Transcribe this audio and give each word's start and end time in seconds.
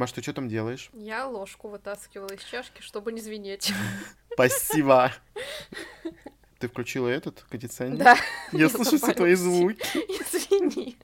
Маш, 0.00 0.12
ты 0.12 0.22
что 0.22 0.32
там 0.32 0.48
делаешь? 0.48 0.88
Я 0.94 1.26
ложку 1.26 1.68
вытаскивала 1.68 2.32
из 2.32 2.42
чашки, 2.42 2.80
чтобы 2.80 3.12
не 3.12 3.20
звенеть. 3.20 3.70
Спасибо. 4.32 5.12
Ты 6.58 6.68
включила 6.68 7.06
этот 7.06 7.44
кондиционер? 7.50 7.98
Да. 7.98 8.16
Я 8.50 8.70
слышу 8.70 8.96
все 8.96 9.12
твои 9.12 9.34
звуки. 9.34 9.82
Извини. 9.94 10.96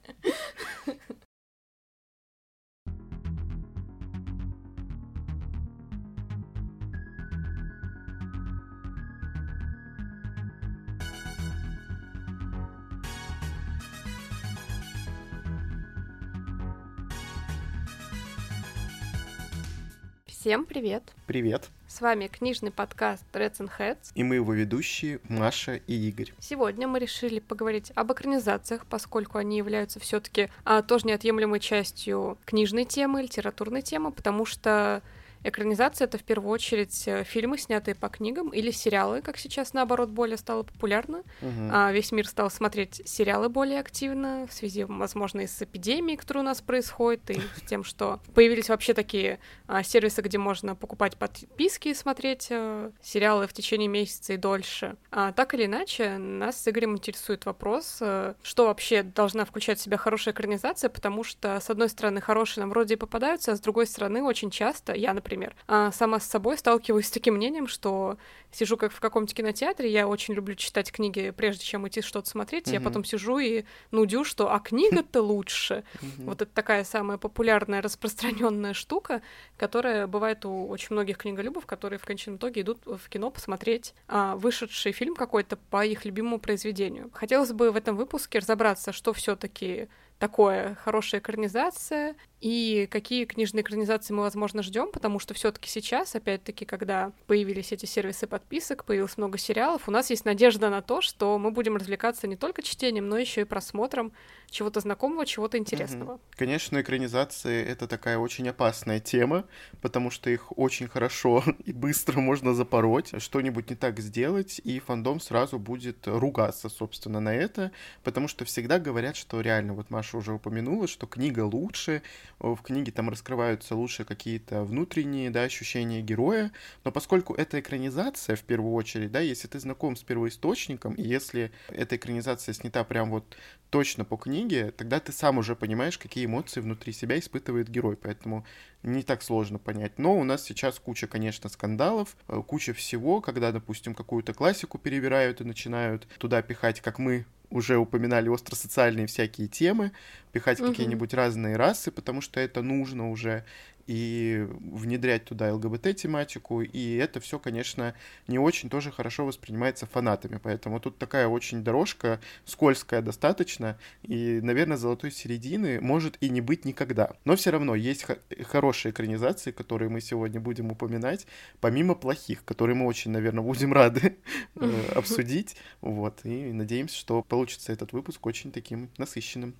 Всем 20.46 20.64
привет! 20.64 21.02
Привет. 21.26 21.70
С 21.88 22.00
вами 22.00 22.28
книжный 22.28 22.70
подкаст 22.70 23.24
Reds 23.32 23.56
and 23.58 23.70
Heads. 23.80 24.12
И 24.14 24.22
мы 24.22 24.36
его 24.36 24.52
ведущие 24.52 25.18
Маша 25.28 25.74
и 25.74 26.08
Игорь. 26.08 26.34
Сегодня 26.38 26.86
мы 26.86 27.00
решили 27.00 27.40
поговорить 27.40 27.90
об 27.96 28.12
экранизациях, 28.12 28.86
поскольку 28.86 29.38
они 29.38 29.58
являются 29.58 29.98
все-таки 29.98 30.48
а, 30.64 30.82
тоже 30.82 31.08
неотъемлемой 31.08 31.58
частью 31.58 32.38
книжной 32.44 32.84
темы, 32.84 33.22
литературной 33.22 33.82
темы, 33.82 34.12
потому 34.12 34.46
что 34.46 35.02
Экранизация— 35.46 36.04
это 36.06 36.18
в 36.18 36.24
первую 36.24 36.50
очередь 36.50 37.06
э, 37.06 37.22
фильмы, 37.22 37.56
снятые 37.56 37.94
по 37.94 38.08
книгам, 38.08 38.48
или 38.48 38.72
сериалы, 38.72 39.22
как 39.22 39.38
сейчас, 39.38 39.74
наоборот, 39.74 40.08
более 40.08 40.36
стало 40.36 40.64
популярно. 40.64 41.22
А 41.70 41.92
весь 41.92 42.10
мир 42.10 42.26
стал 42.26 42.50
смотреть 42.50 43.02
сериалы 43.04 43.48
более 43.48 43.78
активно 43.78 44.46
в 44.48 44.52
связи, 44.52 44.82
возможно, 44.84 45.42
и 45.42 45.46
с 45.46 45.62
эпидемией, 45.62 46.16
которая 46.16 46.42
у 46.42 46.46
нас 46.46 46.60
происходит, 46.60 47.30
и 47.30 47.40
с 47.40 47.62
тем, 47.68 47.84
что 47.84 48.18
появились 48.34 48.68
вообще 48.68 48.92
такие 48.92 49.38
а, 49.68 49.84
сервисы, 49.84 50.20
где 50.20 50.36
можно 50.36 50.74
покупать 50.74 51.16
подписки 51.16 51.88
и 51.88 51.94
смотреть 51.94 52.48
э, 52.50 52.90
сериалы 53.00 53.46
в 53.46 53.52
течение 53.52 53.88
месяца 53.88 54.32
и 54.32 54.36
дольше. 54.36 54.96
А, 55.12 55.32
так 55.32 55.54
или 55.54 55.66
иначе, 55.66 56.18
нас 56.18 56.60
с 56.60 56.68
Игорем 56.68 56.96
интересует 56.96 57.46
вопрос, 57.46 57.98
э, 58.00 58.34
что 58.42 58.66
вообще 58.66 59.04
должна 59.04 59.44
включать 59.44 59.78
в 59.78 59.82
себя 59.82 59.96
хорошая 59.96 60.34
экранизация, 60.34 60.90
потому 60.90 61.22
что, 61.22 61.60
с 61.60 61.70
одной 61.70 61.88
стороны, 61.88 62.20
хорошие 62.20 62.62
нам 62.62 62.70
вроде 62.70 62.94
и 62.94 62.96
попадаются, 62.96 63.52
а 63.52 63.56
с 63.56 63.60
другой 63.60 63.86
стороны, 63.86 64.24
очень 64.24 64.50
часто, 64.50 64.92
я, 64.92 65.14
например, 65.14 65.35
а, 65.66 65.92
сама 65.92 66.20
с 66.20 66.26
собой 66.26 66.58
сталкиваюсь 66.58 67.06
с 67.06 67.10
таким 67.10 67.34
мнением, 67.34 67.66
что 67.66 68.16
сижу 68.52 68.76
как 68.76 68.92
в 68.92 69.00
каком-то 69.00 69.34
кинотеатре, 69.34 69.90
я 69.90 70.08
очень 70.08 70.34
люблю 70.34 70.54
читать 70.54 70.90
книги, 70.90 71.30
прежде 71.36 71.64
чем 71.64 71.86
идти 71.86 72.00
что-то 72.00 72.28
смотреть, 72.28 72.68
я 72.68 72.80
Мгм. 72.80 72.84
потом 72.84 73.04
сижу 73.04 73.38
и 73.38 73.64
нудю, 73.90 74.24
что 74.24 74.52
а 74.52 74.60
книга-то 74.60 75.20
лучше. 75.22 75.84
Мгм. 76.00 76.26
Вот 76.26 76.42
это 76.42 76.50
такая 76.52 76.84
самая 76.84 77.18
популярная, 77.18 77.82
распространенная 77.82 78.72
штука, 78.74 79.22
которая 79.56 80.06
бывает 80.06 80.44
у 80.44 80.68
очень 80.68 80.88
многих 80.90 81.18
книголюбов, 81.18 81.66
которые 81.66 81.98
в 81.98 82.04
конечном 82.04 82.36
итоге 82.36 82.62
идут 82.62 82.78
в 82.86 83.08
кино 83.08 83.30
посмотреть 83.30 83.94
а, 84.08 84.36
вышедший 84.36 84.92
фильм 84.92 85.14
какой-то 85.14 85.56
по 85.56 85.84
их 85.84 86.04
любимому 86.04 86.38
произведению. 86.38 87.10
Хотелось 87.12 87.52
бы 87.52 87.70
в 87.70 87.76
этом 87.76 87.96
выпуске 87.96 88.38
разобраться, 88.38 88.92
что 88.92 89.12
все-таки 89.12 89.88
такое 90.18 90.76
хорошая 90.76 91.20
экранизация 91.20 92.14
и 92.46 92.86
какие 92.86 93.24
книжные 93.24 93.62
экранизации 93.62 94.14
мы, 94.14 94.22
возможно, 94.22 94.62
ждем, 94.62 94.92
потому 94.92 95.18
что 95.18 95.34
все-таки 95.34 95.68
сейчас, 95.68 96.14
опять-таки, 96.14 96.64
когда 96.64 97.10
появились 97.26 97.72
эти 97.72 97.86
сервисы 97.86 98.28
подписок, 98.28 98.84
появилось 98.84 99.16
много 99.16 99.36
сериалов, 99.36 99.88
у 99.88 99.90
нас 99.90 100.10
есть 100.10 100.24
надежда 100.24 100.70
на 100.70 100.80
то, 100.80 101.00
что 101.00 101.40
мы 101.40 101.50
будем 101.50 101.74
развлекаться 101.74 102.28
не 102.28 102.36
только 102.36 102.62
чтением, 102.62 103.08
но 103.08 103.18
еще 103.18 103.40
и 103.40 103.44
просмотром 103.44 104.12
чего-то 104.48 104.78
знакомого, 104.78 105.26
чего-то 105.26 105.58
интересного. 105.58 106.20
Конечно, 106.36 106.80
экранизации— 106.80 107.64
это 107.66 107.88
такая 107.88 108.16
очень 108.16 108.48
опасная 108.48 109.00
тема, 109.00 109.44
потому 109.82 110.12
что 110.12 110.30
их 110.30 110.56
очень 110.56 110.86
хорошо 110.86 111.42
и 111.64 111.72
быстро 111.72 112.20
можно 112.20 112.54
запороть, 112.54 113.20
что-нибудь 113.20 113.70
не 113.70 113.76
так 113.76 113.98
сделать, 113.98 114.60
и 114.62 114.78
фандом 114.78 115.18
сразу 115.18 115.58
будет 115.58 116.06
ругаться, 116.06 116.68
собственно, 116.68 117.18
на 117.18 117.34
это, 117.34 117.72
потому 118.04 118.28
что 118.28 118.44
всегда 118.44 118.78
говорят, 118.78 119.16
что 119.16 119.40
реально, 119.40 119.74
вот 119.74 119.90
Маша 119.90 120.16
уже 120.16 120.32
упомянула, 120.32 120.86
что 120.86 121.08
книга 121.08 121.40
лучше, 121.40 122.02
в 122.38 122.56
книге 122.62 122.92
там 122.92 123.08
раскрываются 123.08 123.74
лучше 123.74 124.04
какие-то 124.04 124.64
внутренние, 124.64 125.30
да, 125.30 125.42
ощущения 125.42 126.02
героя, 126.02 126.52
но 126.84 126.92
поскольку 126.92 127.34
это 127.34 127.60
экранизация, 127.60 128.36
в 128.36 128.42
первую 128.42 128.74
очередь, 128.74 129.10
да, 129.12 129.20
если 129.20 129.48
ты 129.48 129.58
знаком 129.58 129.96
с 129.96 130.02
первоисточником, 130.02 130.94
и 130.94 131.02
если 131.02 131.50
эта 131.68 131.96
экранизация 131.96 132.52
снята 132.52 132.84
прям 132.84 133.10
вот 133.10 133.36
точно 133.70 134.04
по 134.04 134.16
книге, 134.16 134.70
тогда 134.70 135.00
ты 135.00 135.12
сам 135.12 135.38
уже 135.38 135.56
понимаешь, 135.56 135.98
какие 135.98 136.26
эмоции 136.26 136.60
внутри 136.60 136.92
себя 136.92 137.18
испытывает 137.18 137.68
герой, 137.68 137.96
поэтому 137.96 138.44
не 138.82 139.02
так 139.02 139.22
сложно 139.22 139.58
понять. 139.58 139.98
Но 139.98 140.16
у 140.16 140.24
нас 140.24 140.44
сейчас 140.44 140.78
куча, 140.78 141.06
конечно, 141.06 141.48
скандалов, 141.48 142.16
э, 142.28 142.40
куча 142.46 142.72
всего, 142.72 143.20
когда, 143.20 143.50
допустим, 143.52 143.94
какую-то 143.94 144.32
классику 144.32 144.78
перебирают 144.78 145.40
и 145.40 145.44
начинают 145.44 146.06
туда 146.18 146.42
пихать, 146.42 146.80
как 146.80 146.98
мы 146.98 147.26
уже 147.50 147.76
упоминали 147.78 148.28
остросоциальные 148.28 149.06
всякие 149.06 149.48
темы, 149.48 149.92
пихать 150.32 150.60
Мгм. 150.60 150.72
какие-нибудь 150.72 151.14
разные 151.14 151.56
расы, 151.56 151.90
потому 151.90 152.20
что 152.20 152.40
это 152.40 152.62
нужно 152.62 153.10
уже, 153.10 153.44
и 153.86 154.46
внедрять 154.50 155.24
туда 155.24 155.54
ЛГБТ-тематику, 155.54 156.62
и 156.62 156.96
это 156.96 157.20
все, 157.20 157.38
конечно, 157.38 157.94
не 158.26 158.38
очень 158.38 158.68
тоже 158.68 158.90
хорошо 158.90 159.24
воспринимается 159.24 159.86
фанатами, 159.86 160.40
поэтому 160.42 160.80
тут 160.80 160.98
такая 160.98 161.28
очень 161.28 161.62
дорожка 161.62 162.20
скользкая 162.44 163.02
достаточно, 163.02 163.78
и, 164.02 164.40
наверное, 164.42 164.76
золотой 164.76 165.10
середины 165.10 165.80
может 165.80 166.16
и 166.20 166.28
не 166.28 166.40
быть 166.40 166.64
никогда. 166.64 167.14
Но 167.24 167.36
все 167.36 167.50
равно 167.50 167.74
есть 167.74 168.04
хо- 168.04 168.18
хорошие 168.44 168.92
экранизации, 168.92 169.50
которые 169.50 169.88
мы 169.88 170.00
сегодня 170.00 170.40
будем 170.40 170.70
упоминать, 170.70 171.26
помимо 171.60 171.94
плохих, 171.94 172.44
которые 172.44 172.76
мы 172.76 172.86
очень, 172.86 173.10
наверное, 173.10 173.44
будем 173.44 173.72
рады 173.72 174.16
э, 174.56 174.82
обсудить, 174.94 175.56
вот, 175.80 176.20
и 176.24 176.52
надеемся, 176.52 176.96
что 176.96 177.22
получится 177.22 177.72
этот 177.72 177.92
выпуск 177.92 178.24
очень 178.26 178.52
таким 178.52 178.90
насыщенным. 178.98 179.54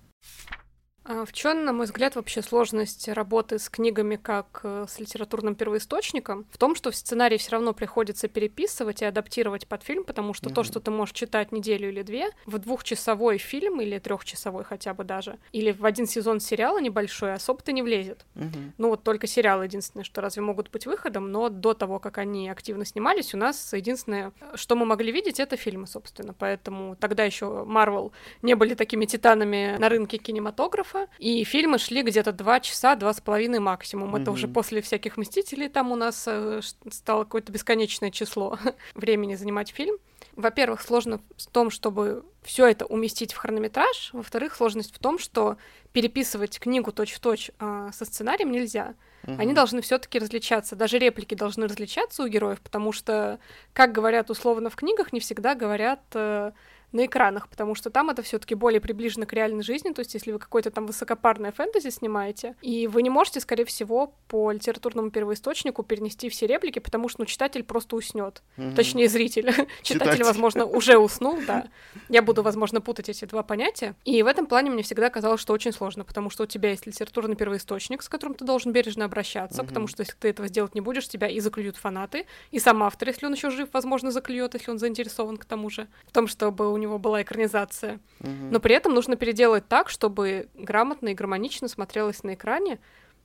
А 0.49 0.66
В 1.07 1.31
чем, 1.31 1.63
на 1.63 1.71
мой 1.71 1.85
взгляд, 1.85 2.15
вообще 2.15 2.41
сложность 2.41 3.07
работы 3.07 3.59
с 3.59 3.69
книгами 3.69 4.17
как 4.17 4.59
э, 4.63 4.85
с 4.89 4.99
литературным 4.99 5.55
первоисточником? 5.55 6.45
В 6.51 6.57
том, 6.57 6.75
что 6.75 6.91
в 6.91 6.95
сценарий 6.97 7.37
все 7.37 7.51
равно 7.51 7.73
приходится 7.73 8.27
переписывать 8.27 9.01
и 9.01 9.05
адаптировать 9.05 9.67
под 9.67 9.83
фильм, 9.83 10.03
потому 10.03 10.33
что 10.33 10.49
то, 10.49 10.61
Мгм. 10.61 10.67
что 10.69 10.79
ты 10.81 10.91
можешь 10.91 11.13
читать 11.15 11.53
неделю 11.53 11.87
или 11.89 12.01
две, 12.01 12.29
в 12.45 12.57
двухчасовой 12.59 13.37
фильм 13.37 13.79
или 13.79 13.97
трехчасовой 13.99 14.65
хотя 14.65 14.93
бы 14.93 15.05
даже, 15.05 15.37
или 15.53 15.71
в 15.71 15.85
один 15.85 16.07
сезон 16.07 16.41
сериала 16.41 16.79
небольшой, 16.79 17.33
особо-то 17.33 17.71
не 17.71 17.81
влезет. 17.83 18.25
Мгм. 18.35 18.73
Ну 18.77 18.89
вот 18.89 19.03
только 19.03 19.27
сериалы 19.27 19.63
единственное, 19.63 20.03
что 20.03 20.19
разве 20.19 20.41
могут 20.41 20.69
быть 20.71 20.85
выходом, 20.85 21.31
но 21.31 21.47
до 21.47 21.73
того, 21.73 21.99
как 21.99 22.17
они 22.17 22.49
активно 22.49 22.83
снимались, 22.83 23.33
у 23.33 23.37
нас 23.37 23.71
единственное, 23.71 24.33
что 24.55 24.75
мы 24.75 24.85
могли 24.85 25.13
видеть, 25.13 25.39
это 25.39 25.55
фильмы, 25.55 25.87
собственно. 25.87 26.33
Поэтому 26.33 26.97
тогда 26.97 27.23
еще 27.23 27.45
Marvel 27.45 28.11
не 28.41 28.55
были 28.55 28.73
такими 28.73 29.05
титанами 29.05 29.77
на 29.79 29.87
рынке 29.87 30.17
кинематографа, 30.17 30.96
и 31.19 31.43
фильмы 31.43 31.77
шли 31.77 32.01
где-то 32.01 32.31
два 32.31 32.59
часа, 32.59 32.95
два 32.95 33.13
с 33.13 33.21
половиной 33.21 33.59
максимум. 33.59 34.15
Это 34.15 34.31
уже 34.31 34.47
после 34.47 34.81
всяких 34.81 35.17
«Мстителей» 35.17 35.69
там 35.69 35.91
у 35.91 35.95
нас 35.95 36.23
э, 36.27 36.61
стало 36.91 37.23
какое-то 37.23 37.51
бесконечное 37.51 38.11
число 38.11 38.57
времени 38.95 39.35
занимать 39.35 39.69
фильм. 39.69 39.97
Во-первых, 40.35 40.81
сложно 40.81 41.19
в 41.35 41.47
том, 41.47 41.71
чтобы 41.71 42.23
все 42.43 42.67
это 42.67 42.85
уместить 42.85 43.33
в 43.33 43.37
хронометраж. 43.37 44.11
Во-вторых, 44.13 44.55
сложность 44.55 44.93
в 44.95 44.99
том, 44.99 45.17
что 45.17 45.57
переписывать 45.93 46.59
книгу 46.59 46.91
точь-в-точь 46.91 47.51
а, 47.59 47.91
со 47.91 48.05
сценарием 48.05 48.51
нельзя. 48.51 48.93
Они 49.23 49.47
Мгм. 49.47 49.55
должны 49.55 49.81
все-таки 49.81 50.19
различаться. 50.19 50.75
Даже 50.75 50.99
реплики 50.99 51.33
должны 51.35 51.67
различаться 51.67 52.23
у 52.23 52.27
героев, 52.27 52.61
потому 52.61 52.91
что, 52.91 53.39
как 53.73 53.91
говорят 53.91 54.29
условно 54.29 54.69
в 54.69 54.75
книгах, 54.75 55.11
не 55.11 55.19
всегда 55.19 55.55
говорят 55.55 56.01
э, 56.13 56.51
на 56.91 57.05
экранах, 57.05 57.49
потому 57.49 57.75
что 57.75 57.89
там 57.89 58.09
это 58.09 58.21
все-таки 58.21 58.55
более 58.55 58.79
приближено 58.79 59.25
к 59.25 59.33
реальной 59.33 59.63
жизни. 59.63 59.91
То 59.91 59.99
есть, 59.99 60.13
если 60.13 60.31
вы 60.31 60.39
какое-то 60.39 60.71
там 60.71 60.85
высокопарное 60.87 61.51
фэнтези 61.51 61.89
снимаете, 61.89 62.55
и 62.61 62.87
вы 62.87 63.01
не 63.03 63.09
можете, 63.09 63.39
скорее 63.39 63.65
всего, 63.65 64.13
по 64.27 64.51
литературному 64.51 65.11
первоисточнику 65.11 65.83
перенести 65.83 66.29
все 66.29 66.47
реплики, 66.47 66.79
потому 66.79 67.09
что 67.09 67.21
ну, 67.21 67.25
читатель 67.25 67.63
просто 67.63 67.95
уснет. 67.95 68.41
Мгм. 68.55 68.75
Точнее, 68.75 69.09
зритель. 69.09 69.51
Читатель, 69.83 70.23
возможно, 70.23 70.65
уже 70.65 70.97
уснул, 70.97 71.39
да. 71.45 71.67
Я 72.09 72.21
буду, 72.21 72.41
возможно, 72.41 72.81
путать 72.81 73.09
эти 73.09 73.25
два 73.25 73.43
понятия. 73.43 73.95
И 74.05 74.23
в 74.23 74.27
этом 74.27 74.45
плане 74.45 74.69
мне 74.69 74.83
всегда 74.83 75.09
казалось, 75.09 75.41
что 75.41 75.53
очень 75.53 75.73
сложно, 75.73 76.05
потому 76.05 76.29
что 76.29 76.43
у 76.43 76.47
тебя 76.47 76.69
есть 76.69 76.87
литературный 76.87 77.35
первоисточник, 77.35 78.01
с 78.01 78.09
которым 78.09 78.35
ты 78.35 78.45
должен 78.45 78.71
бережно 78.71 79.05
обращаться, 79.05 79.61
Мгм. 79.61 79.67
потому 79.67 79.87
что 79.87 80.01
если 80.01 80.15
ты 80.17 80.29
этого 80.29 80.47
сделать 80.47 80.73
не 80.75 80.81
будешь, 80.81 81.07
тебя 81.07 81.27
и 81.27 81.39
заклюют 81.39 81.77
фанаты, 81.77 82.25
и 82.51 82.59
сам 82.59 82.83
автор, 82.83 83.09
если 83.09 83.25
он 83.25 83.33
еще 83.33 83.49
жив, 83.49 83.69
возможно, 83.73 84.11
заклюет, 84.11 84.53
если 84.53 84.71
он 84.71 84.79
заинтересован 84.79 85.37
к 85.37 85.45
тому 85.45 85.69
же, 85.69 85.87
в 86.07 86.11
том, 86.11 86.27
чтобы 86.27 86.76
у 86.77 86.79
него 86.79 86.97
была 86.99 87.21
экранизация. 87.21 87.99
Мгм. 88.19 88.51
Но 88.51 88.59
при 88.59 88.75
этом 88.75 88.93
нужно 88.93 89.15
переделать 89.15 89.67
так, 89.67 89.89
чтобы 89.89 90.47
грамотно 90.53 91.09
и 91.09 91.13
гармонично 91.13 91.67
смотрелось 91.67 92.23
на 92.23 92.35
экране, 92.35 92.79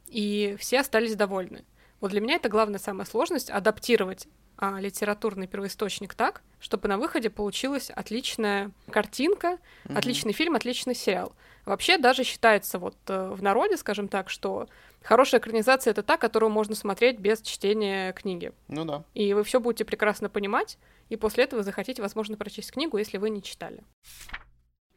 и 0.09 0.57
все 0.59 0.81
остались 0.81 1.15
довольны. 1.15 1.65
Вот 2.01 2.11
для 2.11 2.21
меня 2.21 2.35
это 2.37 2.49
главная 2.49 2.81
самая 2.81 3.07
сложность— 3.07 3.51
адаптировать 3.51 4.27
а, 4.59 4.81
литературный 4.81 5.47
первоисточник 5.47 6.15
так, 6.15 6.43
чтобы 6.61 6.89
на 6.89 6.99
выходе 6.99 7.31
получилась 7.31 7.91
отличная 7.91 8.71
картинка, 8.91 9.59
Мгм. 9.85 9.97
отличный 9.97 10.33
фильм, 10.33 10.55
отличный 10.55 10.95
сериал. 10.95 11.33
Вообще 11.65 11.97
даже 11.97 12.25
считается 12.25 12.79
вот 12.81 12.97
э, 13.07 13.31
в 13.35 13.43
народе, 13.43 13.77
скажем 13.77 14.09
так, 14.09 14.31
что 14.31 14.69
хорошая 15.03 15.41
экранизация 15.41 15.93
это 15.93 16.03
та, 16.03 16.17
которую 16.17 16.51
можно 16.51 16.75
смотреть 16.75 17.19
без 17.19 17.41
чтения 17.41 18.13
книги. 18.13 18.53
Ну 18.69 18.85
да. 18.85 19.05
И 19.15 19.33
вы 19.33 19.45
все 19.45 19.61
будете 19.61 19.85
прекрасно 19.85 20.29
понимать, 20.29 20.77
и 21.13 21.17
после 21.17 21.45
этого 21.45 21.63
захотите, 21.63 22.01
возможно, 22.01 22.39
прочесть 22.39 22.73
книгу, 22.73 22.97
если 22.97 23.19
вы 23.19 23.29
не 23.29 23.43
читали. 23.43 23.85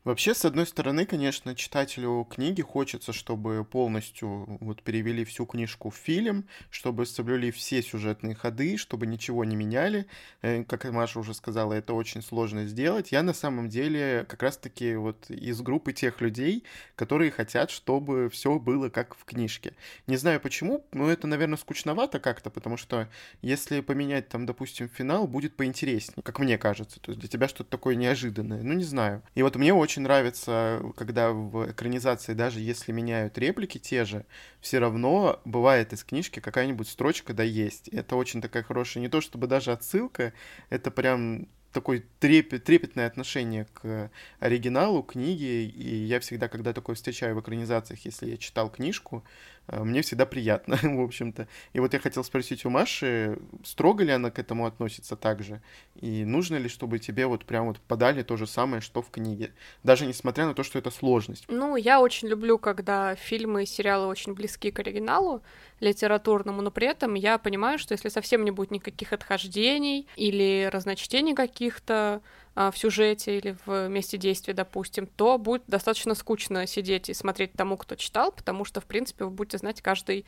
Вообще, 0.05 0.35
с 0.35 0.45
одной 0.45 0.67
стороны, 0.67 1.07
конечно, 1.07 1.55
читателю 1.55 2.27
книги 2.29 2.61
хочется, 2.61 3.11
чтобы 3.11 3.65
полностью 3.65 4.45
вот 4.61 4.83
перевели 4.83 5.25
всю 5.25 5.47
книжку 5.47 5.89
в 5.89 5.95
фильм, 5.95 6.47
чтобы 6.69 7.07
соблюли 7.07 7.49
все 7.49 7.81
сюжетные 7.81 8.35
ходы, 8.35 8.77
чтобы 8.77 9.07
ничего 9.07 9.43
не 9.45 9.55
меняли. 9.55 10.05
Э, 10.43 10.63
как 10.63 10.85
Маша 10.91 11.19
уже 11.19 11.33
сказала, 11.33 11.73
это 11.73 11.93
очень 11.93 12.21
сложно 12.21 12.67
сделать. 12.67 13.11
Я 13.11 13.23
на 13.23 13.33
самом 13.33 13.67
деле 13.67 14.27
как 14.29 14.43
раз-таки 14.43 14.95
вот 14.95 15.27
из 15.31 15.59
группы 15.61 15.91
тех 15.91 16.21
людей, 16.21 16.65
которые 16.95 17.31
хотят, 17.31 17.71
чтобы 17.71 18.29
все 18.29 18.59
было 18.59 18.89
как 18.89 19.15
в 19.15 19.25
книжке. 19.25 19.73
Не 20.05 20.17
знаю 20.17 20.39
почему, 20.39 20.85
но 20.91 21.09
это, 21.09 21.25
наверное, 21.25 21.57
скучновато 21.57 22.19
как-то, 22.19 22.51
потому 22.51 22.77
что 22.77 23.09
если 23.41 23.79
поменять 23.79 24.29
там, 24.29 24.45
допустим, 24.45 24.87
финал, 24.87 25.27
будет 25.27 25.55
поинтереснее, 25.55 26.21
как 26.21 26.37
мне 26.37 26.59
кажется. 26.59 26.99
То 26.99 27.09
есть 27.09 27.21
для 27.21 27.27
тебя 27.27 27.47
что-то 27.47 27.71
такое 27.71 27.95
неожиданное. 27.95 28.61
Ну, 28.61 28.73
не 28.73 28.83
знаю. 28.83 29.23
И 29.33 29.41
вот 29.41 29.55
мне 29.55 29.73
очень 29.73 29.94
очень 29.95 30.03
нравится, 30.03 30.81
когда 30.97 31.31
в 31.31 31.71
экранизации, 31.71 32.33
даже 32.33 32.59
если 32.59 32.91
меняют 32.91 33.37
реплики 33.37 33.77
те 33.77 34.03
же, 34.03 34.25
все 34.59 34.79
равно 34.79 35.39
бывает 35.45 35.93
из 35.93 36.03
книжки 36.03 36.41
какая-нибудь 36.41 36.89
строчка 36.89 37.33
да 37.33 37.43
есть. 37.43 37.87
Это 37.87 38.17
очень 38.17 38.41
такая 38.41 38.63
хорошая, 38.63 39.01
не 39.01 39.07
то 39.07 39.21
чтобы 39.21 39.47
даже 39.47 39.71
отсылка, 39.71 40.33
это 40.69 40.91
прям 40.91 41.47
такое 41.71 42.03
трепет, 42.19 42.65
трепетное 42.65 43.07
отношение 43.07 43.67
к 43.73 44.11
оригиналу, 44.39 45.01
книге, 45.01 45.65
и 45.65 45.95
я 46.05 46.19
всегда, 46.19 46.49
когда 46.49 46.73
такое 46.73 46.95
встречаю 46.95 47.35
в 47.35 47.39
экранизациях, 47.39 48.03
если 48.03 48.31
я 48.31 48.37
читал 48.37 48.69
книжку, 48.69 49.23
мне 49.67 50.01
всегда 50.01 50.25
приятно, 50.25 50.77
в 50.81 51.01
общем-то. 51.01 51.47
И 51.73 51.79
вот 51.79 51.93
я 51.93 51.99
хотел 51.99 52.23
спросить 52.23 52.65
у 52.65 52.69
Маши, 52.69 53.37
строго 53.63 54.03
ли 54.03 54.11
она 54.11 54.31
к 54.31 54.39
этому 54.39 54.65
относится 54.65 55.15
так 55.15 55.43
же, 55.43 55.61
и 55.95 56.23
нужно 56.25 56.57
ли, 56.57 56.69
чтобы 56.69 56.99
тебе 56.99 57.25
вот 57.25 57.45
прям 57.45 57.67
вот 57.67 57.79
подали 57.79 58.23
то 58.23 58.37
же 58.37 58.47
самое, 58.47 58.81
что 58.81 59.01
в 59.01 59.09
книге, 59.09 59.53
даже 59.83 60.05
несмотря 60.05 60.45
на 60.45 60.53
то, 60.53 60.63
что 60.63 60.79
это 60.79 60.91
сложность? 60.91 61.45
Ну, 61.47 61.75
я 61.75 61.99
очень 61.99 62.27
люблю, 62.27 62.57
когда 62.57 63.15
фильмы 63.15 63.63
и 63.63 63.65
сериалы 63.65 64.07
очень 64.07 64.33
близки 64.33 64.71
к 64.71 64.79
оригиналу, 64.79 65.41
литературному, 65.79 66.61
но 66.61 66.71
при 66.71 66.87
этом 66.87 67.15
я 67.15 67.37
понимаю, 67.37 67.79
что 67.79 67.93
если 67.93 68.09
совсем 68.09 68.45
не 68.45 68.51
будет 68.51 68.71
никаких 68.71 69.13
отхождений 69.13 70.07
или 70.15 70.69
разночтений 70.71 71.35
каких-то 71.35 71.95
а, 71.95 72.21
в 72.55 72.73
сюжете 72.75 73.37
или 73.37 73.57
в 73.65 73.87
месте 73.89 74.17
действия, 74.17 74.53
допустим, 74.53 75.07
то 75.07 75.37
будет 75.37 75.63
достаточно 75.67 76.15
скучно 76.15 76.65
сидеть 76.67 77.09
и 77.09 77.13
смотреть 77.13 77.53
тому, 77.53 77.77
кто 77.77 77.95
читал, 77.95 78.31
потому 78.31 78.65
что, 78.65 78.81
в 78.81 78.85
принципе, 78.85 79.25
вы 79.25 79.31
будете 79.31 79.57
знать 79.57 79.81
каждый 79.81 80.25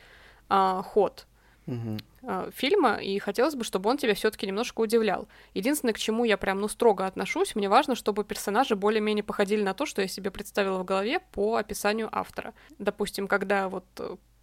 а, 0.48 0.82
ход 0.82 1.26
угу. 1.68 1.96
фильма, 2.52 2.96
и 2.96 3.18
хотелось 3.18 3.54
бы, 3.54 3.64
чтобы 3.64 3.90
он 3.90 3.98
тебя 3.98 4.14
все-таки 4.14 4.46
немножко 4.46 4.80
удивлял. 4.80 5.28
Единственное, 5.54 5.94
к 5.94 5.98
чему 5.98 6.24
я 6.24 6.36
прям, 6.36 6.60
ну, 6.60 6.68
строго 6.68 7.06
отношусь, 7.06 7.54
мне 7.54 7.68
важно, 7.68 7.94
чтобы 7.94 8.24
персонажи 8.24 8.76
более-менее 8.76 9.22
походили 9.22 9.62
на 9.62 9.74
то, 9.74 9.86
что 9.86 10.02
я 10.02 10.08
себе 10.08 10.30
представила 10.30 10.78
в 10.78 10.84
голове 10.84 11.20
по 11.32 11.56
описанию 11.56 12.08
автора. 12.10 12.54
Допустим, 12.78 13.28
когда 13.28 13.68
вот 13.68 13.84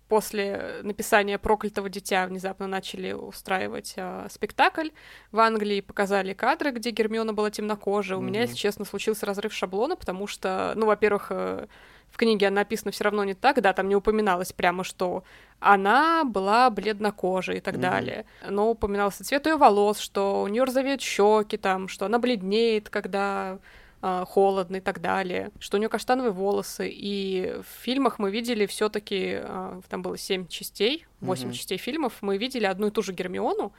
после 0.07 0.81
написания 0.83 1.37
«Проклятого 1.37 1.89
дитя» 1.89 2.27
внезапно 2.27 2.67
начали 2.67 3.13
устраивать 3.13 3.93
э, 3.97 4.27
спектакль 4.29 4.89
в 5.31 5.39
Англии, 5.39 5.81
показали 5.81 6.33
кадры, 6.33 6.71
где 6.71 6.91
Гермиона 6.91 7.33
была 7.33 7.49
темнокожая. 7.49 8.17
Mm-hmm. 8.17 8.21
У 8.21 8.25
меня, 8.25 8.41
если 8.41 8.55
честно, 8.55 8.85
случился 8.85 9.25
разрыв 9.25 9.53
шаблона, 9.53 9.95
потому 9.95 10.27
что, 10.27 10.73
ну, 10.75 10.85
во-первых, 10.85 11.27
э, 11.29 11.67
в 12.09 12.17
книге 12.17 12.47
она 12.47 12.61
написана 12.61 12.91
все 12.91 13.03
равно 13.03 13.23
не 13.23 13.33
так, 13.33 13.61
да, 13.61 13.73
там 13.73 13.89
не 13.89 13.95
упоминалось 13.95 14.53
прямо, 14.53 14.83
что 14.83 15.23
она 15.59 16.23
была 16.23 16.69
бледнокожей 16.69 17.57
и 17.57 17.59
так 17.59 17.75
mm-hmm. 17.75 17.79
далее. 17.79 18.25
Но 18.47 18.69
упоминался 18.69 19.23
цвет 19.23 19.45
ее 19.47 19.57
волос, 19.57 19.99
что 19.99 20.43
у 20.43 20.47
нее 20.47 20.63
розовеют 20.63 21.01
щеки, 21.01 21.57
там, 21.57 21.87
что 21.87 22.05
она 22.05 22.19
бледнеет, 22.19 22.89
когда 22.89 23.59
холодно 24.01 24.77
и 24.77 24.81
так 24.81 25.01
далее, 25.01 25.51
что 25.59 25.77
у 25.77 25.79
нее 25.79 25.89
каштановые 25.89 26.31
волосы, 26.31 26.89
и 26.89 27.55
в 27.61 27.83
фильмах 27.83 28.19
мы 28.19 28.29
видели 28.29 28.65
все 28.65 28.89
таки 28.89 29.39
а, 29.41 29.81
там 29.89 30.01
было 30.01 30.17
семь 30.17 30.47
частей, 30.47 31.05
восемь 31.21 31.49
mm-hmm. 31.49 31.53
частей 31.53 31.77
фильмов, 31.77 32.13
мы 32.21 32.37
видели 32.37 32.65
одну 32.65 32.87
и 32.87 32.91
ту 32.91 33.01
же 33.01 33.13
Гермиону, 33.13 33.73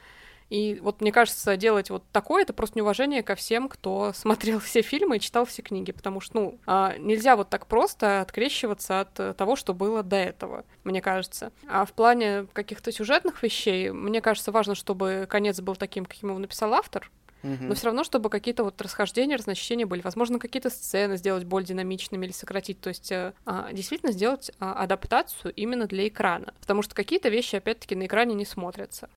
и 0.49 0.79
вот 0.81 1.01
мне 1.01 1.11
кажется, 1.11 1.57
делать 1.57 1.89
вот 1.89 2.03
такое 2.11 2.43
это 2.43 2.53
просто 2.53 2.77
неуважение 2.77 3.21
ко 3.21 3.35
всем, 3.35 3.67
кто 3.67 4.11
смотрел 4.15 4.59
все 4.59 4.81
фильмы 4.81 5.17
и 5.17 5.19
читал 5.19 5.45
все 5.45 5.61
книги, 5.61 5.91
потому 5.91 6.19
что, 6.19 6.39
ну, 6.39 6.59
а, 6.65 6.95
нельзя 6.97 7.35
вот 7.35 7.49
так 7.49 7.67
просто 7.67 8.21
открещиваться 8.21 9.01
от 9.01 9.37
того, 9.37 9.55
что 9.55 9.73
было 9.73 10.03
до 10.03 10.15
этого, 10.15 10.65
мне 10.83 11.01
кажется. 11.01 11.51
А 11.67 11.85
в 11.85 11.93
плане 11.93 12.47
каких-то 12.53 12.91
сюжетных 12.91 13.43
вещей, 13.43 13.91
мне 13.91 14.21
кажется, 14.21 14.51
важно, 14.51 14.75
чтобы 14.75 15.25
конец 15.29 15.59
был 15.61 15.75
таким, 15.75 16.05
каким 16.05 16.29
его 16.29 16.39
написал 16.39 16.73
автор, 16.73 17.11
но 17.43 17.75
все 17.75 17.85
равно, 17.85 18.03
чтобы 18.03 18.29
какие-то 18.29 18.63
вот 18.63 18.81
расхождения, 18.81 19.37
разночтения 19.37 19.85
были. 19.85 20.01
Возможно, 20.01 20.39
какие-то 20.39 20.69
сцены 20.69 21.17
сделать 21.17 21.43
более 21.43 21.67
динамичными 21.67 22.25
или 22.25 22.33
сократить. 22.33 22.79
То 22.81 22.89
есть 22.89 23.11
э, 23.11 23.33
а, 23.45 23.71
действительно 23.71 24.11
сделать 24.11 24.51
а, 24.59 24.73
адаптацию 24.73 25.53
именно 25.53 25.87
для 25.87 26.07
экрана. 26.07 26.53
Потому 26.59 26.81
что 26.81 26.95
какие-то 26.95 27.29
вещи, 27.29 27.55
опять-таки, 27.55 27.95
на 27.95 28.05
экране 28.05 28.33
не 28.35 28.45
смотрятся. 28.45 29.09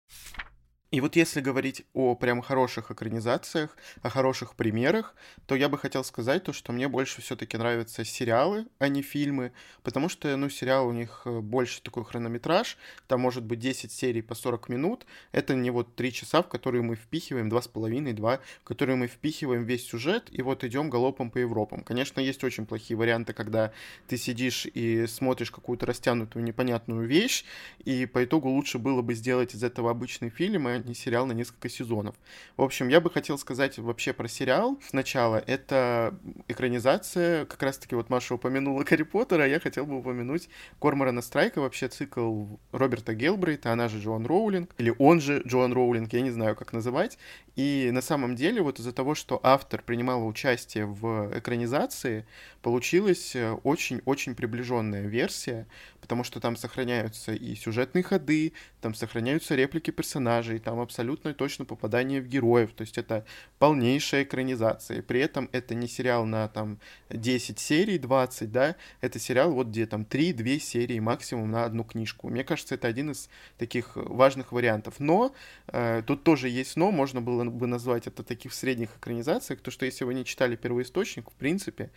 И 0.90 1.00
вот 1.00 1.14
если 1.14 1.40
говорить 1.40 1.84
о 1.94 2.16
прям 2.16 2.42
хороших 2.42 2.90
экранизациях, 2.90 3.76
о 4.02 4.10
хороших 4.10 4.56
примерах, 4.56 5.14
то 5.46 5.54
я 5.54 5.68
бы 5.68 5.78
хотел 5.78 6.02
сказать 6.02 6.42
то, 6.42 6.52
что 6.52 6.72
мне 6.72 6.88
больше 6.88 7.22
все-таки 7.22 7.56
нравятся 7.56 8.04
сериалы, 8.04 8.66
а 8.80 8.88
не 8.88 9.02
фильмы, 9.02 9.52
потому 9.84 10.08
что, 10.08 10.36
ну, 10.36 10.48
сериал 10.48 10.88
у 10.88 10.92
них 10.92 11.22
э, 11.26 11.40
больше 11.40 11.80
такой 11.80 12.04
хронометраж, 12.04 12.76
там 13.06 13.20
может 13.20 13.44
быть 13.44 13.60
10 13.60 13.92
серий 13.92 14.20
по 14.20 14.34
40 14.34 14.68
минут, 14.68 15.06
это 15.30 15.54
не 15.54 15.70
вот 15.70 15.94
3 15.94 16.12
часа, 16.12 16.42
в 16.42 16.48
которые 16.48 16.82
мы 16.82 16.96
впихиваем, 16.96 17.48
2,5, 17.48 18.12
2, 18.12 18.36
в 18.36 18.64
которые 18.64 18.96
мы 18.96 19.06
впихиваем 19.06 19.62
весь 19.62 19.86
сюжет 19.86 20.24
и 20.32 20.42
вот 20.42 20.64
идем 20.64 20.90
галопом 20.90 21.30
по 21.30 21.38
Европам. 21.38 21.84
Конечно, 21.84 22.18
есть 22.18 22.42
очень 22.42 22.66
плохие 22.66 22.96
варианты, 22.96 23.32
когда 23.32 23.72
ты 24.08 24.16
сидишь 24.16 24.66
и 24.66 25.06
смотришь 25.06 25.52
какую-то 25.52 25.86
растянутую 25.86 26.44
непонятную 26.44 27.06
вещь, 27.06 27.44
и 27.84 28.06
по 28.06 28.24
итогу 28.24 28.48
лучше 28.48 28.78
было 28.78 29.02
бы 29.02 29.14
сделать 29.14 29.54
из 29.54 29.62
этого 29.62 29.92
обычный 29.92 30.30
фильм, 30.30 30.68
и 30.68 30.79
не 30.86 30.94
сериал 30.94 31.26
на 31.26 31.32
несколько 31.32 31.68
сезонов. 31.68 32.14
В 32.56 32.62
общем, 32.62 32.88
я 32.88 33.00
бы 33.00 33.10
хотел 33.10 33.38
сказать 33.38 33.78
вообще 33.78 34.12
про 34.12 34.28
сериал. 34.28 34.78
Сначала 34.88 35.36
это 35.36 36.14
экранизация, 36.48 37.44
как 37.46 37.62
раз-таки 37.62 37.94
вот 37.94 38.10
Маша 38.10 38.34
упомянула 38.34 38.84
Гарри 38.84 39.02
Поттера, 39.02 39.44
а 39.44 39.46
я 39.46 39.60
хотел 39.60 39.86
бы 39.86 39.98
упомянуть 39.98 40.48
Корморана 40.80 41.22
Страйка, 41.22 41.60
вообще 41.60 41.88
цикл 41.88 42.46
Роберта 42.72 43.14
Гелбрейта, 43.14 43.72
она 43.72 43.88
же 43.88 44.00
Джоан 44.00 44.26
Роулинг, 44.26 44.74
или 44.78 44.94
он 44.98 45.20
же 45.20 45.42
Джоан 45.46 45.72
Роулинг, 45.72 46.12
я 46.12 46.20
не 46.20 46.30
знаю, 46.30 46.56
как 46.56 46.72
называть. 46.72 47.18
И 47.56 47.90
на 47.92 48.00
самом 48.00 48.34
деле 48.34 48.62
вот 48.62 48.80
из-за 48.80 48.92
того, 48.92 49.14
что 49.14 49.40
автор 49.42 49.82
принимал 49.82 50.26
участие 50.26 50.86
в 50.86 51.38
экранизации, 51.38 52.26
получилась 52.62 53.36
очень-очень 53.62 54.34
приближенная 54.34 55.06
версия, 55.06 55.66
потому 56.00 56.24
что 56.24 56.40
там 56.40 56.56
сохраняются 56.56 57.32
и 57.32 57.54
сюжетные 57.54 58.02
ходы, 58.02 58.52
там 58.80 58.94
сохраняются 58.94 59.54
реплики 59.54 59.90
персонажей, 59.90 60.58
там 60.58 60.80
абсолютно 60.80 61.32
точно 61.34 61.64
попадание 61.64 62.20
в 62.20 62.26
героев, 62.26 62.72
то 62.72 62.82
есть 62.82 62.98
это 62.98 63.24
полнейшая 63.58 64.24
экранизация. 64.24 65.02
При 65.02 65.20
этом 65.20 65.48
это 65.52 65.74
не 65.74 65.86
сериал 65.86 66.26
на 66.26 66.48
там 66.48 66.78
10 67.10 67.58
серий, 67.58 67.98
20, 67.98 68.50
да, 68.50 68.76
это 69.00 69.18
сериал 69.18 69.52
вот 69.52 69.68
где 69.68 69.86
там 69.86 70.02
3-2 70.02 70.58
серии 70.58 70.98
максимум 70.98 71.50
на 71.50 71.64
одну 71.64 71.84
книжку. 71.84 72.28
Мне 72.28 72.42
кажется, 72.42 72.74
это 72.74 72.88
один 72.88 73.12
из 73.12 73.28
таких 73.58 73.92
важных 73.94 74.52
вариантов. 74.52 74.94
Но 74.98 75.34
э, 75.68 76.02
тут 76.06 76.24
тоже 76.24 76.48
есть 76.48 76.76
но, 76.76 76.90
можно 76.90 77.20
было 77.20 77.39
бы 77.48 77.66
назвать 77.66 78.06
это 78.06 78.22
таких 78.22 78.52
средних 78.52 78.96
экранизациях, 78.96 79.60
то 79.60 79.70
что 79.70 79.86
если 79.86 80.04
вы 80.04 80.14
не 80.14 80.24
читали 80.24 80.56
первоисточник, 80.56 81.30
в 81.30 81.34
принципе, 81.34 81.90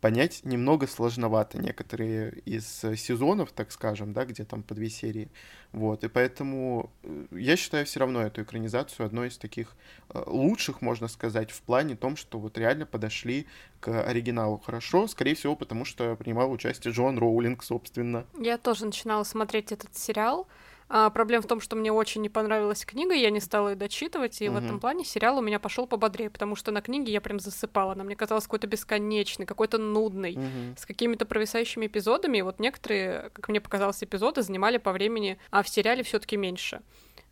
понять 0.00 0.40
немного 0.44 0.86
сложновато 0.86 1.58
некоторые 1.58 2.38
из 2.44 2.66
сезонов, 2.96 3.52
так 3.52 3.70
скажем, 3.70 4.12
да, 4.12 4.24
где 4.24 4.44
там 4.44 4.62
по 4.62 4.74
две 4.74 4.88
серии. 4.88 5.28
Вот, 5.72 6.02
и 6.02 6.08
поэтому 6.08 6.90
э, 7.02 7.26
я 7.32 7.56
считаю 7.56 7.86
все 7.86 8.00
равно 8.00 8.22
эту 8.22 8.42
экранизацию 8.42 9.06
одной 9.06 9.28
из 9.28 9.38
таких 9.38 9.76
э, 10.08 10.22
лучших, 10.26 10.82
можно 10.82 11.06
сказать, 11.06 11.50
в 11.52 11.62
плане 11.62 11.94
том, 11.94 12.16
что 12.16 12.38
вот 12.38 12.58
реально 12.58 12.86
подошли 12.86 13.46
к 13.78 14.02
оригиналу 14.02 14.58
хорошо, 14.58 15.06
скорее 15.06 15.34
всего, 15.34 15.54
потому 15.54 15.84
что 15.84 16.16
принимал 16.16 16.50
участие 16.50 16.92
Джон 16.92 17.18
Роулинг, 17.18 17.62
собственно. 17.62 18.26
Я 18.38 18.58
тоже 18.58 18.86
начинала 18.86 19.22
смотреть 19.22 19.70
этот 19.70 19.96
сериал, 19.96 20.48
а, 20.92 21.08
проблема 21.10 21.42
в 21.42 21.46
том, 21.46 21.60
что 21.60 21.76
мне 21.76 21.92
очень 21.92 22.20
не 22.20 22.28
понравилась 22.28 22.84
книга, 22.84 23.14
я 23.14 23.30
не 23.30 23.38
стала 23.38 23.68
ее 23.68 23.76
дочитывать, 23.76 24.42
и 24.42 24.48
угу. 24.48 24.58
в 24.58 24.64
этом 24.64 24.80
плане 24.80 25.04
сериал 25.04 25.38
у 25.38 25.40
меня 25.40 25.60
пошел 25.60 25.86
пободрее, 25.86 26.30
потому 26.30 26.56
что 26.56 26.72
на 26.72 26.82
книге 26.82 27.12
я 27.12 27.20
прям 27.20 27.38
засыпала. 27.38 27.92
Она 27.92 28.02
мне 28.02 28.16
казалась 28.16 28.44
какой-то 28.44 28.66
бесконечной, 28.66 29.46
какой-то 29.46 29.78
нудной, 29.78 30.32
угу. 30.32 30.76
с 30.76 30.84
какими-то 30.84 31.26
провисающими 31.26 31.86
эпизодами. 31.86 32.38
И 32.38 32.42
вот 32.42 32.58
некоторые, 32.58 33.30
как 33.34 33.48
мне 33.48 33.60
показалось, 33.60 34.02
эпизоды 34.02 34.42
занимали 34.42 34.78
по 34.78 34.90
времени, 34.90 35.38
а 35.52 35.62
в 35.62 35.68
сериале 35.68 36.02
все-таки 36.02 36.36
меньше. 36.36 36.80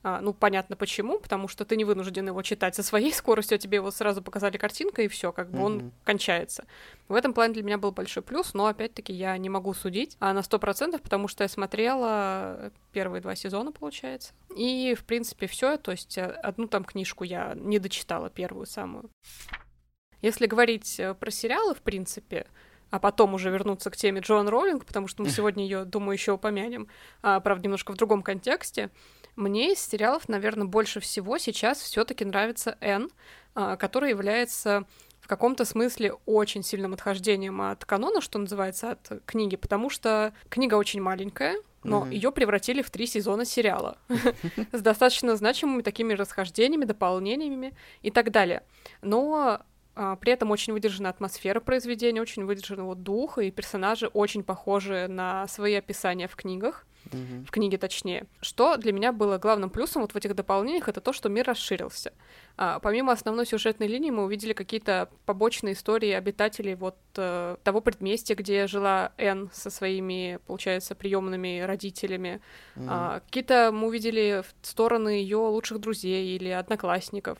А, 0.04 0.20
ну, 0.20 0.32
понятно 0.32 0.76
почему, 0.76 1.18
потому 1.18 1.48
что 1.48 1.64
ты 1.64 1.76
не 1.76 1.84
вынужден 1.84 2.28
его 2.28 2.42
читать 2.42 2.74
со 2.74 2.82
своей 2.82 3.12
скоростью, 3.14 3.56
а 3.56 3.58
тебе 3.58 3.76
его 3.76 3.90
сразу 3.90 4.22
показали 4.22 4.56
картинкой, 4.56 5.06
и 5.06 5.08
все, 5.08 5.32
как 5.32 5.50
бы 5.50 5.58
mm-hmm. 5.58 5.64
он 5.64 5.92
кончается. 6.04 6.66
В 7.08 7.14
этом 7.14 7.32
плане 7.32 7.54
для 7.54 7.62
меня 7.62 7.78
был 7.78 7.90
большой 7.90 8.22
плюс, 8.22 8.54
но 8.54 8.66
опять-таки 8.66 9.12
я 9.12 9.36
не 9.36 9.48
могу 9.48 9.74
судить 9.74 10.16
а 10.20 10.32
на 10.32 10.42
сто 10.42 10.58
процентов, 10.58 11.02
потому 11.02 11.26
что 11.26 11.42
я 11.42 11.48
смотрела 11.48 12.70
первые 12.92 13.20
два 13.20 13.34
сезона, 13.34 13.72
получается. 13.72 14.32
И, 14.54 14.94
в 14.94 15.04
принципе, 15.04 15.46
все. 15.46 15.76
То 15.76 15.90
есть 15.90 16.16
э, 16.16 16.24
одну 16.26 16.68
там 16.68 16.84
книжку 16.84 17.24
я 17.24 17.54
не 17.56 17.78
дочитала, 17.78 18.30
первую 18.30 18.66
самую. 18.66 19.10
Если 20.22 20.46
говорить 20.46 20.98
э, 21.00 21.14
про 21.14 21.30
сериалы, 21.30 21.74
в 21.74 21.82
принципе, 21.82 22.46
а 22.90 22.98
потом 22.98 23.34
уже 23.34 23.50
вернуться 23.50 23.90
к 23.90 23.96
теме 23.96 24.20
Джоан 24.20 24.48
Роллинг, 24.48 24.84
потому 24.84 25.08
что 25.08 25.22
мы 25.22 25.28
сегодня 25.30 25.64
ее, 25.64 25.84
думаю, 25.84 26.12
еще 26.12 26.32
упомянем, 26.32 26.88
а, 27.22 27.40
правда, 27.40 27.64
немножко 27.64 27.92
в 27.92 27.96
другом 27.96 28.22
контексте. 28.22 28.90
Мне 29.38 29.72
из 29.72 29.78
сериалов, 29.78 30.28
наверное, 30.28 30.66
больше 30.66 30.98
всего 30.98 31.38
сейчас 31.38 31.78
все-таки 31.78 32.24
нравится 32.24 32.76
Энн, 32.80 33.08
а, 33.54 33.76
который 33.76 34.10
является 34.10 34.84
в 35.20 35.28
каком-то 35.28 35.64
смысле 35.64 36.14
очень 36.26 36.64
сильным 36.64 36.92
отхождением 36.92 37.62
от 37.62 37.84
канона, 37.84 38.20
что 38.20 38.40
называется, 38.40 38.90
от 38.90 39.22
книги, 39.26 39.54
потому 39.54 39.90
что 39.90 40.32
книга 40.48 40.74
очень 40.74 41.00
маленькая, 41.00 41.54
но 41.84 42.04
mm-hmm. 42.04 42.14
ее 42.14 42.32
превратили 42.32 42.82
в 42.82 42.90
три 42.90 43.06
сезона 43.06 43.44
сериала 43.44 43.98
с 44.72 44.80
достаточно 44.80 45.36
значимыми 45.36 45.82
такими 45.82 46.14
расхождениями, 46.14 46.84
дополнениями 46.84 47.76
и 48.02 48.10
так 48.10 48.32
далее. 48.32 48.64
Но 49.02 49.60
а, 49.94 50.16
при 50.16 50.32
этом 50.32 50.50
очень 50.50 50.72
выдержана 50.72 51.10
атмосфера 51.10 51.60
произведения, 51.60 52.20
очень 52.20 52.44
выдержан 52.44 52.80
его 52.80 52.96
дух, 52.96 53.38
и 53.38 53.52
персонажи 53.52 54.08
очень 54.08 54.42
похожи 54.42 55.06
на 55.08 55.46
свои 55.46 55.74
описания 55.74 56.26
в 56.26 56.34
книгах 56.34 56.86
mm-hmm. 57.10 57.44
в 57.46 57.50
книге 57.50 57.78
точнее. 57.78 58.26
Что 58.40 58.76
для 58.76 58.92
меня 58.92 59.12
было 59.12 59.38
главным 59.38 59.70
плюсом 59.70 60.02
вот 60.02 60.12
в 60.12 60.16
этих 60.16 60.34
дополнениях, 60.34 60.88
это 60.88 61.00
то, 61.00 61.12
что 61.12 61.28
мир 61.28 61.46
расширился. 61.46 62.12
А, 62.56 62.78
помимо 62.80 63.12
основной 63.12 63.46
сюжетной 63.46 63.86
линии 63.86 64.10
мы 64.10 64.24
увидели 64.24 64.52
какие-то 64.52 65.08
побочные 65.26 65.74
истории 65.74 66.10
обитателей 66.10 66.74
вот 66.74 66.96
э, 67.16 67.56
того 67.62 67.80
предместья, 67.80 68.34
где 68.34 68.66
жила 68.66 69.12
Энн 69.16 69.50
со 69.52 69.70
своими, 69.70 70.38
получается, 70.46 70.94
приемными 70.94 71.60
родителями. 71.60 72.40
Mm-hmm. 72.76 72.86
А, 72.88 73.20
какие-то 73.20 73.70
мы 73.72 73.88
увидели 73.88 74.42
стороны 74.62 75.08
ее 75.10 75.38
лучших 75.38 75.80
друзей 75.80 76.36
или 76.36 76.48
одноклассников. 76.48 77.38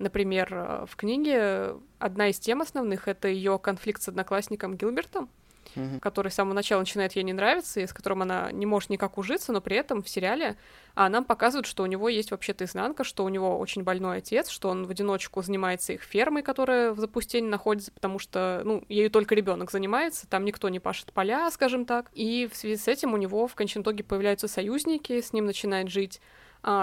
Например, 0.00 0.48
э, 0.50 0.86
в 0.88 0.96
книге 0.96 1.74
одна 1.98 2.28
из 2.28 2.38
тем 2.38 2.62
основных 2.62 3.06
это 3.06 3.28
ее 3.28 3.58
конфликт 3.58 4.02
с 4.02 4.08
одноклассником 4.08 4.76
Гилбертом, 4.76 5.28
mm-hmm. 5.74 6.00
который 6.00 6.30
с 6.30 6.34
самого 6.34 6.54
начала 6.54 6.80
начинает 6.80 7.14
ей 7.16 7.22
не 7.22 7.32
нравиться, 7.32 7.80
и 7.80 7.86
с 7.86 7.92
которым 7.92 8.22
она 8.22 8.50
не 8.52 8.66
может 8.66 8.90
никак 8.90 9.18
ужиться, 9.18 9.52
но 9.52 9.60
при 9.60 9.76
этом 9.76 10.02
в 10.02 10.08
сериале 10.08 10.56
а 10.94 11.08
нам 11.08 11.24
показывают, 11.24 11.66
что 11.66 11.82
у 11.82 11.86
него 11.86 12.08
есть 12.08 12.30
вообще-то 12.30 12.64
изнанка, 12.64 13.04
что 13.04 13.24
у 13.24 13.28
него 13.28 13.58
очень 13.58 13.82
больной 13.82 14.18
отец, 14.18 14.48
что 14.48 14.68
он 14.68 14.86
в 14.86 14.90
одиночку 14.90 15.42
занимается 15.42 15.92
их 15.92 16.02
фермой, 16.02 16.42
которая 16.42 16.92
в 16.92 16.98
запустении 16.98 17.48
находится, 17.48 17.92
потому 17.92 18.18
что, 18.18 18.62
ну, 18.64 18.84
ею 18.88 19.10
только 19.10 19.34
ребенок 19.34 19.70
занимается, 19.70 20.28
там 20.28 20.44
никто 20.44 20.68
не 20.68 20.80
пашет 20.80 21.12
поля, 21.12 21.50
скажем 21.50 21.84
так. 21.84 22.10
И 22.12 22.48
в 22.52 22.56
связи 22.56 22.76
с 22.76 22.88
этим 22.88 23.14
у 23.14 23.16
него 23.16 23.46
в 23.46 23.54
конечном 23.54 23.82
итоге 23.82 24.04
появляются 24.04 24.48
союзники, 24.48 25.20
с 25.20 25.32
ним 25.32 25.46
начинает 25.46 25.88
жить 25.88 26.20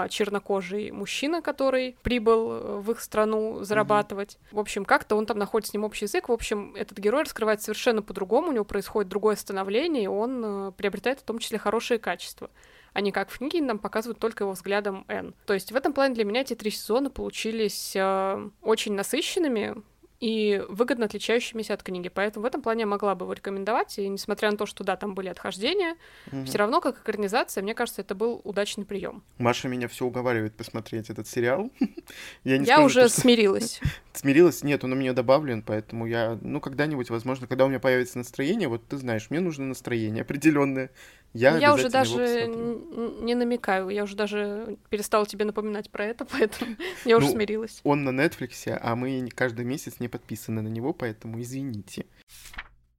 чернокожий 0.08 0.90
мужчина, 0.90 1.42
который 1.42 1.96
прибыл 2.02 2.50
э, 2.50 2.80
в 2.80 2.90
их 2.90 3.00
страну 3.00 3.62
зарабатывать. 3.64 4.34
Mm-hmm. 4.34 4.56
В 4.56 4.58
общем, 4.58 4.84
как-то 4.84 5.16
он 5.16 5.26
там 5.26 5.38
находит 5.38 5.68
с 5.68 5.72
ним 5.72 5.84
общий 5.84 6.06
язык. 6.06 6.28
В 6.28 6.32
общем, 6.32 6.74
этот 6.74 6.98
герой 6.98 7.22
раскрывается 7.22 7.66
совершенно 7.66 8.02
по-другому, 8.02 8.48
у 8.48 8.52
него 8.52 8.64
происходит 8.64 9.08
другое 9.08 9.36
становление, 9.36 10.04
и 10.04 10.08
он 10.08 10.42
э, 10.44 10.72
приобретает 10.72 11.20
в 11.20 11.22
том 11.22 11.38
числе 11.38 11.58
хорошие 11.58 11.98
качества 11.98 12.50
а 12.94 13.00
не 13.00 13.12
как 13.12 13.30
в 13.30 13.38
книге 13.38 13.62
нам 13.62 13.78
показывают 13.78 14.18
только 14.18 14.44
его 14.44 14.54
взглядом 14.54 15.04
Н. 15.06 15.34
То 15.46 15.54
есть 15.54 15.70
в 15.70 15.76
этом 15.76 15.92
плане 15.92 16.14
для 16.14 16.24
меня 16.24 16.40
эти 16.40 16.54
три 16.54 16.70
сезона 16.72 17.10
получились 17.10 17.92
э, 17.94 18.50
очень 18.62 18.94
насыщенными, 18.94 19.82
и 20.20 20.62
выгодно 20.68 21.06
отличающимися 21.06 21.74
от 21.74 21.82
книги. 21.82 22.08
Поэтому 22.08 22.42
в 22.42 22.46
этом 22.46 22.60
плане 22.60 22.80
я 22.80 22.86
могла 22.86 23.14
бы 23.14 23.24
его 23.24 23.32
рекомендовать. 23.32 23.98
И 23.98 24.08
несмотря 24.08 24.50
на 24.50 24.56
то, 24.56 24.66
что 24.66 24.82
да, 24.82 24.96
там 24.96 25.14
были 25.14 25.28
отхождения, 25.28 25.96
угу. 26.32 26.44
все 26.44 26.58
равно, 26.58 26.80
как 26.80 27.00
экранизация, 27.00 27.62
мне 27.62 27.74
кажется, 27.74 28.02
это 28.02 28.14
был 28.14 28.40
удачный 28.44 28.84
прием. 28.84 29.22
Маша 29.38 29.68
меня 29.68 29.86
все 29.86 30.04
уговаривает 30.04 30.54
посмотреть 30.56 31.10
этот 31.10 31.28
сериал. 31.28 31.70
я 32.44 32.58
не 32.58 32.66
я 32.66 32.74
скажу, 32.74 32.86
уже 32.86 33.08
что... 33.08 33.20
смирилась. 33.20 33.80
смирилась? 34.12 34.64
Нет, 34.64 34.82
он 34.82 34.92
у 34.92 34.96
меня 34.96 35.12
добавлен, 35.12 35.62
поэтому 35.62 36.06
я, 36.06 36.36
ну, 36.42 36.60
когда-нибудь, 36.60 37.10
возможно, 37.10 37.46
когда 37.46 37.64
у 37.64 37.68
меня 37.68 37.78
появится 37.78 38.18
настроение, 38.18 38.68
вот 38.68 38.86
ты 38.88 38.96
знаешь, 38.96 39.30
мне 39.30 39.40
нужно 39.40 39.66
настроение 39.66 40.22
определенное. 40.22 40.90
Я, 41.38 41.56
я 41.58 41.74
уже 41.74 41.88
даже 41.88 42.48
не 42.48 43.34
намекаю, 43.36 43.90
я 43.90 44.02
уже 44.02 44.16
даже 44.16 44.76
перестала 44.90 45.24
тебе 45.24 45.44
напоминать 45.44 45.88
про 45.90 46.04
это, 46.04 46.24
поэтому 46.30 46.76
я 47.04 47.16
уже 47.16 47.26
ну, 47.26 47.32
смирилась. 47.32 47.80
Он 47.84 48.02
на 48.02 48.10
Netflix, 48.10 48.68
а 48.80 48.96
мы 48.96 49.28
каждый 49.34 49.64
месяц 49.64 50.00
не 50.00 50.08
подписаны 50.08 50.62
на 50.62 50.68
него, 50.68 50.92
поэтому 50.92 51.40
извините. 51.40 52.06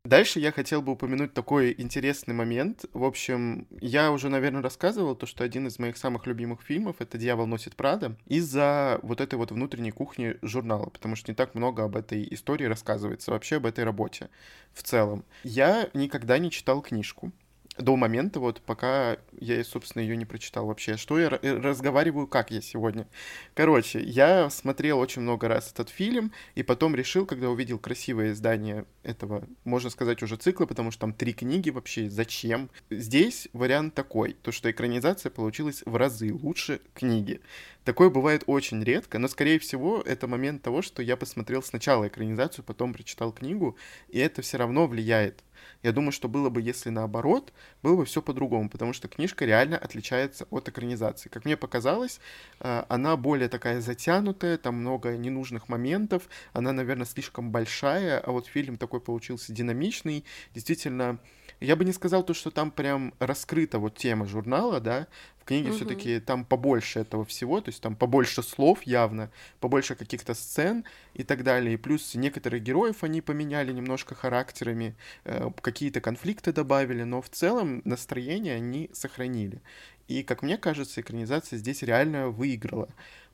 Дальше 0.06 0.40
я 0.40 0.54
хотел 0.54 0.82
бы 0.82 0.94
упомянуть 0.94 1.34
такой 1.34 1.76
интересный 1.78 2.34
момент. 2.34 2.86
В 2.94 3.04
общем, 3.04 3.68
я 3.82 4.12
уже, 4.14 4.30
наверное, 4.30 4.62
рассказывал 4.62 5.14
то, 5.14 5.26
что 5.26 5.44
один 5.44 5.68
из 5.68 5.78
моих 5.78 5.98
самых 5.98 6.26
любимых 6.26 6.62
фильмов— 6.62 6.96
это 7.00 7.18
«Дьявол 7.18 7.46
носит 7.46 7.76
Прада» 7.76 8.16
из-за 8.26 9.00
вот 9.04 9.20
этой 9.20 9.36
вот 9.36 9.52
внутренней 9.52 9.92
кухни 9.92 10.38
журнала, 10.42 10.86
потому 10.86 11.18
что 11.18 11.30
не 11.30 11.36
так 11.36 11.54
много 11.54 11.84
об 11.84 11.98
этой 11.98 12.26
истории 12.34 12.64
рассказывается, 12.64 13.32
вообще 13.32 13.58
об 13.58 13.66
этой 13.66 13.84
работе 13.84 14.30
в 14.72 14.84
целом. 14.84 15.26
Я 15.44 15.90
никогда 15.94 16.38
не 16.38 16.50
читал 16.50 16.82
книжку, 16.82 17.34
до 17.80 17.96
момента, 17.96 18.40
вот 18.40 18.62
пока 18.62 19.18
я, 19.40 19.64
собственно, 19.64 20.02
ее 20.02 20.18
не 20.18 20.26
прочитал 20.26 20.68
вообще. 20.68 20.98
Что 20.98 21.20
я 21.20 21.30
разговариваю, 21.30 22.28
как 22.28 22.52
я 22.52 22.62
сегодня. 22.62 23.08
Короче, 23.54 24.00
я 24.00 24.50
смотрел 24.50 25.00
очень 25.00 25.22
много 25.22 25.48
раз 25.48 25.72
этот 25.72 25.90
фильм, 25.90 26.32
и 26.56 26.64
потом 26.64 26.96
решил, 26.96 27.26
когда 27.26 27.50
увидел 27.50 27.80
красивое 27.80 28.32
издание 28.32 28.86
этого, 29.04 29.48
можно 29.64 29.90
сказать, 29.90 30.22
уже 30.22 30.36
цикла, 30.36 30.66
потому 30.66 30.92
что 30.92 31.02
там 31.02 31.14
три 31.14 31.34
книги 31.34 31.70
вообще, 31.70 32.10
зачем? 32.10 32.70
Здесь 32.90 33.48
вариант 33.54 33.96
такой, 33.96 34.34
то 34.34 34.52
что 34.52 34.70
экранизация 34.70 35.30
получилась 35.30 35.82
в 35.86 35.96
разы 35.96 36.34
лучше 36.34 36.82
книги. 36.94 37.42
Такое 37.86 38.10
бывает 38.10 38.44
очень 38.46 38.84
редко, 38.84 39.20
но, 39.20 39.28
скорее 39.28 39.58
всего, 39.58 40.02
это 40.06 40.28
момент 40.28 40.62
того, 40.62 40.82
что 40.82 41.02
я 41.02 41.18
посмотрел 41.18 41.64
сначала 41.64 42.08
экранизацию, 42.08 42.64
потом 42.64 42.94
прочитал 42.94 43.32
книгу, 43.32 43.78
и 44.10 44.20
это 44.20 44.42
все 44.42 44.58
равно 44.58 44.86
влияет 44.86 45.44
я 45.84 45.92
думаю, 45.92 46.12
что 46.12 46.28
было 46.28 46.50
бы, 46.50 46.62
если 46.62 46.90
наоборот, 46.90 47.54
было 47.84 47.96
бы 47.96 48.06
все 48.06 48.22
по-другому, 48.22 48.70
потому 48.70 48.94
что 48.94 49.08
книжка 49.08 49.46
реально 49.46 49.78
отличается 49.78 50.46
от 50.50 50.68
экранизации. 50.70 51.30
Как 51.30 51.46
мне 51.46 51.58
показалось, 51.58 52.20
э, 52.60 52.84
она 52.90 53.16
более 53.18 53.50
такая 53.50 53.82
затянутая, 53.82 54.58
там 54.58 54.76
много 54.76 55.18
ненужных 55.18 55.70
моментов, 55.70 56.30
она, 56.54 56.72
наверное, 56.74 57.06
слишком 57.06 57.52
большая, 57.52 58.20
а 58.20 58.32
вот 58.32 58.48
фильм 58.48 58.78
такой 58.78 59.02
получился 59.02 59.54
динамичный, 59.54 60.26
действительно 60.54 61.20
я 61.60 61.76
бы 61.76 61.84
не 61.86 61.94
сказал 61.94 62.24
то, 62.24 62.34
что 62.34 62.52
там 62.52 62.72
прям 62.72 63.14
раскрыта 63.20 63.80
вот 63.80 63.96
тема 63.98 64.26
журнала, 64.26 64.80
да, 64.80 65.08
книге 65.50 65.70
угу. 65.70 65.78
все-таки 65.78 66.20
там 66.20 66.46
побольше 66.46 67.00
этого 67.00 67.26
всего, 67.26 67.60
то 67.60 67.70
есть 67.70 67.82
там 67.82 67.96
побольше 67.96 68.44
слов 68.44 68.84
явно, 68.84 69.32
побольше 69.60 69.96
каких-то 69.96 70.36
сцен 70.36 70.86
и 71.16 71.24
так 71.24 71.44
далее, 71.44 71.74
и 71.74 71.78
плюс 71.78 72.14
некоторых 72.16 72.62
героев 72.62 73.04
они 73.04 73.22
поменяли 73.22 73.74
немножко 73.74 74.14
характерами, 74.14 74.96
э, 75.26 75.50
какие-то 75.62 76.02
конфликты 76.02 76.54
добавили, 76.54 77.04
но 77.04 77.22
в 77.22 77.30
целом 77.30 77.82
настроение 77.84 78.56
они 78.56 78.90
сохранили. 78.94 79.62
И, 80.08 80.24
как 80.24 80.44
мне 80.44 80.58
кажется, 80.58 81.02
экранизация 81.02 81.58
здесь 81.58 81.82
реально 81.82 82.30
выиграла. 82.30 82.90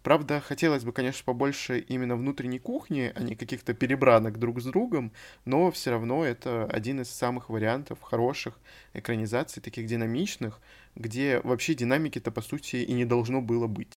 Правда, 0.05 0.39
хотелось 0.39 0.83
бы, 0.83 0.91
конечно, 0.91 1.24
побольше 1.25 1.79
именно 1.79 2.15
внутренней 2.15 2.59
кухни, 2.59 3.12
а 3.15 3.24
не 3.24 3.35
каких-то 3.35 3.74
перебранок 3.74 4.38
друг 4.38 4.62
с 4.62 4.65
другом, 4.65 5.12
но 5.45 5.71
все 5.71 5.89
равно 5.89 6.24
это 6.24 6.65
один 6.65 7.01
из 7.01 7.09
самых 7.09 7.50
вариантов 7.50 8.00
хороших 8.03 8.59
экранизаций, 8.93 9.63
таких 9.63 9.88
динамичных, 9.88 10.62
где 10.93 11.41
вообще 11.43 11.74
динамики-то, 11.74 12.29
по 12.29 12.41
сути, 12.41 12.75
и 12.75 12.93
не 12.93 13.03
должно 13.03 13.41
было 13.41 13.65
быть. 13.65 13.93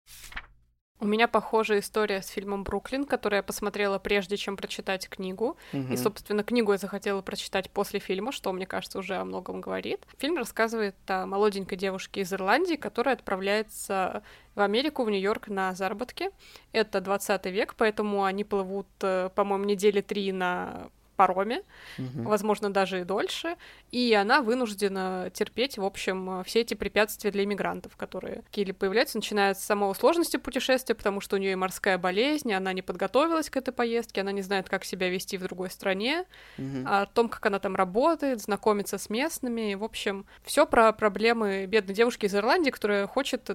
У 1.00 1.06
меня 1.06 1.28
похожая 1.28 1.80
история 1.80 2.24
с 2.24 2.28
фильмом 2.28 2.64
«Бруклин», 2.64 3.06
который 3.06 3.36
я 3.36 3.44
посмотрела 3.44 4.00
прежде, 4.00 4.36
чем 4.36 4.58
прочитать 4.58 5.08
книгу. 5.08 5.56
Угу. 5.72 5.94
И, 5.94 5.98
собственно, 5.98 6.44
книгу 6.44 6.72
я 6.72 6.80
захотела 6.80 7.22
прочитать 7.22 7.70
после 7.70 8.00
фильма, 8.00 8.32
что, 8.32 8.52
мне 8.52 8.66
кажется, 8.66 8.98
уже 8.98 9.16
о 9.16 9.26
многом 9.26 9.62
говорит. 9.62 10.00
Фильм 10.18 10.38
рассказывает 10.38 10.96
о 11.06 11.28
молоденькой 11.28 11.78
девушке 11.78 12.22
из 12.22 12.34
Ирландии, 12.34 12.76
которая 12.76 13.14
отправляется 13.14 14.24
в 14.56 14.62
Америку, 14.62 15.04
в 15.04 15.12
Нью-Йорк 15.12 15.50
на 15.50 15.76
заработки. 15.76 16.32
Это 16.72 17.00
20 17.00 17.46
век, 17.46 17.76
поэтому 17.78 18.24
они 18.24 18.44
плывут, 18.44 18.88
э, 19.02 19.30
по-моему, 19.36 19.66
недели 19.66 20.02
три 20.02 20.32
на 20.32 20.90
пароме, 21.18 21.64
угу. 21.98 22.30
возможно, 22.30 22.72
даже 22.72 23.02
и 23.02 23.04
дольше, 23.04 23.58
и 23.92 24.14
она 24.14 24.42
вынуждена 24.42 25.30
терпеть, 25.34 25.78
в 25.78 25.84
общем, 25.84 26.44
все 26.46 26.62
эти 26.62 26.76
препятствия 26.76 27.32
для 27.32 27.44
иммигрантов, 27.44 27.98
которые 27.98 28.44
какие-либо 28.44 28.78
появляются, 28.78 29.18
начиная 29.18 29.54
с 29.54 29.64
самого 29.64 29.94
сложности 29.94 30.38
путешествия, 30.38 30.96
потому 30.96 31.20
что 31.20 31.36
у 31.36 31.40
нее 31.40 31.54
и 31.54 31.56
морская 31.56 31.98
болезнь, 31.98 32.54
она 32.54 32.72
не 32.72 32.82
подготовилась 32.82 33.50
к 33.50 33.58
этой 33.58 33.72
поездке, 33.72 34.22
она 34.22 34.32
не 34.32 34.42
знает, 34.42 34.70
как 34.70 34.86
себя 34.86 35.10
вести 35.10 35.38
в 35.38 35.42
другой 35.42 35.70
стране, 35.70 36.26
угу. 36.58 36.86
о 36.86 37.06
том, 37.08 37.28
как 37.28 37.46
она 37.46 37.60
там 37.60 37.76
работает, 37.76 38.42
знакомиться 38.42 38.98
с 38.98 39.10
местными, 39.10 39.74
в 39.74 39.84
общем, 39.84 40.26
все 40.44 40.66
про 40.66 40.94
проблемы 40.94 41.66
бедной 41.66 41.96
девушки 41.96 42.28
из 42.28 42.36
Ирландии, 42.36 42.70
которая 42.70 43.08
хочет 43.08 43.50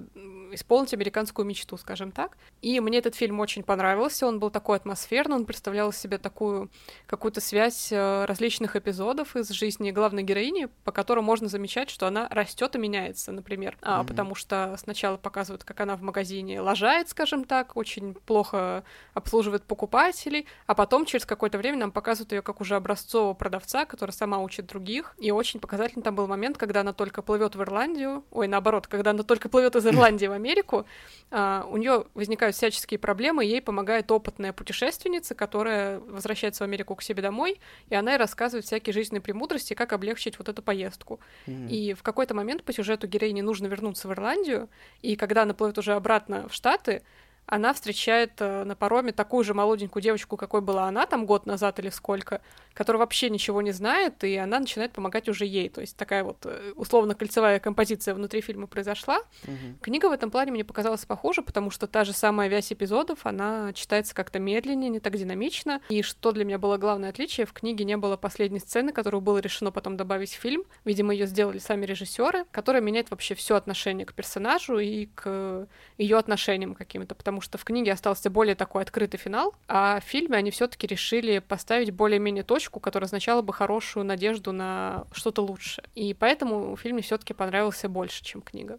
исполнить 0.52 0.92
американскую 0.92 1.46
мечту, 1.46 1.76
скажем 1.76 2.12
так. 2.12 2.36
И 2.60 2.80
мне 2.80 2.98
этот 2.98 3.14
фильм 3.14 3.40
очень 3.40 3.62
понравился, 3.62 4.26
он 4.26 4.38
был 4.38 4.50
такой 4.50 4.76
атмосферный, 4.76 5.36
он 5.36 5.46
представлял 5.46 5.90
из 5.90 5.98
себя 5.98 6.18
такую 6.18 6.70
какую-то 7.06 7.40
связь 7.52 7.92
э, 7.92 8.24
различных 8.24 8.76
эпизодов 8.76 9.36
из 9.36 9.50
жизни 9.50 9.90
главной 9.90 10.22
героини, 10.22 10.68
по 10.84 10.90
которым 10.90 11.24
можно 11.24 11.48
замечать, 11.48 11.90
что 11.90 12.06
она 12.06 12.26
растет 12.30 12.74
и 12.76 12.78
меняется, 12.78 13.30
например, 13.30 13.74
mm-hmm. 13.74 14.00
а, 14.00 14.04
потому 14.04 14.34
что 14.34 14.74
сначала 14.78 15.18
показывают, 15.18 15.62
как 15.62 15.78
она 15.80 15.96
в 15.96 16.00
магазине 16.00 16.62
лажает, 16.62 17.10
скажем 17.10 17.44
так, 17.44 17.76
очень 17.76 18.14
плохо 18.14 18.84
обслуживает 19.12 19.64
покупателей, 19.64 20.46
а 20.66 20.74
потом 20.74 21.04
через 21.04 21.26
какое-то 21.26 21.58
время 21.58 21.76
нам 21.76 21.92
показывают 21.92 22.32
ее 22.32 22.40
как 22.40 22.62
уже 22.62 22.74
образцового 22.74 23.34
продавца, 23.34 23.84
который 23.84 24.12
сама 24.12 24.38
учит 24.38 24.64
других, 24.64 25.14
и 25.18 25.30
очень 25.30 25.60
показательный 25.60 26.02
там 26.02 26.14
был 26.14 26.26
момент, 26.26 26.56
когда 26.56 26.80
она 26.80 26.94
только 26.94 27.20
плывет 27.20 27.54
в 27.54 27.60
Ирландию, 27.60 28.24
ой, 28.30 28.48
наоборот, 28.48 28.86
когда 28.86 29.10
она 29.10 29.24
только 29.24 29.50
плывет 29.50 29.76
из 29.76 29.86
Ирландии 29.86 30.24
в 30.26 30.32
Америку, 30.32 30.86
а, 31.30 31.66
у 31.68 31.76
нее 31.76 32.06
возникают 32.14 32.56
всяческие 32.56 32.98
проблемы, 32.98 33.44
ей 33.44 33.60
помогает 33.60 34.10
опытная 34.10 34.54
путешественница, 34.54 35.34
которая 35.34 36.00
возвращается 36.00 36.64
в 36.64 36.66
Америку 36.66 36.96
к 36.96 37.02
себе 37.02 37.20
домой, 37.20 37.41
и 37.46 37.94
она 37.94 38.12
ей 38.12 38.18
рассказывает 38.18 38.64
всякие 38.64 38.92
жизненные 38.92 39.22
премудрости, 39.22 39.74
как 39.74 39.92
облегчить 39.92 40.38
вот 40.38 40.48
эту 40.48 40.62
поездку. 40.62 41.20
Mm-hmm. 41.46 41.68
И 41.68 41.94
в 41.94 42.02
какой-то 42.02 42.34
момент 42.34 42.64
по 42.64 42.72
сюжету 42.72 43.06
героине 43.06 43.42
нужно 43.42 43.66
вернуться 43.66 44.08
в 44.08 44.12
Ирландию, 44.12 44.68
и 45.00 45.16
когда 45.16 45.42
она 45.42 45.54
плывет 45.54 45.78
уже 45.78 45.94
обратно 45.94 46.48
в 46.48 46.54
Штаты, 46.54 47.02
она 47.46 47.74
встречает 47.74 48.32
э, 48.38 48.64
на 48.64 48.76
пароме 48.76 49.12
такую 49.12 49.44
же 49.44 49.52
молоденькую 49.52 50.02
девочку, 50.02 50.36
какой 50.36 50.60
была 50.60 50.86
она 50.86 51.06
там 51.06 51.26
год 51.26 51.44
назад 51.44 51.78
или 51.80 51.90
сколько, 51.90 52.40
которая 52.74 53.00
вообще 53.00 53.30
ничего 53.30 53.62
не 53.62 53.72
знает, 53.72 54.24
и 54.24 54.36
она 54.36 54.58
начинает 54.60 54.92
помогать 54.92 55.28
уже 55.28 55.44
ей. 55.44 55.68
То 55.68 55.80
есть 55.80 55.96
такая 55.96 56.24
вот 56.24 56.38
э, 56.44 56.72
условно-кольцевая 56.76 57.60
композиция 57.60 58.14
внутри 58.14 58.40
фильма 58.40 58.66
произошла. 58.66 59.18
Угу. 59.44 59.78
Книга 59.82 60.08
в 60.08 60.12
этом 60.12 60.30
плане 60.30 60.52
мне 60.52 60.64
показалась 60.64 61.04
похожа, 61.04 61.42
потому 61.42 61.70
что 61.70 61.86
та 61.86 62.04
же 62.04 62.12
самая 62.12 62.48
вязь 62.48 62.72
эпизодов, 62.72 63.26
она 63.26 63.72
читается 63.72 64.14
как-то 64.14 64.38
медленнее, 64.38 64.90
не 64.90 65.00
так 65.00 65.16
динамично. 65.16 65.80
И 65.88 66.02
что 66.02 66.32
для 66.32 66.44
меня 66.44 66.58
было 66.58 66.76
главное 66.76 67.10
отличие, 67.10 67.46
в 67.46 67.52
книге 67.52 67.84
не 67.84 67.96
было 67.96 68.16
последней 68.16 68.60
сцены, 68.60 68.92
которую 68.92 69.20
было 69.20 69.38
решено 69.38 69.70
потом 69.70 69.96
добавить 69.96 70.32
в 70.32 70.40
фильм. 70.40 70.64
Видимо, 70.84 71.12
ее 71.12 71.26
сделали 71.26 71.58
сами 71.58 71.86
режиссеры, 71.86 72.44
которая 72.50 72.82
меняет 72.82 73.10
вообще 73.10 73.34
все 73.34 73.56
отношение 73.56 74.06
к 74.06 74.14
персонажу 74.14 74.78
и 74.78 75.06
к 75.14 75.68
ее 75.98 76.18
отношениям 76.18 76.74
каким-то, 76.74 77.14
потому 77.14 77.40
что 77.40 77.58
в 77.58 77.64
книге 77.64 77.92
остался 77.92 78.30
более 78.30 78.54
такой 78.54 78.82
открытый 78.82 79.18
финал, 79.18 79.54
а 79.68 80.00
в 80.00 80.04
фильме 80.04 80.36
они 80.36 80.50
все-таки 80.50 80.86
решили 80.86 81.38
поставить 81.38 81.90
более-менее 81.90 82.44
точку, 82.62 82.80
которая 82.80 83.06
означала 83.06 83.42
бы 83.42 83.52
хорошую 83.52 84.04
надежду 84.04 84.52
на 84.52 85.04
что-то 85.12 85.42
лучшее. 85.42 85.84
И 85.94 86.14
поэтому 86.14 86.76
фильм 86.76 86.94
мне 86.94 87.02
все-таки 87.02 87.34
понравился 87.34 87.88
больше, 87.88 88.24
чем 88.24 88.40
книга. 88.40 88.78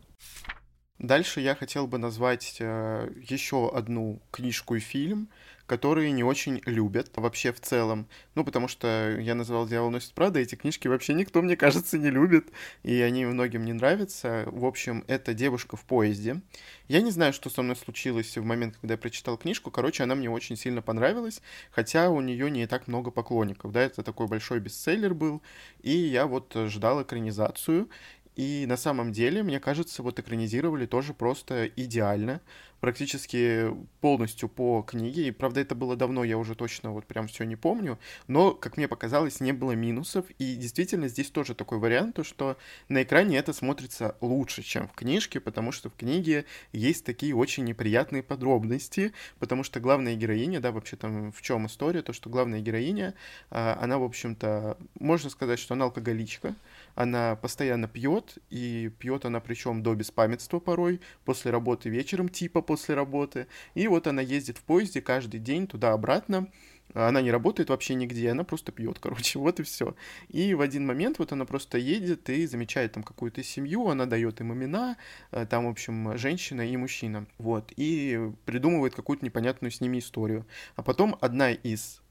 Дальше 0.99 1.41
я 1.41 1.55
хотел 1.55 1.87
бы 1.87 1.97
назвать 1.97 2.57
э, 2.59 3.09
еще 3.29 3.69
одну 3.75 4.21
книжку 4.31 4.75
и 4.75 4.79
фильм, 4.79 5.27
которые 5.73 6.11
не 6.11 6.23
очень 6.23 6.61
любят 6.67 7.09
вообще 7.15 7.51
в 7.51 7.59
целом. 7.59 8.07
Ну, 8.35 8.43
потому 8.43 8.67
что 8.67 9.17
я 9.19 9.33
называл 9.33 9.67
«Дьявол 9.67 9.89
носит 9.89 10.13
Прада», 10.13 10.39
эти 10.39 10.53
книжки 10.53 10.87
вообще 10.87 11.15
никто, 11.15 11.41
мне 11.41 11.57
кажется, 11.57 11.97
не 11.97 12.11
любит, 12.11 12.51
и 12.83 13.01
они 13.01 13.25
многим 13.25 13.65
не 13.65 13.73
нравятся. 13.73 14.43
В 14.51 14.65
общем, 14.65 15.03
это 15.07 15.33
«Девушка 15.33 15.75
в 15.75 15.83
поезде». 15.83 16.41
Я 16.87 17.01
не 17.01 17.09
знаю, 17.09 17.33
что 17.33 17.49
со 17.49 17.63
мной 17.63 17.75
случилось 17.75 18.37
в 18.37 18.43
момент, 18.43 18.77
когда 18.81 18.93
я 18.93 18.97
прочитал 18.99 19.35
книжку. 19.35 19.71
Короче, 19.71 20.03
она 20.03 20.13
мне 20.13 20.29
очень 20.29 20.55
сильно 20.55 20.83
понравилась, 20.83 21.41
хотя 21.71 22.11
у 22.11 22.21
нее 22.21 22.51
не 22.51 22.67
так 22.67 22.87
много 22.87 23.09
поклонников. 23.09 23.71
Да, 23.71 23.81
это 23.81 24.03
такой 24.03 24.27
большой 24.27 24.59
бестселлер 24.59 25.15
был, 25.15 25.41
и 25.81 25.97
я 25.97 26.27
вот 26.27 26.55
ждал 26.67 27.01
экранизацию. 27.01 27.89
И 28.35 28.65
на 28.67 28.77
самом 28.77 29.11
деле, 29.11 29.43
мне 29.43 29.59
кажется, 29.59 30.01
вот 30.03 30.19
экранизировали 30.19 30.85
тоже 30.85 31.13
просто 31.13 31.67
идеально 31.67 32.41
практически 32.83 33.73
полностью 34.01 34.49
по 34.49 34.81
книге. 34.81 35.29
И, 35.29 35.31
правда, 35.31 35.61
это 35.61 35.73
было 35.73 35.95
давно, 35.95 36.25
я 36.25 36.37
уже 36.37 36.53
точно 36.53 36.91
вот 36.91 37.05
прям 37.05 37.27
все 37.29 37.45
не 37.45 37.55
помню. 37.55 37.97
Но, 38.27 38.51
как 38.51 38.75
мне 38.75 38.89
показалось, 38.89 39.39
не 39.39 39.53
было 39.53 39.71
минусов. 39.71 40.25
И 40.37 40.57
действительно, 40.57 41.07
здесь 41.07 41.29
тоже 41.29 41.55
такой 41.55 41.77
вариант, 41.77 42.15
то, 42.15 42.25
что 42.25 42.57
на 42.89 43.03
экране 43.03 43.37
это 43.37 43.53
смотрится 43.53 44.17
лучше, 44.19 44.63
чем 44.63 44.89
в 44.89 44.91
книжке, 44.95 45.39
потому 45.39 45.71
что 45.71 45.89
в 45.89 45.95
книге 45.95 46.43
есть 46.73 47.05
такие 47.05 47.33
очень 47.33 47.63
неприятные 47.63 48.21
подробности, 48.21 49.13
потому 49.39 49.63
что 49.63 49.79
главная 49.79 50.15
героиня, 50.15 50.59
да, 50.59 50.73
вообще 50.73 50.97
там 50.97 51.31
в 51.31 51.41
чем 51.41 51.67
история, 51.67 52.01
то, 52.01 52.11
что 52.11 52.29
главная 52.29 52.59
героиня, 52.59 53.13
а, 53.49 53.79
она, 53.81 53.97
в 53.97 54.03
общем-то, 54.03 54.77
можно 54.99 55.29
сказать, 55.29 55.59
что 55.59 55.75
она 55.75 55.85
алкоголичка, 55.85 56.53
она 56.95 57.35
постоянно 57.35 57.87
пьет, 57.87 58.37
и 58.49 58.91
пьет 58.99 59.25
она 59.25 59.39
причем 59.39 59.83
до 59.83 59.95
беспамятства 59.95 60.59
порой, 60.59 61.01
после 61.25 61.51
работы 61.51 61.89
вечером, 61.89 62.29
типа 62.29 62.61
после 62.61 62.95
работы. 62.95 63.47
И 63.73 63.87
вот 63.87 64.07
она 64.07 64.21
ездит 64.21 64.57
в 64.57 64.63
поезде 64.63 65.01
каждый 65.01 65.39
день 65.39 65.67
туда-обратно. 65.67 66.49
Она 66.93 67.21
не 67.21 67.31
работает 67.31 67.69
вообще 67.69 67.95
нигде, 67.95 68.29
она 68.29 68.43
просто 68.43 68.71
пьет, 68.71 68.99
короче, 68.99 69.39
вот 69.39 69.59
и 69.59 69.63
все. 69.63 69.95
И 70.29 70.53
в 70.53 70.61
один 70.61 70.85
момент 70.85 71.17
вот 71.19 71.31
она 71.31 71.45
просто 71.45 71.77
едет 71.77 72.29
и 72.29 72.45
замечает 72.45 72.91
там 72.91 73.03
какую-то 73.03 73.43
семью, 73.43 73.87
она 73.87 74.05
дает 74.05 74.41
им 74.41 74.53
имена, 74.53 74.97
э, 75.31 75.45
там, 75.49 75.65
в 75.65 75.69
общем, 75.69 76.15
женщина 76.17 76.61
и 76.61 76.77
мужчина, 76.77 77.25
вот, 77.37 77.73
и 77.77 78.31
придумывает 78.45 78.93
какую-то 78.93 79.25
непонятную 79.25 79.71
с 79.71 79.81
ними 79.81 79.99
историю. 79.99 80.45
А 80.75 80.83
потом 80.83 81.17
одна 81.19 81.51
из 81.51 82.02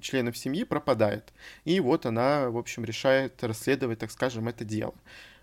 членов 0.00 0.36
семьи 0.36 0.64
пропадает. 0.64 1.32
И 1.64 1.80
вот 1.80 2.06
она, 2.06 2.50
в 2.50 2.58
общем, 2.58 2.84
решает 2.84 3.42
расследовать, 3.42 3.98
так 3.98 4.10
скажем, 4.10 4.48
это 4.48 4.64
дело. 4.64 4.94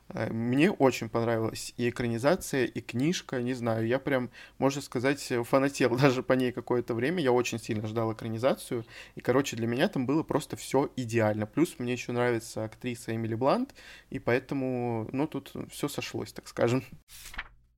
Э, 0.10 0.32
мне 0.32 0.72
очень 0.72 1.10
понравилась 1.10 1.74
и 1.78 1.90
экранизация, 1.90 2.66
и 2.66 2.82
книжка, 2.82 3.42
не 3.42 3.54
знаю, 3.54 3.88
я 3.88 4.00
прям, 4.00 4.30
можно 4.58 4.82
сказать, 4.82 5.22
фанател 5.46 5.96
даже 5.98 6.24
по 6.24 6.34
ней 6.34 6.52
какое-то 6.52 6.94
время, 6.94 7.22
я 7.22 7.32
очень 7.32 7.60
сильно 7.60 7.88
ждал 7.88 8.14
экранизацию, 8.14 8.86
и, 9.16 9.22
короче, 9.22 9.56
для 9.56 9.68
меня 9.68 9.88
там 9.88 10.06
было 10.06 10.24
просто 10.24 10.56
все 10.56 10.92
идеально. 10.96 11.46
Плюс 11.46 11.76
мне 11.80 11.94
еще 11.94 12.12
нравится 12.12 12.64
актриса 12.64 13.16
Эмили 13.16 13.36
Блант, 13.36 13.74
и 14.10 14.20
поэтому, 14.20 15.10
ну, 15.12 15.28
тут 15.28 15.54
все 15.72 15.88
сошлось, 15.88 16.34
так 16.34 16.48
скажем. 16.48 16.84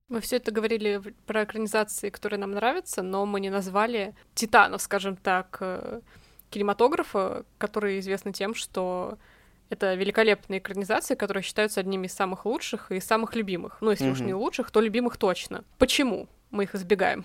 Мы 0.08 0.20
все 0.20 0.36
это 0.36 0.52
говорили 0.52 1.02
про 1.26 1.42
экранизации, 1.42 2.10
которые 2.10 2.38
нам 2.38 2.52
нравятся, 2.52 3.02
но 3.02 3.26
мы 3.26 3.40
не 3.40 3.50
назвали 3.50 4.14
титанов, 4.34 4.82
скажем 4.82 5.16
так, 5.16 5.58
э, 5.60 6.00
кинематографа, 6.50 7.44
которые 7.58 7.98
известны 7.98 8.32
тем, 8.32 8.54
что 8.54 9.18
это 9.68 9.94
великолепные 9.94 10.60
экранизации, 10.60 11.16
которые 11.16 11.42
считаются 11.42 11.80
одними 11.80 12.06
из 12.06 12.12
самых 12.12 12.46
лучших 12.46 12.92
и 12.92 13.00
самых 13.00 13.34
любимых. 13.34 13.78
Ну, 13.80 13.90
если 13.90 14.08
уж 14.08 14.20
не 14.20 14.32
лучших, 14.32 14.70
то 14.70 14.80
любимых 14.80 15.16
точно. 15.16 15.64
Почему 15.76 16.28
мы 16.52 16.64
их 16.64 16.76
избегаем? 16.76 17.24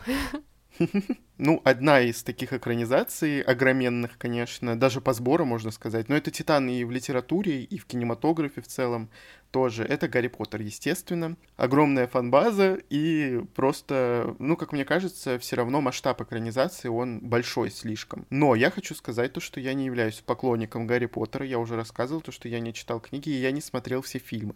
Ну, 1.44 1.60
одна 1.64 2.02
из 2.02 2.22
таких 2.22 2.54
экранизаций, 2.54 3.42
огроменных, 3.42 4.20
конечно, 4.20 4.80
даже 4.80 5.02
по 5.02 5.12
сбору, 5.12 5.44
можно 5.44 5.72
сказать, 5.72 6.08
но 6.08 6.16
это 6.16 6.30
«Титан» 6.30 6.70
и 6.70 6.84
в 6.84 6.92
литературе, 6.92 7.64
и 7.64 7.80
в 7.80 7.88
кинематографе 7.88 8.62
в 8.62 8.68
целом 8.68 9.10
тоже. 9.52 9.84
Это 9.84 10.08
Гарри 10.08 10.28
Поттер, 10.28 10.62
естественно. 10.62 11.36
Огромная 11.58 12.08
фанбаза 12.08 12.80
и 12.90 13.42
просто, 13.54 14.36
ну, 14.40 14.56
как 14.56 14.72
мне 14.72 14.86
кажется, 14.86 15.38
все 15.40 15.58
равно 15.58 15.82
масштаб 15.82 16.22
экранизации, 16.22 16.88
он 16.88 17.20
большой 17.20 17.70
слишком. 17.70 18.26
Но 18.30 18.56
я 18.56 18.72
хочу 18.72 18.96
сказать 18.96 19.34
то, 19.34 19.40
что 19.40 19.60
я 19.60 19.74
не 19.74 19.86
являюсь 19.86 20.22
поклонником 20.26 20.88
Гарри 20.88 21.06
Поттера. 21.06 21.46
Я 21.46 21.60
уже 21.60 21.76
рассказывал 21.76 22.22
то, 22.22 22.32
что 22.32 22.48
я 22.48 22.60
не 22.60 22.74
читал 22.74 23.00
книги 23.00 23.30
и 23.30 23.42
я 23.42 23.52
не 23.52 23.62
смотрел 23.62 24.02
все 24.02 24.20
фильмы. 24.20 24.56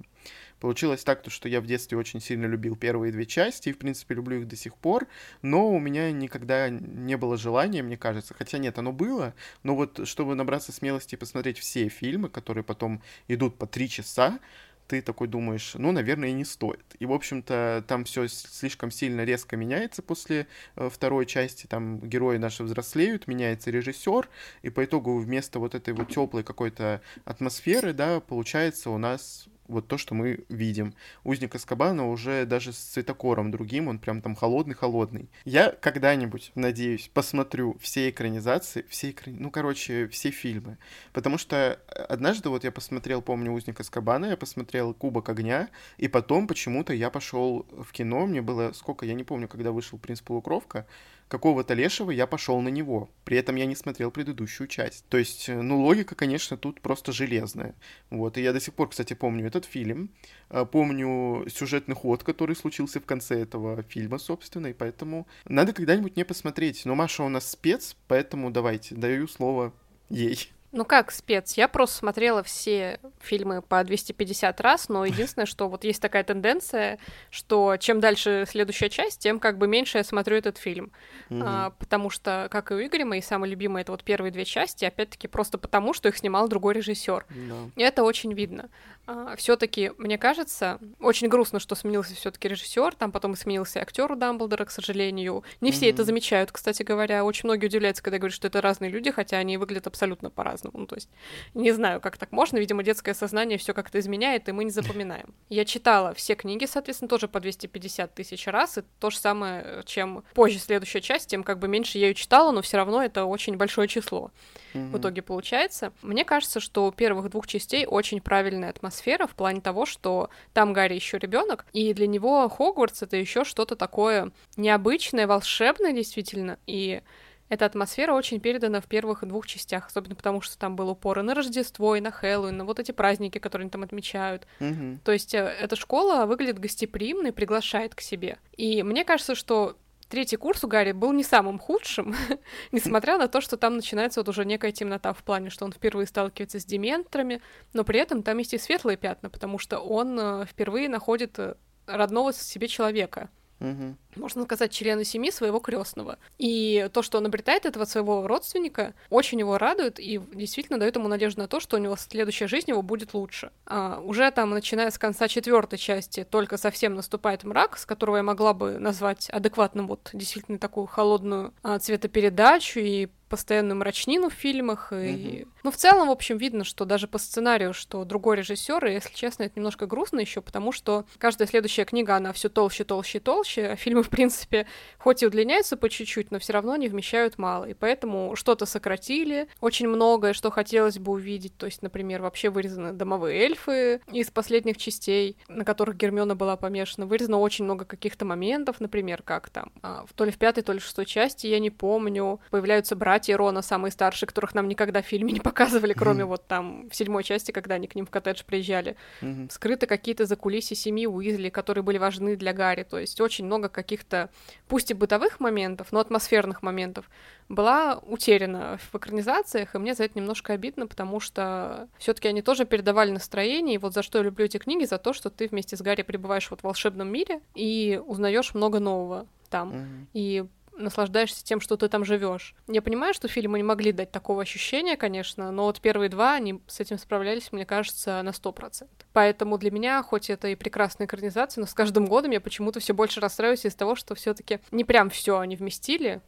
Получилось 0.60 1.04
так, 1.04 1.22
то, 1.22 1.30
что 1.30 1.50
я 1.50 1.62
в 1.62 1.68
детстве 1.68 1.98
очень 1.98 2.22
сильно 2.22 2.46
любил 2.46 2.76
первые 2.76 3.12
две 3.12 3.26
части, 3.26 3.70
и, 3.70 3.74
в 3.74 3.78
принципе, 3.78 4.16
люблю 4.16 4.40
их 4.40 4.48
до 4.48 4.56
сих 4.56 4.76
пор, 4.76 5.08
но 5.42 5.70
у 5.70 5.80
меня 5.80 6.12
никогда 6.12 6.70
не 6.80 7.18
было 7.18 7.38
желания, 7.38 7.84
мне 7.84 7.98
кажется, 7.98 8.34
хотя 8.34 8.58
нет, 8.58 8.78
оно 8.78 8.92
было, 8.92 9.34
но 9.64 9.76
вот 9.76 10.08
чтобы 10.08 10.36
набраться 10.36 10.72
смелости 10.72 11.16
и 11.16 11.18
посмотреть 11.18 11.60
все 11.60 11.88
фильмы, 11.90 12.30
которые 12.30 12.64
потом 12.64 13.02
идут 13.28 13.58
по 13.58 13.68
три 13.68 13.90
часа, 13.90 14.40
ты 14.88 15.02
такой 15.02 15.28
думаешь, 15.28 15.74
ну, 15.76 15.92
наверное, 15.92 16.30
и 16.30 16.34
не 16.34 16.46
стоит. 16.46 16.86
И, 17.00 17.06
в 17.06 17.12
общем-то, 17.12 17.84
там 17.88 18.04
все 18.06 18.28
слишком 18.28 18.92
сильно 18.92 19.24
резко 19.24 19.58
меняется 19.58 20.02
после 20.02 20.48
э, 20.76 20.90
второй 20.92 21.26
части. 21.26 21.66
Там 21.66 22.00
герои 22.02 22.38
наши 22.38 22.64
взрослеют, 22.64 23.28
меняется 23.28 23.72
режиссер, 23.72 24.30
и 24.62 24.70
по 24.70 24.86
итогу 24.86 25.18
вместо 25.18 25.60
вот 25.60 25.74
этой 25.76 25.94
вот 25.94 26.10
теплой 26.10 26.44
какой-то 26.44 27.02
атмосферы, 27.24 27.94
да, 27.94 28.20
получается 28.20 28.92
у 28.92 28.98
нас 28.98 29.48
вот 29.68 29.88
то, 29.88 29.98
что 29.98 30.14
мы 30.14 30.46
видим. 30.50 30.94
Узник 31.24 31.56
Аскабана 31.56 32.10
уже 32.10 32.46
даже 32.46 32.74
с 32.74 32.78
цветокором 32.78 33.52
другим, 33.52 33.88
он 33.88 34.00
прям 34.00 34.22
там 34.22 34.36
холодный-холодный. 34.36 35.30
Я 35.44 35.72
когда-нибудь, 35.72 36.52
надеюсь, 36.56 37.10
посмотрю 37.14 37.78
все 37.80 38.10
экранизации, 38.10 38.86
все 38.90 39.12
экрани... 39.12 39.38
ну, 39.40 39.52
короче, 39.52 40.08
все 40.08 40.32
фильмы. 40.32 40.78
Потому 41.14 41.38
что 41.38 41.80
однажды 42.10 42.50
вот 42.50 42.64
я 42.64 42.72
посмотрел, 42.72 43.22
помню, 43.22 43.52
Узник 43.52 43.80
Аскабана, 43.80 44.26
я 44.26 44.38
посмотрел 44.38 44.94
Кубок 44.94 45.30
огня, 45.30 45.70
и 45.98 46.08
потом 46.08 46.48
почему-то 46.48 46.94
я 46.94 47.10
пошел 47.10 47.66
в 47.72 47.92
кино, 47.92 48.26
мне 48.26 48.42
было 48.42 48.72
сколько, 48.74 49.06
я 49.06 49.14
не 49.14 49.24
помню, 49.24 49.48
когда 49.48 49.72
вышел 49.72 49.98
Принц 49.98 50.22
Полукровка, 50.22 50.86
какого-то 51.28 51.74
лешего 51.74 52.12
я 52.12 52.28
пошел 52.28 52.62
на 52.62 52.70
него. 52.70 53.10
При 53.24 53.38
этом 53.38 53.56
я 53.56 53.66
не 53.66 53.76
смотрел 53.76 54.12
предыдущую 54.12 54.68
часть. 54.68 55.06
То 55.10 55.18
есть, 55.18 55.50
э, 55.50 55.62
ну, 55.62 55.82
логика, 55.82 56.16
конечно, 56.16 56.58
тут 56.58 56.82
просто 56.82 57.12
железная. 57.12 57.76
Вот, 58.10 58.38
и 58.38 58.42
я 58.42 58.54
до 58.54 58.60
сих 58.60 58.74
пор, 58.74 58.90
кстати, 58.90 59.14
помню 59.14 59.46
этот 59.56 59.66
фильм, 59.66 60.10
э, 60.50 60.66
помню 60.66 61.46
сюжетный 61.50 61.96
ход, 61.96 62.24
который 62.24 62.56
случился 62.56 63.00
в 63.00 63.06
конце 63.06 63.42
этого 63.42 63.84
фильма, 63.84 64.18
собственно, 64.18 64.68
и 64.68 64.74
поэтому 64.74 65.28
надо 65.46 65.74
когда-нибудь 65.74 66.16
мне 66.16 66.26
посмотреть. 66.26 66.86
Но 66.86 66.96
Маша 66.96 67.24
у 67.24 67.30
нас 67.30 67.50
спец, 67.52 67.96
поэтому 68.08 68.52
давайте, 68.52 68.96
даю 68.96 69.28
слово 69.28 69.74
ей. 70.10 70.52
Ну 70.76 70.84
как 70.84 71.12
спец? 71.12 71.54
Я 71.54 71.70
просто 71.70 71.96
смотрела 71.96 72.44
все 72.44 73.00
фильмы 73.22 73.62
по 73.62 73.82
250 73.82 74.60
раз, 74.60 74.90
но 74.90 75.06
единственное, 75.06 75.46
что 75.46 75.70
вот 75.70 75.86
есть 75.86 76.02
такая 76.02 76.26
тенденция, 76.26 77.00
что 77.30 77.78
чем 77.78 78.02
дальше 78.02 78.44
следующая 78.46 78.90
часть, 78.90 79.22
тем 79.22 79.40
как 79.40 79.58
бы 79.58 79.70
меньше 79.70 80.00
я 80.00 80.04
смотрю 80.04 80.36
этот 80.36 80.58
фильм. 80.58 80.92
Mm-hmm. 81.30 81.44
А, 81.46 81.70
потому 81.80 82.10
что, 82.10 82.50
как 82.52 82.72
и 82.72 82.74
у 82.74 82.82
Игоря, 82.82 83.06
мои 83.06 83.22
самые 83.22 83.52
любимые 83.52 83.84
это 83.84 83.94
вот 83.94 84.04
первые 84.04 84.34
две 84.34 84.44
части, 84.44 84.84
опять-таки 84.84 85.30
просто 85.30 85.58
потому, 85.58 85.94
что 85.94 86.10
их 86.10 86.18
снимал 86.18 86.50
другой 86.50 86.74
режиссер. 86.74 87.26
No. 87.30 87.72
И 87.78 87.82
это 87.82 88.04
очень 88.04 88.34
видно. 88.34 88.70
А, 89.08 89.38
все-таки, 89.38 89.94
мне 89.98 90.18
кажется, 90.18 90.80
очень 91.00 91.30
грустно, 91.30 91.60
что 91.60 91.76
сменился 91.76 92.16
все-таки 92.16 92.50
режиссер, 92.50 92.96
там 92.96 93.14
потом 93.14 93.38
сменился 93.38 93.80
актер 93.80 94.12
у 94.12 94.16
Дамблдора, 94.18 94.66
к 94.66 94.72
сожалению. 94.72 95.46
Не 95.62 95.72
все 95.72 95.88
mm-hmm. 95.88 95.94
это 95.94 96.04
замечают, 96.04 96.52
кстати 96.52 96.84
говоря. 96.84 97.24
Очень 97.24 97.48
многие 97.48 97.68
удивляются, 97.68 98.04
когда 98.04 98.18
говорят, 98.18 98.36
что 98.36 98.48
это 98.48 98.60
разные 98.60 98.92
люди, 98.92 99.10
хотя 99.10 99.38
они 99.38 99.56
выглядят 99.56 99.88
абсолютно 99.88 100.30
по-разному. 100.30 100.65
Ну, 100.74 100.86
то 100.86 100.96
есть, 100.96 101.10
не 101.54 101.72
знаю, 101.72 102.02
как 102.02 102.18
так 102.18 102.32
можно. 102.32 102.58
Видимо, 102.58 102.84
детское 102.84 103.14
сознание 103.14 103.58
все 103.58 103.74
как-то 103.74 104.00
изменяет, 104.00 104.50
и 104.50 104.52
мы 104.52 104.64
не 104.64 104.72
запоминаем. 104.72 105.34
Я 105.50 105.66
читала 105.66 106.14
все 106.14 106.36
книги, 106.36 106.66
соответственно, 106.66 107.10
тоже 107.10 107.28
по 107.28 107.40
250 107.40 108.14
тысяч 108.14 108.48
раз, 108.48 108.78
и 108.78 108.84
то 109.00 109.10
же 109.10 109.18
самое, 109.18 109.84
чем 109.86 110.24
позже 110.34 110.60
следующая 110.60 111.02
часть, 111.02 111.30
тем 111.30 111.44
как 111.44 111.60
бы 111.60 111.68
меньше 111.68 111.98
я 111.98 112.08
ее 112.08 112.14
читала, 112.14 112.52
но 112.52 112.62
все 112.62 112.78
равно 112.78 113.04
это 113.04 113.26
очень 113.26 113.58
большое 113.58 113.88
число 113.88 114.32
mm-hmm. 114.76 114.92
в 114.92 114.98
итоге 114.98 115.22
получается. 115.22 115.94
Мне 116.02 116.26
кажется, 116.26 116.60
что 116.60 116.88
у 116.88 116.92
первых 116.92 117.30
двух 117.30 117.48
частей 117.48 117.86
очень 117.86 118.22
правильная 118.22 118.70
атмосфера 118.70 119.28
в 119.28 119.36
плане 119.36 119.62
того, 119.62 119.86
что 119.86 120.30
там 120.54 120.74
Гарри 120.74 120.96
еще 120.96 121.18
ребенок, 121.18 121.66
и 121.74 121.94
для 121.94 122.08
него 122.08 122.48
Хогвартс 122.50 123.04
это 123.04 123.18
еще 123.18 123.44
что-то 123.44 123.76
такое 123.76 124.32
необычное, 124.58 125.28
волшебное 125.28 125.94
действительно, 125.94 126.58
и 126.68 127.02
эта 127.50 127.66
атмосфера 127.66 128.14
очень 128.14 128.40
передана 128.40 128.82
в 128.82 128.86
первых 128.86 129.26
двух 129.26 129.46
частях, 129.46 129.88
особенно 129.88 130.16
потому, 130.16 130.42
что 130.42 130.58
там 130.58 130.76
был 130.76 130.90
упор 130.90 131.20
и 131.20 131.22
на 131.22 131.36
Рождество, 131.36 131.96
и 131.96 132.02
на 132.02 132.12
Хэллоуин, 132.12 132.58
на 132.58 132.66
вот 132.66 132.80
эти 132.80 132.92
праздники, 132.92 133.38
которые 133.38 133.66
они 133.66 133.72
там 133.72 133.84
отмечают. 133.84 134.48
Mm-hmm. 134.60 135.00
То 135.04 135.12
есть 135.12 135.34
э, 135.34 135.56
эта 135.60 135.76
школа 135.76 136.26
выглядит 136.26 136.60
гостеприимно 136.60 137.28
и 137.28 137.32
приглашает 137.32 137.94
к 137.94 138.02
себе. 138.02 138.40
И 138.58 138.82
мне 138.82 139.06
кажется, 139.06 139.36
что 139.36 139.78
третий 140.10 140.38
курс 140.38 140.64
у 140.64 140.68
Гарри 140.68 140.92
был 140.92 141.12
не 141.12 141.24
самым 141.24 141.60
худшим, 141.60 142.16
несмотря 142.72 143.18
на 143.18 143.28
то, 143.28 143.42
что 143.42 143.58
там 143.58 143.76
начинается 143.76 144.22
вот 144.22 144.30
уже 144.30 144.44
некая 144.44 144.72
темнота 144.72 145.14
в 145.14 145.24
плане, 145.24 145.50
что 145.50 145.66
он 145.66 145.72
впервые 145.72 146.08
сталкивается 146.08 146.60
с 146.60 146.66
дементорами, 146.66 147.42
но 147.74 147.84
при 147.84 148.00
этом 148.00 148.24
там 148.24 148.38
есть 148.40 148.54
и 148.54 148.58
светлые 148.58 148.98
пятна, 148.98 149.30
потому 149.30 149.60
что 149.60 149.80
он 149.80 150.20
э, 150.20 150.46
впервые 150.46 150.90
находит 150.90 151.38
э, 151.38 151.56
родного 151.86 152.34
себе 152.34 152.68
человека. 152.68 153.30
Угу 153.60 153.96
можно 154.18 154.44
сказать, 154.44 154.72
члена 154.72 155.04
семьи 155.04 155.32
своего 155.32 155.60
крестного. 155.60 156.18
И 156.38 156.90
то, 156.94 157.02
что 157.02 157.18
он 157.18 157.26
обретает 157.26 157.66
этого 157.66 157.86
своего 157.86 158.28
родственника, 158.28 158.94
очень 159.10 159.40
его 159.40 159.58
радует 159.58 160.00
и 160.00 160.20
действительно 160.34 160.80
дает 160.80 160.96
ему 160.96 161.08
надежду 161.08 161.42
на 161.42 161.48
то, 161.48 161.60
что 161.60 161.78
у 161.78 161.80
него 161.80 161.96
следующая 161.96 162.48
жизнь 162.48 162.70
его 162.70 162.82
будет 162.82 163.14
лучше. 163.14 163.52
А, 163.66 164.00
уже 164.04 164.30
там, 164.32 164.52
начиная 164.52 164.92
с 164.92 164.98
конца 164.98 165.28
четвертой 165.28 165.80
части, 165.80 166.24
только 166.24 166.58
совсем 166.58 166.96
наступает 166.96 167.44
мрак, 167.44 167.78
с 167.78 167.86
которого 167.86 168.18
я 168.18 168.24
могла 168.24 168.54
бы 168.54 168.78
назвать 168.80 169.30
адекватным 169.30 169.88
вот 169.88 170.10
действительно 170.14 170.58
такую 170.58 170.88
холодную 170.88 171.54
а, 171.64 171.80
цветопередачу 171.80 172.80
и 172.80 173.08
постоянную 173.30 173.78
мрачнину 173.78 174.30
в 174.30 174.34
фильмах. 174.34 174.94
И... 174.94 175.48
Ну, 175.66 175.72
в 175.72 175.78
целом, 175.78 176.10
в 176.10 176.12
общем, 176.12 176.38
видно, 176.38 176.64
что 176.64 176.86
даже 176.86 177.08
по 177.08 177.18
сценарию, 177.18 177.74
что 177.74 178.06
другой 178.06 178.38
режиссер, 178.38 178.86
и, 178.86 178.94
если 178.94 179.12
честно, 179.16 179.42
это 179.42 179.54
немножко 179.56 179.88
грустно 179.88 180.20
еще, 180.20 180.40
потому 180.40 180.72
что 180.72 181.06
каждая 181.18 181.48
следующая 181.48 181.86
книга, 181.86 182.16
она 182.16 182.34
все 182.34 182.50
толще, 182.50 182.84
толще 182.84 183.20
толще, 183.20 183.70
а 183.70 183.76
фильмы 183.76 184.04
в 184.04 184.10
принципе, 184.10 184.68
хоть 185.00 185.24
и 185.24 185.26
удлиняются 185.26 185.76
по 185.76 185.90
чуть-чуть, 185.90 186.30
но 186.30 186.38
все 186.38 186.54
равно 186.54 186.74
они 186.74 186.88
вмещают 186.88 187.40
мало. 187.40 187.66
И 187.66 187.74
поэтому 187.74 188.36
что-то 188.36 188.68
сократили, 188.68 189.48
очень 189.60 189.88
многое, 189.88 190.34
что 190.34 190.52
хотелось 190.52 191.00
бы 191.00 191.14
увидеть. 191.14 191.58
То 191.58 191.66
есть, 191.66 191.82
например, 191.82 192.22
вообще 192.22 192.52
вырезаны 192.52 192.94
домовые 192.94 193.42
эльфы 193.42 194.02
из 194.12 194.30
последних 194.30 194.78
частей, 194.78 195.36
на 195.48 195.66
которых 195.66 195.98
Гермиона 195.98 196.36
была 196.36 196.58
помешана. 196.58 197.08
Вырезано 197.08 197.40
очень 197.40 197.66
много 197.66 197.86
каких-то 197.86 198.24
моментов, 198.24 198.80
например, 198.80 199.24
как 199.24 199.50
там, 199.50 199.72
а, 199.82 200.06
в 200.06 200.14
то 200.14 200.26
ли 200.26 200.32
в 200.32 200.38
пятой, 200.38 200.62
то 200.62 200.74
ли 200.74 200.80
в 200.80 200.84
шестой 200.84 201.08
части, 201.08 201.48
я 201.48 201.58
не 201.58 201.72
помню, 201.72 202.40
появляются 202.52 202.96
братья 202.96 203.36
Рона, 203.36 203.64
самые 203.64 203.92
старшие, 203.92 204.28
которых 204.28 204.54
нам 204.54 204.68
никогда 204.68 205.02
в 205.02 205.08
фильме 205.08 205.34
не 205.34 205.40
показывали, 205.56 205.94
кроме 205.94 206.24
mm-hmm. 206.24 206.28
вот 206.28 206.48
там 206.48 206.90
в 206.90 206.96
седьмой 206.96 207.24
части, 207.24 207.52
когда 207.52 207.76
они 207.76 207.88
к 207.88 207.96
ним 207.96 208.06
в 208.06 208.10
коттедж 208.10 208.44
приезжали. 208.46 208.98
Mm-hmm. 209.22 209.52
Скрыты 209.52 209.88
какие-то 209.88 210.26
закулисья 210.26 210.76
семьи 210.76 211.08
Уизли, 211.08 211.50
которые 211.50 211.84
были 211.84 211.98
важны 211.98 212.36
для 212.36 212.52
Гарри. 212.52 212.84
То 212.84 213.00
есть 213.00 213.22
очень 213.22 213.46
много 213.46 213.70
каких-то, 213.70 214.30
пусть 214.68 214.92
и 214.92 214.94
бытовых 214.94 215.40
моментов, 215.40 215.88
но 215.92 216.00
атмосферных 216.00 216.62
моментов, 216.62 217.10
была 217.48 218.00
утеряна 218.02 218.80
в 218.92 218.96
экранизациях, 218.96 219.76
и 219.76 219.78
мне 219.78 219.94
за 219.94 220.04
это 220.04 220.18
немножко 220.20 220.54
обидно, 220.54 220.88
потому 220.88 221.20
что 221.20 221.88
все-таки 221.98 222.28
они 222.28 222.42
тоже 222.42 222.66
передавали 222.66 223.12
настроение, 223.12 223.76
и 223.76 223.78
вот 223.78 223.94
за 223.94 224.04
что 224.04 224.18
я 224.18 224.24
люблю 224.24 224.46
эти 224.46 224.58
книги, 224.58 224.86
за 224.86 224.98
то, 224.98 225.14
что 225.14 225.30
ты 225.30 225.48
вместе 225.48 225.78
с 225.78 225.82
Гарри 225.82 226.02
пребываешь 226.02 226.50
вот 226.50 226.62
в 226.62 226.64
волшебном 226.64 227.08
мире 227.08 227.40
и 227.54 228.02
узнаешь 228.06 228.54
много 228.54 228.80
нового 228.80 229.28
там. 229.50 229.72
Mm-hmm. 229.72 230.08
И 230.14 230.46
наслаждаешься 230.78 231.44
тем, 231.44 231.60
что 231.60 231.78
ты 231.78 231.88
там 231.88 232.06
живешь. 232.06 232.56
Я 232.68 232.82
понимаю, 232.82 233.14
что 233.14 233.28
фильмы 233.28 233.58
не 233.58 233.64
могли 233.64 233.92
дать 233.92 234.12
такого 234.12 234.42
ощущения, 234.42 234.98
конечно, 234.98 235.52
но 235.52 235.64
вот 235.64 235.82
первые 235.82 236.10
два, 236.10 236.36
они 236.36 236.62
с 236.68 236.80
этим 236.80 236.98
справлялись, 236.98 237.52
мне 237.52 237.66
кажется, 237.66 238.22
на 238.22 238.34
сто 238.34 238.52
процентов. 238.52 239.08
Поэтому 239.14 239.58
для 239.58 239.72
меня, 239.72 240.02
хоть 240.04 240.30
это 240.30 240.48
и 240.50 240.56
прекрасная 240.56 241.08
экранизация, 241.08 241.62
но 241.62 241.68
с 241.68 241.74
каждым 241.74 242.06
годом 242.06 242.32
я 242.32 242.42
почему-то 242.42 242.80
все 242.80 242.94
больше 242.94 243.20
расстраиваюсь 243.20 243.66
из-за 243.66 243.78
того, 243.78 243.96
что 243.96 244.16
все-таки 244.16 244.60
не 244.72 244.84
прям 244.84 245.10
все 245.10 245.40
они 245.40 245.56
вместили, 245.56 246.22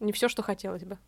не 0.00 0.12
все, 0.12 0.28
что 0.28 0.42
хотелось 0.42 0.84
бы. 0.84 0.98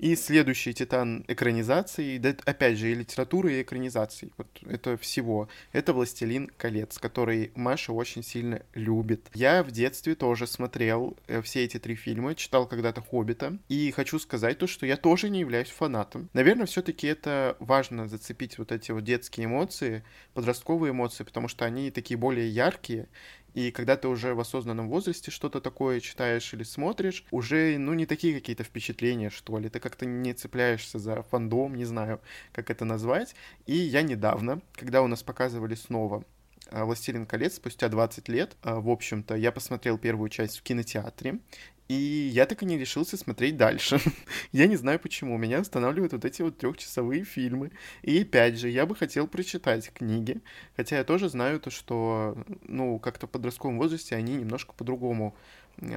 И 0.00 0.16
следующий 0.16 0.72
титан 0.72 1.26
экранизации, 1.28 2.16
да, 2.16 2.34
опять 2.46 2.78
же, 2.78 2.90
и 2.90 2.94
литературы, 2.94 3.52
и 3.52 3.62
экранизации, 3.62 4.32
вот 4.38 4.46
это 4.66 4.96
всего. 4.96 5.50
Это 5.72 5.92
«Властелин 5.92 6.50
колец», 6.56 6.96
который 6.98 7.52
Маша 7.54 7.92
очень 7.92 8.22
сильно 8.22 8.62
любит. 8.72 9.28
Я 9.34 9.62
в 9.62 9.70
детстве 9.70 10.14
тоже 10.14 10.46
смотрел 10.46 11.18
э, 11.26 11.42
все 11.42 11.64
эти 11.64 11.78
три 11.78 11.96
фильма, 11.96 12.34
читал 12.34 12.66
когда-то 12.66 13.02
«Хоббита», 13.02 13.58
и 13.68 13.90
хочу 13.90 14.18
сказать 14.18 14.56
то, 14.56 14.66
что 14.66 14.86
я 14.86 14.96
тоже 14.96 15.28
не 15.28 15.40
являюсь 15.40 15.68
фанатом. 15.68 16.30
Наверное, 16.32 16.64
все 16.64 16.80
таки 16.80 17.06
это 17.06 17.58
важно 17.60 18.08
зацепить 18.08 18.56
вот 18.56 18.72
эти 18.72 18.92
вот 18.92 19.04
детские 19.04 19.44
эмоции, 19.44 20.02
подростковые 20.32 20.92
эмоции, 20.92 21.24
потому 21.24 21.46
что 21.46 21.66
они 21.66 21.90
такие 21.90 22.16
более 22.16 22.48
яркие, 22.48 23.06
и 23.54 23.70
когда 23.70 23.96
ты 23.96 24.08
уже 24.08 24.34
в 24.34 24.40
осознанном 24.40 24.88
возрасте 24.88 25.30
что-то 25.30 25.60
такое 25.60 26.00
читаешь 26.00 26.52
или 26.54 26.62
смотришь, 26.62 27.24
уже, 27.30 27.78
ну, 27.78 27.94
не 27.94 28.06
такие 28.06 28.34
какие-то 28.34 28.64
впечатления, 28.64 29.30
что 29.30 29.58
ли. 29.58 29.68
Ты 29.68 29.80
как-то 29.80 30.06
не 30.06 30.32
цепляешься 30.34 30.98
за 30.98 31.22
фандом, 31.22 31.74
не 31.74 31.84
знаю, 31.84 32.20
как 32.52 32.70
это 32.70 32.84
назвать. 32.84 33.34
И 33.66 33.74
я 33.74 34.02
недавно, 34.02 34.60
когда 34.72 35.02
у 35.02 35.06
нас 35.06 35.22
показывали 35.22 35.74
снова 35.74 36.24
э, 36.70 36.82
«Властелин 36.84 37.26
колец» 37.26 37.54
спустя 37.54 37.88
20 37.88 38.28
лет. 38.28 38.56
Э, 38.62 38.74
в 38.74 38.88
общем-то, 38.88 39.34
я 39.34 39.52
посмотрел 39.52 39.98
первую 39.98 40.28
часть 40.28 40.58
в 40.58 40.62
кинотеатре, 40.62 41.40
и 41.90 42.30
я 42.32 42.46
так 42.46 42.62
и 42.62 42.66
не 42.66 42.78
решился 42.78 43.16
смотреть 43.16 43.56
дальше. 43.56 43.98
я 44.52 44.68
не 44.68 44.76
знаю 44.76 45.00
почему. 45.00 45.36
Меня 45.36 45.58
останавливают 45.58 46.12
вот 46.12 46.24
эти 46.24 46.40
вот 46.40 46.56
трехчасовые 46.56 47.24
фильмы. 47.24 47.72
И 48.02 48.22
опять 48.22 48.60
же, 48.60 48.68
я 48.68 48.86
бы 48.86 48.94
хотел 48.94 49.26
прочитать 49.26 49.92
книги. 49.92 50.40
Хотя 50.76 50.98
я 50.98 51.04
тоже 51.04 51.28
знаю 51.28 51.58
то, 51.58 51.70
что, 51.70 52.36
ну, 52.62 53.00
как-то 53.00 53.26
в 53.26 53.30
подростковом 53.30 53.76
возрасте 53.76 54.14
они 54.14 54.34
немножко 54.34 54.72
по-другому 54.72 55.34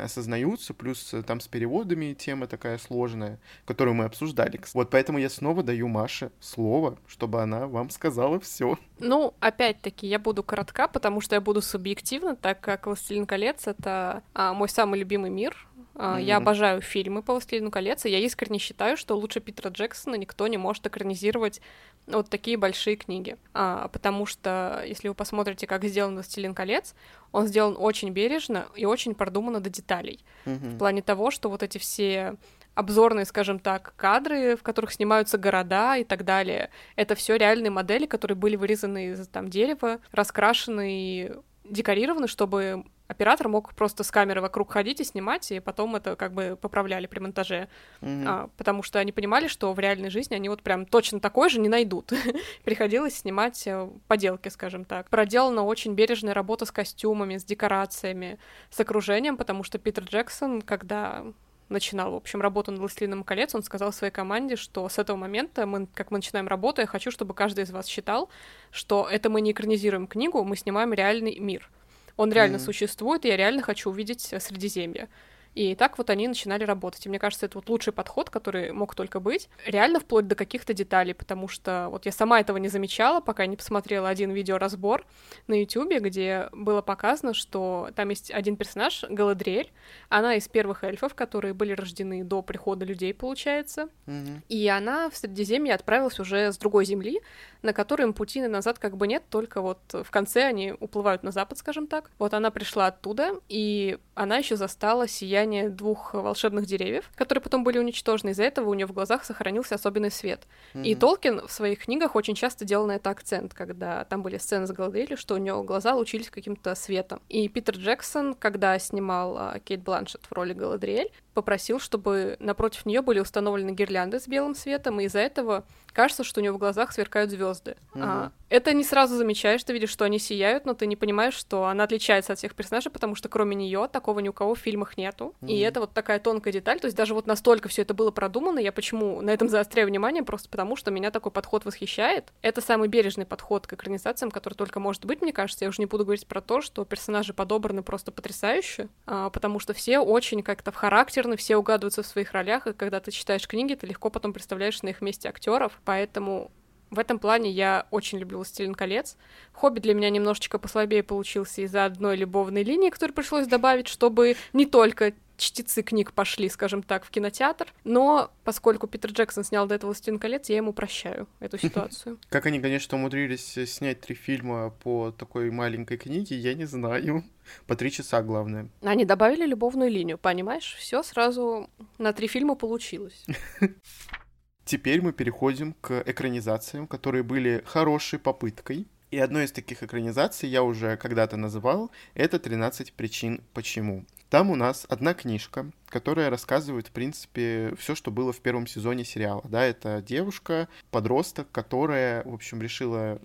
осознаются, 0.01 0.73
плюс 0.73 1.13
там 1.27 1.39
с 1.39 1.47
переводами 1.47 2.13
тема 2.13 2.47
такая 2.47 2.77
сложная, 2.77 3.39
которую 3.65 3.95
мы 3.95 4.05
обсуждали. 4.05 4.59
Вот 4.73 4.89
поэтому 4.89 5.17
я 5.19 5.29
снова 5.29 5.61
даю 5.61 5.87
Маше 5.87 6.31
слово, 6.39 6.97
чтобы 7.07 7.41
она 7.41 7.67
вам 7.67 7.89
сказала 7.89 8.39
все. 8.39 8.77
Ну, 8.99 9.33
опять-таки, 9.39 10.07
я 10.07 10.19
буду 10.19 10.41
коротка, 10.41 10.87
потому 10.87 11.21
что 11.21 11.35
я 11.35 11.41
буду 11.41 11.61
субъективна, 11.61 12.35
так 12.35 12.61
как 12.61 12.87
«Властелин 12.87 13.25
колец»— 13.25 13.63
это 13.67 14.23
а, 14.33 14.53
мой 14.53 14.69
самый 14.69 14.99
любимый 14.99 15.29
мир, 15.29 15.55
Mm-hmm. 15.95 16.23
Я 16.23 16.37
обожаю 16.37 16.81
фильмы 16.81 17.21
по 17.21 17.33
«Властелину 17.33 17.71
колец», 17.71 18.05
и 18.05 18.09
я 18.09 18.19
искренне 18.19 18.59
считаю, 18.59 18.97
что 18.97 19.15
лучше 19.15 19.39
Питера 19.39 19.69
Джексона 19.69 20.15
никто 20.15 20.47
не 20.47 20.57
может 20.57 20.85
экранизировать 20.87 21.61
вот 22.07 22.29
такие 22.29 22.57
большие 22.57 22.95
книги. 22.95 23.37
А, 23.53 23.87
потому 23.89 24.25
что, 24.25 24.83
если 24.85 25.07
вы 25.07 25.13
посмотрите, 25.13 25.67
как 25.67 25.83
сделан 25.85 26.15
«Властелин 26.15 26.55
колец», 26.55 26.95
он 27.31 27.47
сделан 27.47 27.75
очень 27.77 28.09
бережно 28.09 28.67
и 28.75 28.85
очень 28.85 29.15
продуманно 29.15 29.59
до 29.59 29.69
деталей. 29.69 30.25
Mm-hmm. 30.45 30.75
В 30.75 30.77
плане 30.77 31.01
того, 31.01 31.31
что 31.31 31.49
вот 31.49 31.63
эти 31.63 31.77
все 31.77 32.37
обзорные, 32.75 33.25
скажем 33.25 33.59
так, 33.59 33.93
кадры, 33.95 34.55
в 34.55 34.63
которых 34.63 34.93
снимаются 34.93 35.37
города 35.37 35.95
и 35.97 36.03
так 36.03 36.25
далее. 36.25 36.69
Это 36.95 37.15
все 37.15 37.35
реальные 37.35 37.69
модели, 37.69 38.05
которые 38.05 38.35
были 38.35 38.55
вырезаны 38.55 39.11
из 39.11 39.27
там 39.27 39.49
дерева, 39.49 39.99
раскрашены 40.11 40.91
и 40.91 41.31
декорированы, 41.63 42.27
чтобы 42.27 42.83
оператор 43.07 43.47
мог 43.47 43.73
просто 43.73 44.03
с 44.03 44.11
камеры 44.11 44.41
вокруг 44.41 44.71
ходить 44.71 44.99
и 45.01 45.03
снимать, 45.03 45.51
и 45.51 45.59
потом 45.59 45.95
это 45.95 46.15
как 46.15 46.33
бы 46.33 46.57
поправляли 46.59 47.07
при 47.07 47.19
монтаже. 47.19 47.67
Mm-hmm. 48.01 48.23
А, 48.27 48.49
потому 48.57 48.83
что 48.83 48.99
они 48.99 49.11
понимали, 49.11 49.47
что 49.47 49.73
в 49.73 49.79
реальной 49.79 50.09
жизни 50.09 50.35
они 50.35 50.49
вот 50.49 50.61
прям 50.61 50.85
точно 50.85 51.19
такой 51.19 51.49
же 51.49 51.59
не 51.59 51.69
найдут. 51.69 52.11
Приходилось 52.63 53.17
снимать 53.17 53.65
э, 53.67 53.89
поделки, 54.07 54.49
скажем 54.49 54.85
так. 54.85 55.09
Проделана 55.09 55.63
очень 55.63 55.93
бережная 55.93 56.33
работа 56.33 56.65
с 56.65 56.71
костюмами, 56.71 57.37
с 57.37 57.43
декорациями, 57.43 58.39
с 58.69 58.79
окружением, 58.79 59.37
потому 59.37 59.63
что 59.63 59.77
Питер 59.77 60.03
Джексон, 60.03 60.61
когда 60.61 61.25
начинал, 61.69 62.11
в 62.11 62.15
общем, 62.15 62.41
работу 62.41 62.71
над 62.71 62.79
«Властелином 62.79 63.23
колец», 63.23 63.53
он 63.55 63.63
сказал 63.63 63.91
своей 63.91 64.13
команде, 64.13 64.55
что 64.55 64.87
с 64.87 64.99
этого 64.99 65.17
момента, 65.17 65.65
мы, 65.65 65.87
как 65.87 66.11
мы 66.11 66.19
начинаем 66.19 66.47
работу, 66.47 66.81
я 66.81 66.87
хочу, 66.87 67.11
чтобы 67.11 67.33
каждый 67.33 67.63
из 67.63 67.71
вас 67.71 67.87
считал, 67.87 68.29
что 68.71 69.07
это 69.09 69.29
мы 69.29 69.41
не 69.41 69.51
экранизируем 69.51 70.07
книгу, 70.07 70.43
мы 70.43 70.55
снимаем 70.55 70.93
реальный 70.93 71.39
мир. 71.39 71.69
Он 72.17 72.31
реально 72.31 72.57
mm-hmm. 72.57 72.65
существует, 72.65 73.25
и 73.25 73.29
я 73.29 73.37
реально 73.37 73.61
хочу 73.61 73.89
увидеть 73.89 74.31
э, 74.31 74.39
Средиземье. 74.39 75.09
И 75.55 75.75
так 75.75 75.97
вот 75.97 76.09
они 76.09 76.27
начинали 76.27 76.63
работать. 76.63 77.05
И 77.05 77.09
мне 77.09 77.19
кажется, 77.19 77.45
это 77.45 77.57
вот 77.57 77.69
лучший 77.69 77.93
подход, 77.93 78.29
который 78.29 78.71
мог 78.71 78.95
только 78.95 79.19
быть. 79.19 79.49
Реально 79.65 79.99
вплоть 79.99 80.27
до 80.27 80.35
каких-то 80.35 80.73
деталей, 80.73 81.13
потому 81.13 81.47
что 81.47 81.87
вот 81.89 82.05
я 82.05 82.11
сама 82.11 82.39
этого 82.39 82.57
не 82.57 82.67
замечала, 82.67 83.21
пока 83.21 83.45
не 83.45 83.55
посмотрела 83.55 84.09
один 84.09 84.31
видеоразбор 84.31 85.05
на 85.47 85.59
YouTube, 85.59 85.93
где 85.99 86.49
было 86.51 86.81
показано, 86.81 87.33
что 87.33 87.89
там 87.95 88.09
есть 88.09 88.31
один 88.31 88.55
персонаж, 88.55 89.03
Галадриэль. 89.09 89.71
Она 90.09 90.35
из 90.35 90.47
первых 90.47 90.83
эльфов, 90.83 91.15
которые 91.15 91.53
были 91.53 91.73
рождены 91.73 92.23
до 92.23 92.41
прихода 92.41 92.85
людей, 92.85 93.13
получается. 93.13 93.89
Mm-hmm. 94.07 94.41
И 94.49 94.67
она 94.67 95.09
в 95.09 95.17
Средиземье 95.17 95.75
отправилась 95.75 96.19
уже 96.19 96.51
с 96.51 96.57
другой 96.57 96.85
земли, 96.85 97.21
на 97.61 97.73
которой 97.73 98.03
им 98.03 98.13
пути 98.13 98.41
назад 98.41 98.79
как 98.79 98.97
бы 98.97 99.07
нет, 99.07 99.23
только 99.29 99.61
вот 99.61 99.79
в 99.91 100.09
конце 100.11 100.43
они 100.43 100.73
уплывают 100.79 101.23
на 101.23 101.31
запад, 101.31 101.57
скажем 101.57 101.87
так. 101.87 102.11
Вот 102.19 102.33
она 102.33 102.51
пришла 102.51 102.87
оттуда, 102.87 103.39
и 103.49 103.97
она 104.15 104.37
еще 104.37 104.55
застала 104.55 105.07
сияние 105.43 105.69
двух 105.69 106.13
волшебных 106.13 106.65
деревьев, 106.65 107.09
которые 107.15 107.41
потом 107.41 107.63
были 107.63 107.77
уничтожены. 107.77 108.31
Из-за 108.31 108.43
этого 108.43 108.69
у 108.69 108.73
нее 108.73 108.85
в 108.85 108.93
глазах 108.93 109.25
сохранился 109.25 109.75
особенный 109.75 110.11
свет. 110.11 110.47
Mm-hmm. 110.73 110.83
И 110.85 110.95
Толкин 110.95 111.47
в 111.47 111.51
своих 111.51 111.83
книгах 111.83 112.15
очень 112.15 112.35
часто 112.35 112.65
делал 112.65 112.87
на 112.87 112.93
это 112.93 113.09
акцент, 113.09 113.53
когда 113.53 114.05
там 114.05 114.21
были 114.21 114.37
сцены 114.37 114.67
с 114.67 114.71
Галадриэлью, 114.71 115.17
что 115.17 115.35
у 115.35 115.37
нее 115.37 115.61
глаза 115.63 115.93
лучились 115.93 116.29
каким-то 116.29 116.75
светом. 116.75 117.21
И 117.29 117.47
Питер 117.49 117.75
Джексон, 117.75 118.33
когда 118.33 118.79
снимал 118.79 119.37
а, 119.37 119.59
Кейт 119.59 119.81
Бланшет 119.81 120.21
в 120.29 120.33
роли 120.33 120.53
Галадриэль, 120.53 121.11
попросил, 121.33 121.79
чтобы 121.79 122.37
напротив 122.39 122.85
нее 122.85 123.01
были 123.01 123.19
установлены 123.19 123.71
гирлянды 123.71 124.19
с 124.19 124.27
белым 124.27 124.55
светом, 124.55 124.99
и 124.99 125.05
из-за 125.05 125.19
этого 125.19 125.65
кажется, 125.93 126.23
что 126.23 126.39
у 126.39 126.43
нее 126.43 126.51
в 126.51 126.57
глазах 126.57 126.91
сверкают 126.91 127.31
звезды. 127.31 127.77
Mm-hmm. 127.93 128.01
А, 128.01 128.31
это 128.49 128.73
не 128.73 128.83
сразу 128.83 129.15
замечаешь, 129.15 129.63
ты 129.63 129.73
видишь, 129.73 129.89
что 129.89 130.05
они 130.05 130.19
сияют, 130.19 130.65
но 130.65 130.73
ты 130.73 130.85
не 130.85 130.95
понимаешь, 130.95 131.33
что 131.33 131.65
она 131.65 131.85
отличается 131.85 132.33
от 132.33 132.39
всех 132.39 132.53
персонажей, 132.55 132.91
потому 132.91 133.15
что 133.15 133.29
кроме 133.29 133.55
нее 133.55 133.87
такого 133.91 134.19
ни 134.19 134.29
у 134.29 134.33
кого 134.33 134.55
в 134.55 134.59
фильмах 134.59 134.97
нету. 134.97 135.33
Mm-hmm. 135.41 135.47
И 135.47 135.59
это 135.59 135.79
вот 135.79 135.93
такая 135.93 136.19
тонкая 136.19 136.53
деталь. 136.53 136.79
То 136.79 136.85
есть 136.85 136.97
даже 136.97 137.13
вот 137.13 137.27
настолько 137.27 137.69
все 137.69 137.81
это 137.83 137.93
было 137.93 138.11
продумано, 138.11 138.59
я 138.59 138.71
почему 138.71 139.21
на 139.21 139.31
этом 139.31 139.49
заостряю 139.49 139.87
внимание, 139.87 140.23
просто 140.23 140.49
потому 140.49 140.75
что 140.75 140.91
меня 140.91 141.11
такой 141.11 141.31
подход 141.31 141.65
восхищает. 141.65 142.31
Это 142.41 142.61
самый 142.61 142.89
бережный 142.89 143.25
подход 143.25 143.67
к 143.67 143.73
экранизациям, 143.73 144.31
который 144.31 144.53
только 144.55 144.79
может 144.79 145.05
быть, 145.05 145.21
мне 145.21 145.33
кажется. 145.33 145.65
Я 145.65 145.69
уже 145.69 145.81
не 145.81 145.85
буду 145.85 146.03
говорить 146.03 146.27
про 146.27 146.41
то, 146.41 146.61
что 146.61 146.85
персонажи 146.85 147.33
подобраны 147.33 147.83
просто 147.83 148.11
потрясающе, 148.11 148.87
а, 149.05 149.29
потому 149.29 149.59
что 149.59 149.73
все 149.73 149.99
очень 149.99 150.43
как-то 150.43 150.71
в 150.71 150.75
характерны, 150.75 151.37
все 151.37 151.57
угадываются 151.57 152.03
в 152.03 152.07
своих 152.07 152.31
ролях, 152.31 152.67
и 152.67 152.73
когда 152.73 152.99
ты 152.99 153.11
читаешь 153.11 153.47
книги, 153.47 153.73
ты 153.73 153.87
легко 153.87 154.09
потом 154.09 154.33
представляешь 154.33 154.81
на 154.83 154.89
их 154.89 155.01
месте 155.01 155.29
актеров, 155.29 155.79
поэтому 155.85 156.51
в 156.93 156.99
этом 156.99 157.17
плане 157.17 157.49
я 157.49 157.87
очень 157.89 158.19
люблю 158.19 158.37
«Властелин 158.37 158.75
колец». 158.75 159.17
«Хобби» 159.51 159.79
для 159.79 159.95
меня 159.95 160.11
немножечко 160.11 160.59
послабее 160.59 161.01
получился 161.01 161.61
из-за 161.61 161.85
одной 161.85 162.15
любовной 162.15 162.63
линии, 162.63 162.91
которую 162.91 163.15
пришлось 163.15 163.47
добавить, 163.47 163.87
чтобы 163.87 164.35
не 164.53 164.67
только 164.67 165.13
чтецы 165.37 165.81
книг 165.81 166.13
пошли, 166.13 166.47
скажем 166.49 166.83
так, 166.83 167.03
в 167.03 167.09
кинотеатр. 167.09 167.73
Но 167.83 168.31
поскольку 168.43 168.85
Питер 168.85 169.11
Джексон 169.11 169.43
снял 169.43 169.65
до 169.65 169.75
этого 169.75 169.89
«Властелин 169.89 170.19
колец», 170.19 170.49
я 170.49 170.57
ему 170.57 170.71
прощаю 170.71 171.27
эту 171.39 171.57
ситуацию. 171.61 172.19
Как 172.29 172.45
они, 172.45 172.59
конечно, 172.59 172.97
умудрились 172.97 173.57
снять 173.71 174.01
три 174.01 174.15
фильма 174.15 174.69
по 174.69 175.11
такой 175.11 175.49
маленькой 175.49 175.97
книге, 175.97 176.37
я 176.37 176.53
не 176.53 176.65
знаю. 176.65 177.23
По 177.67 177.75
три 177.75 177.91
часа, 177.91 178.21
главное. 178.21 178.69
Они 178.81 179.03
добавили 179.03 179.45
любовную 179.45 179.91
линию, 179.91 180.17
понимаешь? 180.17 180.75
Все 180.79 181.03
сразу 181.03 181.69
на 181.97 182.13
три 182.13 182.27
фильма 182.27 182.55
получилось. 182.55 183.25
Теперь 184.65 185.01
мы 185.01 185.11
переходим 185.11 185.73
к 185.81 186.03
экранизациям, 186.05 186.87
которые 186.87 187.23
были 187.23 187.63
хорошей 187.65 188.19
попыткой. 188.19 188.87
И 189.11 189.19
одной 189.19 189.45
из 189.45 189.51
таких 189.51 189.83
экранизаций 189.83 190.49
я 190.49 190.63
уже 190.63 190.97
когда-то 190.97 191.37
называл, 191.37 191.91
это 192.15 192.37
«13 192.37 192.93
причин 192.95 193.41
почему». 193.53 194.05
Там 194.29 194.49
у 194.49 194.55
нас 194.55 194.87
одна 194.89 195.13
книжка, 195.13 195.69
которая 195.89 196.31
рассказывает, 196.31 196.87
в 196.87 196.91
принципе, 196.91 197.75
все, 197.77 197.93
что 197.93 198.09
было 198.09 198.33
в 198.33 198.39
первом 198.39 198.65
сезоне 198.65 199.05
сериала. 199.05 199.43
Да, 199.47 199.63
это 199.63 200.01
девушка, 200.01 200.67
подросток, 200.89 201.51
которая, 201.51 202.23
в 202.23 202.33
общем, 202.33 202.59
решила 202.59 203.21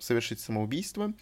совершить 0.00 0.40
самоубийство 0.40 1.12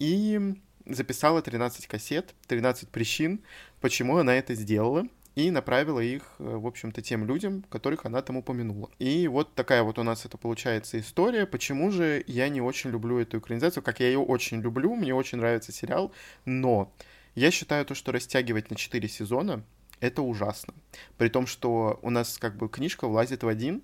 и 0.00 0.56
записала 0.86 1.40
13 1.40 1.86
кассет, 1.86 2.34
13 2.48 2.88
причин, 2.88 3.42
почему 3.80 4.16
она 4.16 4.34
это 4.34 4.54
сделала 4.56 5.06
и 5.34 5.50
направила 5.50 6.00
их, 6.00 6.22
э, 6.38 6.44
в 6.44 6.66
общем-то, 6.66 7.02
тем 7.02 7.24
людям, 7.24 7.62
которых 7.68 8.04
она 8.06 8.20
там 8.22 8.36
упомянула. 8.36 8.90
И 8.98 9.28
вот 9.28 9.54
такая 9.54 9.82
вот 9.82 9.98
у 9.98 10.02
нас 10.02 10.24
это 10.24 10.38
получается 10.38 10.98
история. 10.98 11.46
Почему 11.46 11.90
же 11.90 12.24
я 12.26 12.48
не 12.48 12.60
очень 12.60 12.90
люблю 12.90 13.18
эту 13.18 13.38
экранизацию? 13.38 13.82
Как 13.82 14.00
я 14.00 14.06
ее 14.06 14.18
очень 14.18 14.60
люблю, 14.60 14.94
мне 14.94 15.14
очень 15.14 15.38
нравится 15.38 15.72
сериал, 15.72 16.12
но 16.44 16.92
я 17.34 17.50
считаю 17.50 17.84
то, 17.84 17.94
что 17.94 18.12
растягивать 18.12 18.70
на 18.70 18.76
4 18.76 19.08
сезона 19.08 19.64
это 20.00 20.22
ужасно. 20.22 20.74
При 21.18 21.28
том, 21.28 21.46
что 21.46 21.98
у 22.02 22.10
нас 22.10 22.38
как 22.38 22.56
бы 22.56 22.68
книжка 22.68 23.06
влазит 23.06 23.42
в 23.42 23.48
один, 23.48 23.82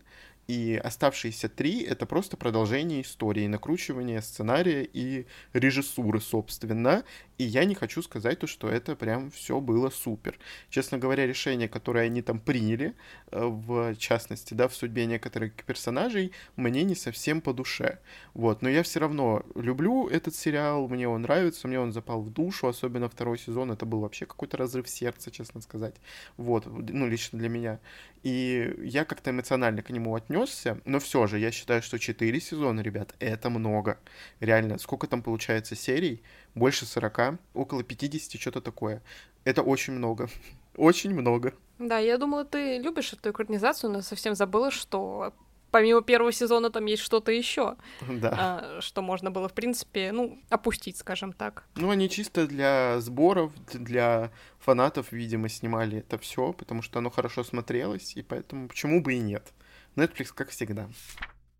и 0.48 0.80
оставшиеся 0.82 1.48
три— 1.48 1.82
это 1.82 2.06
просто 2.06 2.36
продолжение 2.36 3.02
истории, 3.02 3.46
накручивание 3.46 4.22
сценария 4.22 4.84
и 4.84 5.26
режиссуры, 5.52 6.20
собственно. 6.20 7.02
И 7.38 7.44
я 7.44 7.64
не 7.64 7.74
хочу 7.74 8.00
сказать 8.00 8.38
то, 8.38 8.46
что 8.46 8.68
это 8.68 8.94
прям 8.96 9.30
все 9.30 9.60
было 9.60 9.90
супер. 9.90 10.38
Честно 10.70 10.98
говоря, 10.98 11.26
решение, 11.26 11.68
которое 11.68 12.06
они 12.06 12.22
там 12.22 12.38
приняли, 12.38 12.94
э, 13.30 13.44
в 13.44 13.96
частности, 13.96 14.54
да, 14.54 14.68
в 14.68 14.74
судьбе 14.74 15.06
некоторых 15.06 15.52
персонажей, 15.64 16.32
мне 16.54 16.84
не 16.84 16.94
совсем 16.94 17.40
по 17.40 17.52
душе. 17.52 17.98
Вот, 18.32 18.62
но 18.62 18.68
я 18.68 18.82
все 18.82 19.00
равно 19.00 19.44
люблю 19.54 20.06
этот 20.06 20.34
сериал, 20.34 20.88
мне 20.88 21.08
он 21.08 21.22
нравится, 21.22 21.66
мне 21.66 21.80
он 21.80 21.92
запал 21.92 22.22
в 22.22 22.30
душу, 22.30 22.68
особенно 22.68 23.08
второй 23.08 23.38
сезон, 23.38 23.72
это 23.72 23.84
был 23.84 24.00
вообще 24.00 24.26
какой-то 24.26 24.56
разрыв 24.56 24.88
сердца, 24.88 25.30
честно 25.30 25.60
сказать. 25.60 25.96
Вот, 26.36 26.66
ну, 26.66 27.08
лично 27.08 27.38
для 27.38 27.48
меня. 27.48 27.80
И 28.22 28.74
я 28.82 29.04
как-то 29.04 29.30
эмоционально 29.30 29.82
к 29.82 29.90
нему 29.90 30.16
отнесся, 30.36 30.80
но 30.84 30.98
все 30.98 31.26
же 31.26 31.38
я 31.38 31.50
считаю, 31.50 31.82
что 31.82 31.98
4 31.98 32.40
сезона, 32.40 32.80
ребят, 32.80 33.14
это 33.18 33.50
много. 33.50 33.98
Реально, 34.40 34.78
сколько 34.78 35.06
там 35.06 35.22
получается 35.22 35.74
серий? 35.74 36.22
Больше 36.54 36.86
40, 36.86 37.38
около 37.54 37.82
50, 37.82 38.40
что-то 38.40 38.60
такое. 38.60 39.02
Это 39.44 39.62
очень 39.62 39.94
много. 39.94 40.28
Очень 40.76 41.14
много. 41.14 41.54
Да, 41.78 41.98
я 41.98 42.18
думала, 42.18 42.44
ты 42.44 42.78
любишь 42.78 43.14
эту 43.14 43.30
экранизацию, 43.30 43.90
но 43.90 44.02
совсем 44.02 44.34
забыла, 44.34 44.70
что 44.70 45.32
помимо 45.70 46.02
первого 46.02 46.32
сезона 46.32 46.70
там 46.70 46.84
есть 46.86 47.02
что-то 47.02 47.32
еще, 47.32 47.76
да. 48.08 48.34
а, 48.38 48.80
что 48.80 49.02
можно 49.02 49.30
было, 49.30 49.48
в 49.48 49.54
принципе, 49.54 50.12
ну, 50.12 50.38
опустить, 50.50 50.98
скажем 50.98 51.32
так. 51.32 51.64
Ну, 51.76 51.90
они 51.90 52.10
чисто 52.10 52.46
для 52.46 53.00
сборов, 53.00 53.52
для 53.72 54.30
фанатов, 54.58 55.12
видимо, 55.12 55.48
снимали 55.48 55.98
это 55.98 56.18
все, 56.18 56.52
потому 56.52 56.82
что 56.82 56.98
оно 56.98 57.10
хорошо 57.10 57.42
смотрелось, 57.42 58.16
и 58.16 58.22
поэтому 58.22 58.68
почему 58.68 59.02
бы 59.02 59.14
и 59.14 59.18
нет. 59.18 59.52
Netflix, 59.96 60.32
как 60.34 60.50
всегда. 60.50 60.88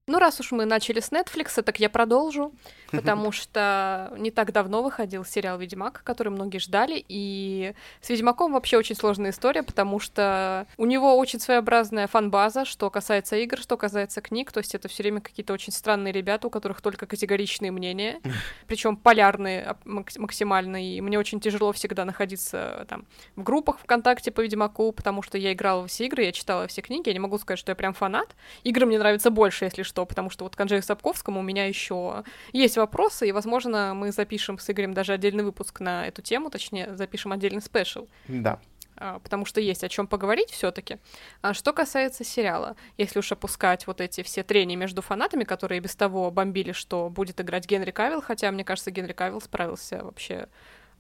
Ну, 0.09 0.21
раз 0.21 0.39
уж 0.39 0.53
мы 0.53 0.67
начали 0.67 1.01
с 1.01 1.11
Netflix, 1.11 1.61
так 1.61 1.81
я 1.81 1.91
продолжу, 1.91 2.53
потому 2.93 3.33
что 3.33 4.13
не 4.17 4.31
так 4.31 4.53
давно 4.53 4.85
выходил 4.85 5.25
сериал 5.25 5.59
«Ведьмак», 5.59 6.03
который 6.05 6.29
многие 6.29 6.59
ждали, 6.59 7.05
и 7.09 7.75
с 8.01 8.09
«Ведьмаком» 8.09 8.53
вообще 8.53 8.79
очень 8.79 8.95
сложная 8.95 9.33
история, 9.33 9.65
потому 9.65 9.99
что 9.99 10.69
у 10.77 10.87
него 10.87 11.19
очень 11.19 11.41
своеобразная 11.41 12.07
фан-база, 12.07 12.65
что 12.65 12.89
касается 12.89 13.35
игр, 13.37 13.59
что 13.59 13.77
касается 13.77 14.21
книг, 14.21 14.53
то 14.53 14.59
есть 14.59 14.77
это 14.77 14.87
все 14.87 15.03
время 15.03 15.21
какие-то 15.21 15.53
очень 15.53 15.73
странные 15.73 16.13
ребята, 16.13 16.47
у 16.47 16.51
которых 16.51 16.83
только 16.83 17.07
категоричные 17.07 17.73
мнения, 17.73 18.21
причем 18.69 18.97
полярные 18.97 19.77
максимально, 19.85 20.87
и 20.87 21.01
мне 21.01 21.19
очень 21.19 21.41
тяжело 21.41 21.73
всегда 21.73 22.05
находиться 22.05 22.87
там 22.89 23.07
в 23.35 23.43
группах 23.43 23.81
ВКонтакте 23.81 24.31
по 24.31 24.41
«Ведьмаку», 24.41 24.93
потому 24.93 25.23
что 25.23 25.37
я 25.37 25.53
играла 25.53 25.81
во 25.81 25.89
все 25.89 26.07
игры, 26.07 26.23
я 26.23 26.31
читала 26.31 26.69
все 26.69 26.81
книги, 26.81 27.09
я 27.09 27.13
не 27.13 27.19
могу 27.19 27.39
сказать, 27.39 27.59
что 27.59 27.73
я 27.73 27.75
прям 27.75 27.93
фанат, 27.93 28.37
игры 28.63 28.87
мне 28.87 29.01
нравятся 29.01 29.33
больше, 29.33 29.65
если 29.65 29.83
что, 29.83 29.96
что, 29.97 30.05
потому 30.05 30.29
что 30.29 30.45
вот 30.45 30.55
к 30.55 30.61
Анжею 30.61 30.83
Сапковскому 30.83 31.41
у 31.41 31.43
меня 31.43 31.65
еще 31.67 32.23
есть 32.53 32.77
вопросы, 32.77 33.27
и, 33.27 33.33
возможно, 33.33 33.95
мы 33.95 34.13
запишем 34.13 34.59
с 34.59 34.69
Игорем 34.69 34.93
даже 34.93 35.15
отдельный 35.15 35.43
выпуск 35.43 35.81
на 35.81 36.07
эту 36.07 36.21
тему, 36.21 36.51
точнее, 36.51 36.95
запишем 36.97 37.33
отдельный 37.33 37.63
спешл. 37.63 38.07
Да 38.29 38.61
а, 38.99 39.19
потому 39.19 39.45
что 39.45 39.61
есть 39.61 39.85
о 39.85 39.89
чем 39.89 40.07
поговорить 40.07 40.51
все-таки. 40.51 40.97
А 41.43 41.53
что 41.53 41.75
касается 41.75 42.25
сериала, 42.25 42.77
если 42.97 43.19
уж 43.19 43.31
опускать 43.31 43.87
вот 43.87 44.01
эти 44.01 44.23
все 44.23 44.43
трения 44.43 44.77
между 44.77 45.03
фанатами, 45.03 45.45
которые 45.45 45.81
без 45.81 45.95
того 45.95 46.31
бомбили, 46.31 46.73
что 46.73 47.11
будет 47.11 47.41
играть 47.41 47.67
Генри 47.67 47.91
Кавилл, 47.91 48.23
хотя, 48.23 48.51
мне 48.51 48.65
кажется, 48.65 48.91
Генри 48.91 49.13
Кавилл 49.13 49.41
справился 49.43 50.03
вообще 50.03 50.49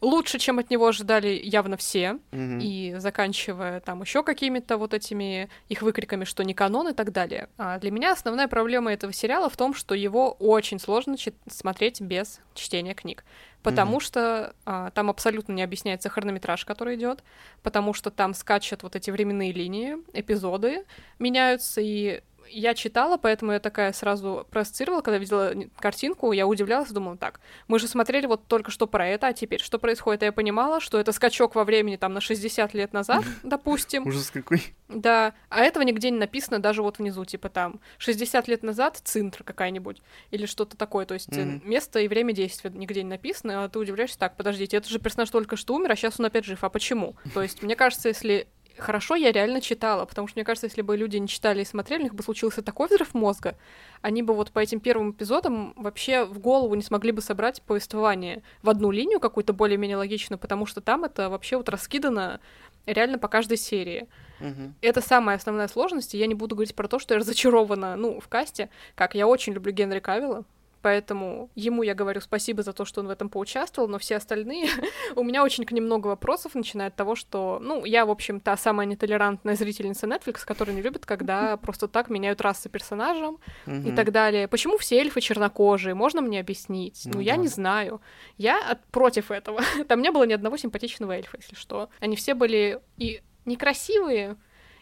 лучше, 0.00 0.38
чем 0.38 0.58
от 0.58 0.70
него 0.70 0.86
ожидали 0.86 1.28
явно 1.42 1.76
все, 1.76 2.18
Мгм. 2.30 2.58
и 2.60 2.94
заканчивая 2.98 3.80
там 3.80 4.02
еще 4.02 4.22
какими-то 4.22 4.76
вот 4.76 4.92
этими 4.94 5.48
их 5.68 5.82
выкриками, 5.82 6.24
что 6.24 6.44
не 6.44 6.54
канон 6.54 6.88
и 6.88 6.92
так 6.92 7.12
далее. 7.12 7.48
А 7.56 7.78
для 7.78 7.90
меня 7.90 8.12
основная 8.12 8.48
проблема 8.48 8.92
этого 8.92 9.12
сериала 9.12 9.48
в 9.48 9.56
том, 9.56 9.74
что 9.74 9.94
его 9.94 10.32
очень 10.32 10.78
сложно 10.78 11.16
чит- 11.16 11.34
смотреть 11.50 12.00
без 12.00 12.40
чтения 12.54 12.94
книг. 12.94 13.24
Потому 13.62 13.92
Мгм. 13.92 14.00
что 14.00 14.54
а, 14.64 14.90
там 14.90 15.10
абсолютно 15.10 15.52
не 15.52 15.62
объясняется 15.62 16.08
хронометраж, 16.08 16.64
который 16.64 16.94
идет, 16.96 17.24
потому 17.62 17.94
что 17.94 18.10
там 18.10 18.32
скачут 18.34 18.82
вот 18.84 18.94
эти 18.94 19.10
временные 19.10 19.50
линии, 19.52 19.96
эпизоды 20.12 20.84
меняются, 21.18 21.80
и 21.80 22.22
я 22.50 22.74
читала, 22.74 23.16
поэтому 23.16 23.52
я 23.52 23.60
такая 23.60 23.92
сразу 23.92 24.46
проассоциировала, 24.50 25.00
когда 25.00 25.18
видела 25.18 25.54
картинку, 25.78 26.32
я 26.32 26.46
удивлялась, 26.46 26.90
думала, 26.90 27.16
так, 27.16 27.40
мы 27.68 27.78
же 27.78 27.88
смотрели 27.88 28.26
вот 28.26 28.46
только 28.46 28.70
что 28.70 28.86
про 28.86 29.06
это, 29.06 29.28
а 29.28 29.32
теперь 29.32 29.60
что 29.60 29.78
происходит? 29.78 30.22
А 30.22 30.26
я 30.26 30.32
понимала, 30.32 30.80
что 30.80 30.98
это 30.98 31.12
скачок 31.12 31.54
во 31.54 31.64
времени 31.64 31.96
там 31.96 32.12
на 32.12 32.20
60 32.20 32.74
лет 32.74 32.92
назад, 32.92 33.24
допустим, 33.42 34.06
Ужас 34.06 34.30
какой. 34.30 34.62
да, 34.88 35.34
а 35.48 35.62
этого 35.62 35.82
нигде 35.82 36.10
не 36.10 36.18
написано, 36.18 36.58
даже 36.58 36.82
вот 36.82 36.98
внизу, 36.98 37.24
типа 37.24 37.48
там 37.48 37.80
60 37.98 38.48
лет 38.48 38.62
назад 38.62 39.00
Цинтр 39.02 39.42
какая-нибудь 39.44 40.02
или 40.30 40.46
что-то 40.46 40.76
такое, 40.76 41.06
то 41.06 41.14
есть 41.14 41.36
Мгм. 41.36 41.62
место 41.64 42.00
и 42.00 42.08
время 42.08 42.32
действия 42.32 42.70
нигде 42.74 43.02
не 43.02 43.10
написано, 43.10 43.64
а 43.64 43.68
ты 43.68 43.78
удивляешься, 43.78 44.18
так, 44.18 44.36
подождите, 44.36 44.76
это 44.76 44.88
же 44.88 44.98
персонаж 44.98 45.30
только 45.30 45.56
что 45.56 45.74
умер, 45.74 45.92
а 45.92 45.96
сейчас 45.96 46.20
он 46.20 46.26
опять 46.26 46.44
жив, 46.44 46.62
а 46.62 46.68
почему? 46.68 47.16
То 47.34 47.42
есть 47.42 47.62
мне 47.62 47.76
кажется, 47.76 48.08
если 48.08 48.48
хорошо 48.78 49.14
я 49.14 49.32
реально 49.32 49.60
читала, 49.60 50.04
потому 50.04 50.28
что 50.28 50.38
мне 50.38 50.44
кажется, 50.44 50.66
если 50.66 50.82
бы 50.82 50.96
люди 50.96 51.16
не 51.16 51.28
читали 51.28 51.62
и 51.62 51.64
смотрели, 51.64 52.00
у 52.00 52.04
них 52.04 52.14
бы 52.14 52.22
случился 52.22 52.62
такой 52.62 52.88
взрыв 52.88 53.14
мозга, 53.14 53.56
они 54.02 54.22
бы 54.22 54.34
вот 54.34 54.52
по 54.52 54.58
этим 54.58 54.80
первым 54.80 55.12
эпизодам 55.12 55.72
вообще 55.76 56.24
в 56.24 56.38
голову 56.38 56.74
не 56.74 56.82
смогли 56.82 57.12
бы 57.12 57.22
собрать 57.22 57.62
повествование 57.62 58.42
в 58.62 58.70
одну 58.70 58.90
линию 58.90 59.20
какую-то 59.20 59.52
более-менее 59.52 59.96
логичную, 59.96 60.38
потому 60.38 60.66
что 60.66 60.80
там 60.80 61.04
это 61.04 61.28
вообще 61.28 61.56
вот 61.56 61.68
раскидано 61.68 62.40
реально 62.86 63.18
по 63.18 63.28
каждой 63.28 63.56
серии. 63.56 64.08
Мгм. 64.40 64.74
Это 64.80 65.00
самая 65.00 65.36
основная 65.36 65.68
сложность, 65.68 66.14
и 66.14 66.18
я 66.18 66.26
не 66.26 66.34
буду 66.34 66.54
говорить 66.54 66.74
про 66.74 66.88
то, 66.88 66.98
что 66.98 67.14
я 67.14 67.20
разочарована, 67.20 67.96
ну, 67.96 68.20
в 68.20 68.28
касте. 68.28 68.70
Как, 68.94 69.14
я 69.14 69.26
очень 69.26 69.54
люблю 69.54 69.72
Генри 69.72 70.00
Кавилла, 70.00 70.44
поэтому 70.86 71.50
ему 71.56 71.82
я 71.82 71.94
говорю 71.94 72.20
спасибо 72.20 72.62
за 72.62 72.72
то, 72.72 72.84
что 72.84 73.00
он 73.00 73.08
в 73.08 73.10
этом 73.10 73.28
поучаствовал, 73.28 73.88
но 73.88 73.98
все 73.98 74.14
остальные, 74.16 74.68
у 75.16 75.24
меня 75.24 75.42
очень 75.42 75.64
к 75.64 75.72
ним 75.72 75.86
много 75.86 76.06
вопросов, 76.06 76.54
начиная 76.54 76.88
от 76.88 76.94
того, 76.94 77.16
что, 77.16 77.58
ну, 77.60 77.84
я, 77.84 78.06
в 78.06 78.10
общем, 78.10 78.38
та 78.38 78.56
самая 78.56 78.86
нетолерантная 78.86 79.56
зрительница 79.56 80.06
Netflix, 80.06 80.44
которая 80.46 80.76
не 80.76 80.82
любит, 80.82 81.04
когда 81.04 81.56
просто 81.56 81.88
так 81.88 82.08
меняют 82.08 82.40
расы 82.40 82.68
персонажам 82.68 83.38
и 83.66 83.90
так 83.96 84.12
далее. 84.12 84.46
Почему 84.46 84.78
все 84.78 84.98
эльфы 85.00 85.20
чернокожие? 85.20 85.94
Можно 85.94 86.20
мне 86.20 86.38
объяснить? 86.38 87.02
Ну, 87.06 87.14
Ну 87.14 87.20
я 87.20 87.34
не 87.36 87.48
знаю. 87.48 88.00
Я 88.38 88.70
от- 88.70 88.84
против 88.92 89.32
этого. 89.32 89.60
Там 89.88 90.02
не 90.02 90.12
было 90.12 90.22
ни 90.24 90.34
одного 90.34 90.56
симпатичного 90.56 91.12
эльфа, 91.16 91.36
если 91.40 91.56
что. 91.56 91.88
Они 91.98 92.14
все 92.14 92.34
были 92.34 92.78
и 92.96 93.22
некрасивые, 93.44 94.36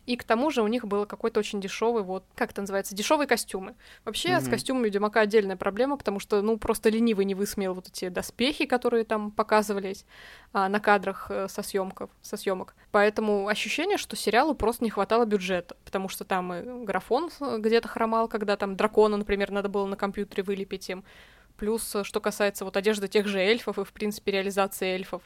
и 0.07 0.17
к 0.17 0.25
тому 0.25 0.51
же 0.51 0.63
у 0.63 0.67
них 0.67 0.87
было 0.87 1.05
какой-то 1.05 1.41
очень 1.41 1.61
дешевый, 1.61 2.03
вот, 2.03 2.25
как 2.35 2.51
это 2.51 2.61
называется, 2.61 2.95
дешевые 2.95 3.27
костюмы. 3.27 3.75
Вообще 4.05 4.39
с 4.41 4.43
Мгм. 4.45 4.51
костюмами 4.51 4.85
Ведьмака 4.87 5.21
отдельная 5.21 5.57
проблема, 5.57 5.97
потому 5.97 6.21
что, 6.21 6.43
ну, 6.43 6.59
просто 6.59 6.89
ленивый 6.91 7.25
не 7.25 7.35
высмеял 7.35 7.75
вот 7.75 7.89
эти 7.89 8.09
доспехи, 8.09 8.67
которые 8.67 9.05
там 9.05 9.31
показывались 9.31 10.05
а, 10.53 10.69
на 10.69 10.79
кадрах 10.81 11.27
э, 11.31 11.49
со 11.49 11.63
съемков, 11.63 12.11
со 12.23 12.37
съемок. 12.37 12.75
Поэтому 12.93 13.49
ощущение, 13.49 13.99
что 13.99 14.15
сериалу 14.17 14.55
просто 14.55 14.85
не 14.85 14.91
хватало 14.91 15.25
бюджета, 15.25 15.77
потому 15.85 16.09
что 16.09 16.25
там 16.25 16.53
и 16.55 16.85
графон 16.85 17.31
э, 17.41 17.59
где-то 17.59 17.89
хромал, 17.89 18.29
когда 18.29 18.57
там 18.57 18.77
дракона, 18.77 19.17
например, 19.17 19.51
надо 19.51 19.69
было 19.69 19.87
на 19.87 19.97
компьютере 19.97 20.43
вылепить 20.43 20.89
им. 20.91 21.05
Плюс, 21.57 21.95
э, 21.95 22.05
что 22.05 22.21
касается 22.21 22.65
вот 22.65 22.77
одежды 22.77 23.09
тех 23.09 23.27
же 23.27 23.39
эльфов 23.41 23.79
и, 23.79 23.85
в 23.85 23.93
принципе, 23.93 24.33
реализации 24.33 24.89
эльфов, 24.89 25.23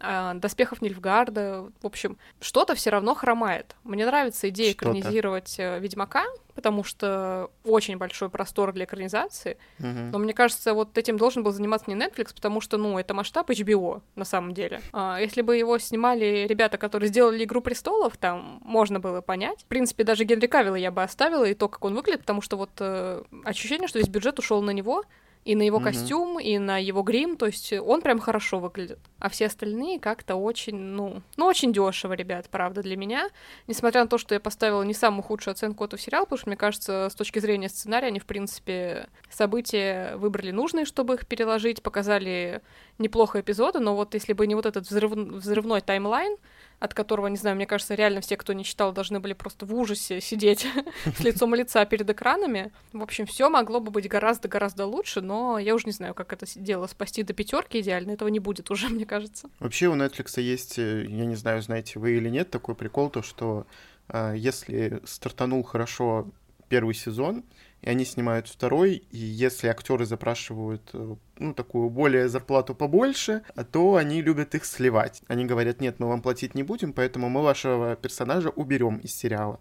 доспехов 0.00 0.80
Нильфгарда, 0.82 1.70
в 1.82 1.86
общем, 1.86 2.16
что-то 2.40 2.74
все 2.74 2.90
равно 2.90 3.14
хромает. 3.14 3.76
Мне 3.84 4.06
нравится 4.06 4.48
идея 4.48 4.72
Что-то. 4.72 4.90
экранизировать 4.98 5.56
э, 5.58 5.78
Ведьмака, 5.78 6.24
потому 6.54 6.84
что 6.84 7.50
очень 7.64 7.96
большой 7.96 8.28
простор 8.30 8.72
для 8.72 8.84
экранизации, 8.84 9.56
Мгм. 9.78 10.10
но 10.10 10.18
мне 10.18 10.32
кажется, 10.34 10.74
вот 10.74 10.96
этим 10.98 11.16
должен 11.16 11.42
был 11.42 11.52
заниматься 11.52 11.90
не 11.90 11.96
Netflix, 11.96 12.34
потому 12.34 12.60
что, 12.60 12.76
ну, 12.76 12.98
это 12.98 13.14
масштаб 13.14 13.50
HBO, 13.50 14.02
на 14.16 14.24
самом 14.24 14.52
деле. 14.54 14.80
А, 14.92 15.18
если 15.20 15.42
бы 15.42 15.56
его 15.56 15.78
снимали 15.78 16.46
ребята, 16.48 16.78
которые 16.78 17.08
сделали 17.08 17.44
«Игру 17.44 17.60
престолов», 17.60 18.16
там 18.16 18.60
можно 18.64 19.00
было 19.00 19.20
понять. 19.20 19.60
В 19.62 19.66
принципе, 19.66 20.04
даже 20.04 20.24
Генри 20.24 20.46
Кавилла 20.46 20.76
я 20.76 20.90
бы 20.90 21.02
оставила, 21.02 21.44
и 21.44 21.54
то, 21.54 21.68
как 21.68 21.84
он 21.84 21.94
выглядит, 21.94 22.20
потому 22.20 22.42
что 22.42 22.56
вот 22.56 22.70
э, 22.80 23.22
ощущение, 23.44 23.88
что 23.88 23.98
весь 23.98 24.08
бюджет 24.08 24.38
ушел 24.38 24.62
на 24.62 24.70
него, 24.70 25.04
и 25.44 25.54
на 25.54 25.62
его 25.62 25.78
Мгм. 25.78 25.84
костюм, 25.84 26.38
и 26.38 26.58
на 26.58 26.78
его 26.78 27.02
грим, 27.02 27.36
то 27.36 27.46
есть 27.46 27.72
он 27.72 28.02
прям 28.02 28.18
хорошо 28.18 28.58
выглядит. 28.58 28.98
А 29.18 29.28
все 29.30 29.46
остальные 29.46 29.98
как-то 29.98 30.36
очень, 30.36 30.76
ну, 30.76 31.22
ну, 31.36 31.46
очень 31.46 31.72
дешево, 31.72 32.12
ребят, 32.12 32.48
правда, 32.50 32.82
для 32.82 32.96
меня. 32.96 33.28
Несмотря 33.66 34.02
на 34.02 34.08
то, 34.08 34.18
что 34.18 34.34
я 34.34 34.40
поставила 34.40 34.82
не 34.82 34.94
самую 34.94 35.22
худшую 35.22 35.52
оценку 35.52 35.84
этому 35.84 35.98
сериалу, 36.00 36.26
потому 36.26 36.38
что, 36.38 36.48
мне 36.50 36.56
кажется, 36.56 37.08
с 37.10 37.14
точки 37.14 37.38
зрения 37.38 37.68
сценария, 37.68 38.08
они, 38.08 38.20
в 38.20 38.26
принципе, 38.26 39.08
события 39.30 40.16
выбрали 40.16 40.50
нужные, 40.50 40.84
чтобы 40.84 41.14
их 41.14 41.26
переложить, 41.26 41.82
показали 41.82 42.60
неплохо 42.98 43.40
эпизоды, 43.40 43.80
но 43.80 43.96
вот 43.96 44.14
если 44.14 44.34
бы 44.34 44.46
не 44.46 44.54
вот 44.54 44.66
этот 44.66 44.86
взрыв... 44.88 45.12
взрывной 45.12 45.80
таймлайн, 45.80 46.36
от 46.80 46.94
которого, 46.94 47.26
не 47.26 47.36
знаю, 47.36 47.56
мне 47.56 47.66
кажется, 47.66 47.94
реально 47.94 48.22
все, 48.22 48.36
кто 48.36 48.54
не 48.54 48.64
читал, 48.64 48.92
должны 48.92 49.20
были 49.20 49.34
просто 49.34 49.66
в 49.66 49.74
ужасе 49.74 50.20
сидеть 50.20 50.66
с 51.04 51.20
лицом 51.20 51.54
лица 51.54 51.84
перед 51.84 52.08
экранами. 52.08 52.72
В 52.92 53.02
общем, 53.02 53.26
все 53.26 53.50
могло 53.50 53.80
бы 53.80 53.90
быть 53.90 54.08
гораздо-гораздо 54.08 54.86
лучше, 54.86 55.20
но 55.20 55.58
я 55.58 55.74
уже 55.74 55.84
не 55.86 55.92
знаю, 55.92 56.14
как 56.14 56.32
это 56.32 56.46
дело 56.56 56.86
спасти 56.86 57.22
до 57.22 57.34
пятерки 57.34 57.80
идеально. 57.80 58.12
Этого 58.12 58.28
не 58.28 58.40
будет 58.40 58.70
уже, 58.70 58.88
мне 58.90 59.04
кажется. 59.04 59.50
Вообще 59.60 59.88
у 59.88 59.94
Netflix 59.94 60.40
есть, 60.40 60.78
э, 60.78 61.04
я 61.06 61.26
не 61.26 61.36
знаю, 61.36 61.60
знаете 61.60 61.98
вы 61.98 62.16
или 62.16 62.30
нет, 62.30 62.50
такой 62.50 62.74
прикол, 62.74 63.10
то 63.10 63.22
что 63.22 63.66
а, 64.08 64.32
если 64.32 65.00
стартанул 65.04 65.62
хорошо 65.62 66.28
первый 66.68 66.94
сезон, 66.94 67.44
и 67.82 67.88
они 67.88 68.04
снимают 68.04 68.48
второй, 68.48 69.02
и 69.10 69.18
если 69.18 69.68
актеры 69.68 70.04
запрашивают 70.04 70.90
э, 70.92 71.16
ну, 71.38 71.54
такую 71.54 71.88
более 71.90 72.28
зарплату 72.28 72.74
побольше, 72.74 73.42
то 73.72 73.96
они 73.96 74.20
любят 74.22 74.54
их 74.54 74.64
сливать. 74.64 75.22
Они 75.28 75.46
говорят, 75.46 75.80
нет, 75.80 75.96
мы 75.98 76.08
вам 76.08 76.20
платить 76.22 76.54
не 76.54 76.62
будем, 76.62 76.92
поэтому 76.92 77.28
мы 77.28 77.42
вашего 77.42 77.96
персонажа 77.96 78.50
уберем 78.50 78.98
из 78.98 79.14
сериала. 79.14 79.60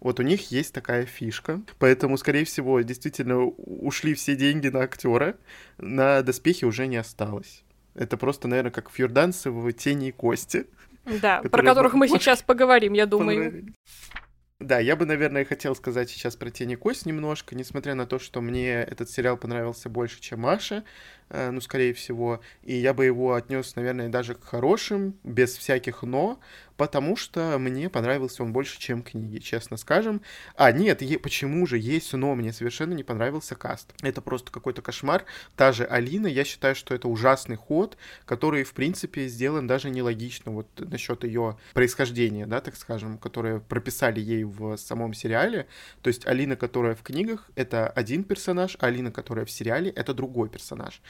Вот 0.00 0.20
у 0.20 0.22
них 0.22 0.50
есть 0.52 0.72
такая 0.72 1.04
фишка, 1.06 1.60
поэтому, 1.78 2.16
скорее 2.16 2.44
всего, 2.44 2.80
действительно 2.80 3.44
ушли 3.44 4.14
все 4.14 4.36
деньги 4.36 4.68
на 4.68 4.82
актера, 4.82 5.36
на 5.76 6.22
доспехи 6.22 6.64
уже 6.64 6.86
не 6.86 6.96
осталось. 6.96 7.64
Это 7.94 8.16
просто, 8.16 8.46
наверное, 8.46 8.70
как 8.70 8.90
фьюрданцы 8.90 9.50
в 9.50 9.72
тени 9.72 10.08
и 10.08 10.12
кости. 10.12 10.66
Да, 11.20 11.42
про 11.42 11.62
которых 11.62 11.94
мы 11.94 12.06
сейчас 12.06 12.42
поговорим, 12.42 12.92
я 12.92 13.06
думаю. 13.06 13.74
Да, 14.60 14.80
я 14.80 14.96
бы, 14.96 15.06
наверное, 15.06 15.44
хотел 15.44 15.76
сказать 15.76 16.10
сейчас 16.10 16.34
про 16.34 16.50
«Тень 16.50 16.72
и 16.72 16.76
кость» 16.76 17.06
немножко, 17.06 17.54
несмотря 17.54 17.94
на 17.94 18.06
то, 18.06 18.18
что 18.18 18.40
мне 18.40 18.72
этот 18.82 19.08
сериал 19.08 19.36
понравился 19.36 19.88
больше, 19.88 20.20
чем 20.20 20.40
Маше, 20.40 20.76
э, 20.78 20.82
ну, 21.30 21.60
скорее 21.60 21.92
всего, 21.94 22.40
и 22.62 22.74
я 22.74 22.94
бы 22.94 23.04
его 23.04 23.34
отнес, 23.34 23.76
наверное, 23.76 24.08
даже 24.08 24.34
к 24.34 24.44
хорошим, 24.44 25.14
без 25.24 25.56
всяких 25.56 26.02
«но», 26.02 26.40
потому 26.76 27.16
что 27.16 27.58
мне 27.58 27.90
понравился 27.90 28.42
он 28.42 28.52
больше, 28.52 28.78
чем 28.78 29.02
книги, 29.02 29.38
честно 29.38 29.76
скажем. 29.76 30.22
А, 30.54 30.70
нет, 30.70 31.02
е- 31.02 31.18
почему 31.18 31.66
же 31.66 31.76
есть 31.76 32.12
«но», 32.12 32.34
мне 32.34 32.52
совершенно 32.52 32.94
не 32.94 33.02
понравился 33.02 33.56
каст. 33.56 33.92
Это 34.02 34.22
просто 34.22 34.52
какой-то 34.52 34.80
кошмар. 34.80 35.24
Та 35.56 35.72
же 35.72 35.84
Алина, 35.84 36.28
я 36.28 36.44
считаю, 36.44 36.74
что 36.76 36.94
это 36.94 37.08
ужасный 37.08 37.56
ход, 37.56 37.96
который, 38.24 38.62
в 38.62 38.72
принципе, 38.72 39.26
сделан 39.26 39.66
даже 39.66 39.90
нелогично, 39.90 40.52
вот 40.52 40.68
насчет 40.78 41.24
ее 41.24 41.58
происхождения, 41.74 42.46
да, 42.46 42.60
так 42.60 42.76
скажем, 42.76 43.18
которое 43.18 43.58
прописали 43.58 44.20
ей 44.20 44.44
в 44.44 44.76
самом 44.76 45.14
сериале. 45.14 45.66
То 46.02 46.08
есть 46.08 46.26
Алина, 46.26 46.56
которая 46.56 46.94
в 46.94 47.02
книгах, 47.02 47.50
это 47.56 47.88
один 47.88 48.22
персонаж, 48.22 48.76
а 48.78 48.86
Алина, 48.86 49.10
которая 49.10 49.44
в 49.44 49.50
сериале, 49.50 49.90
это 49.90 50.14
другой 50.14 50.48
персонаж. 50.48 51.02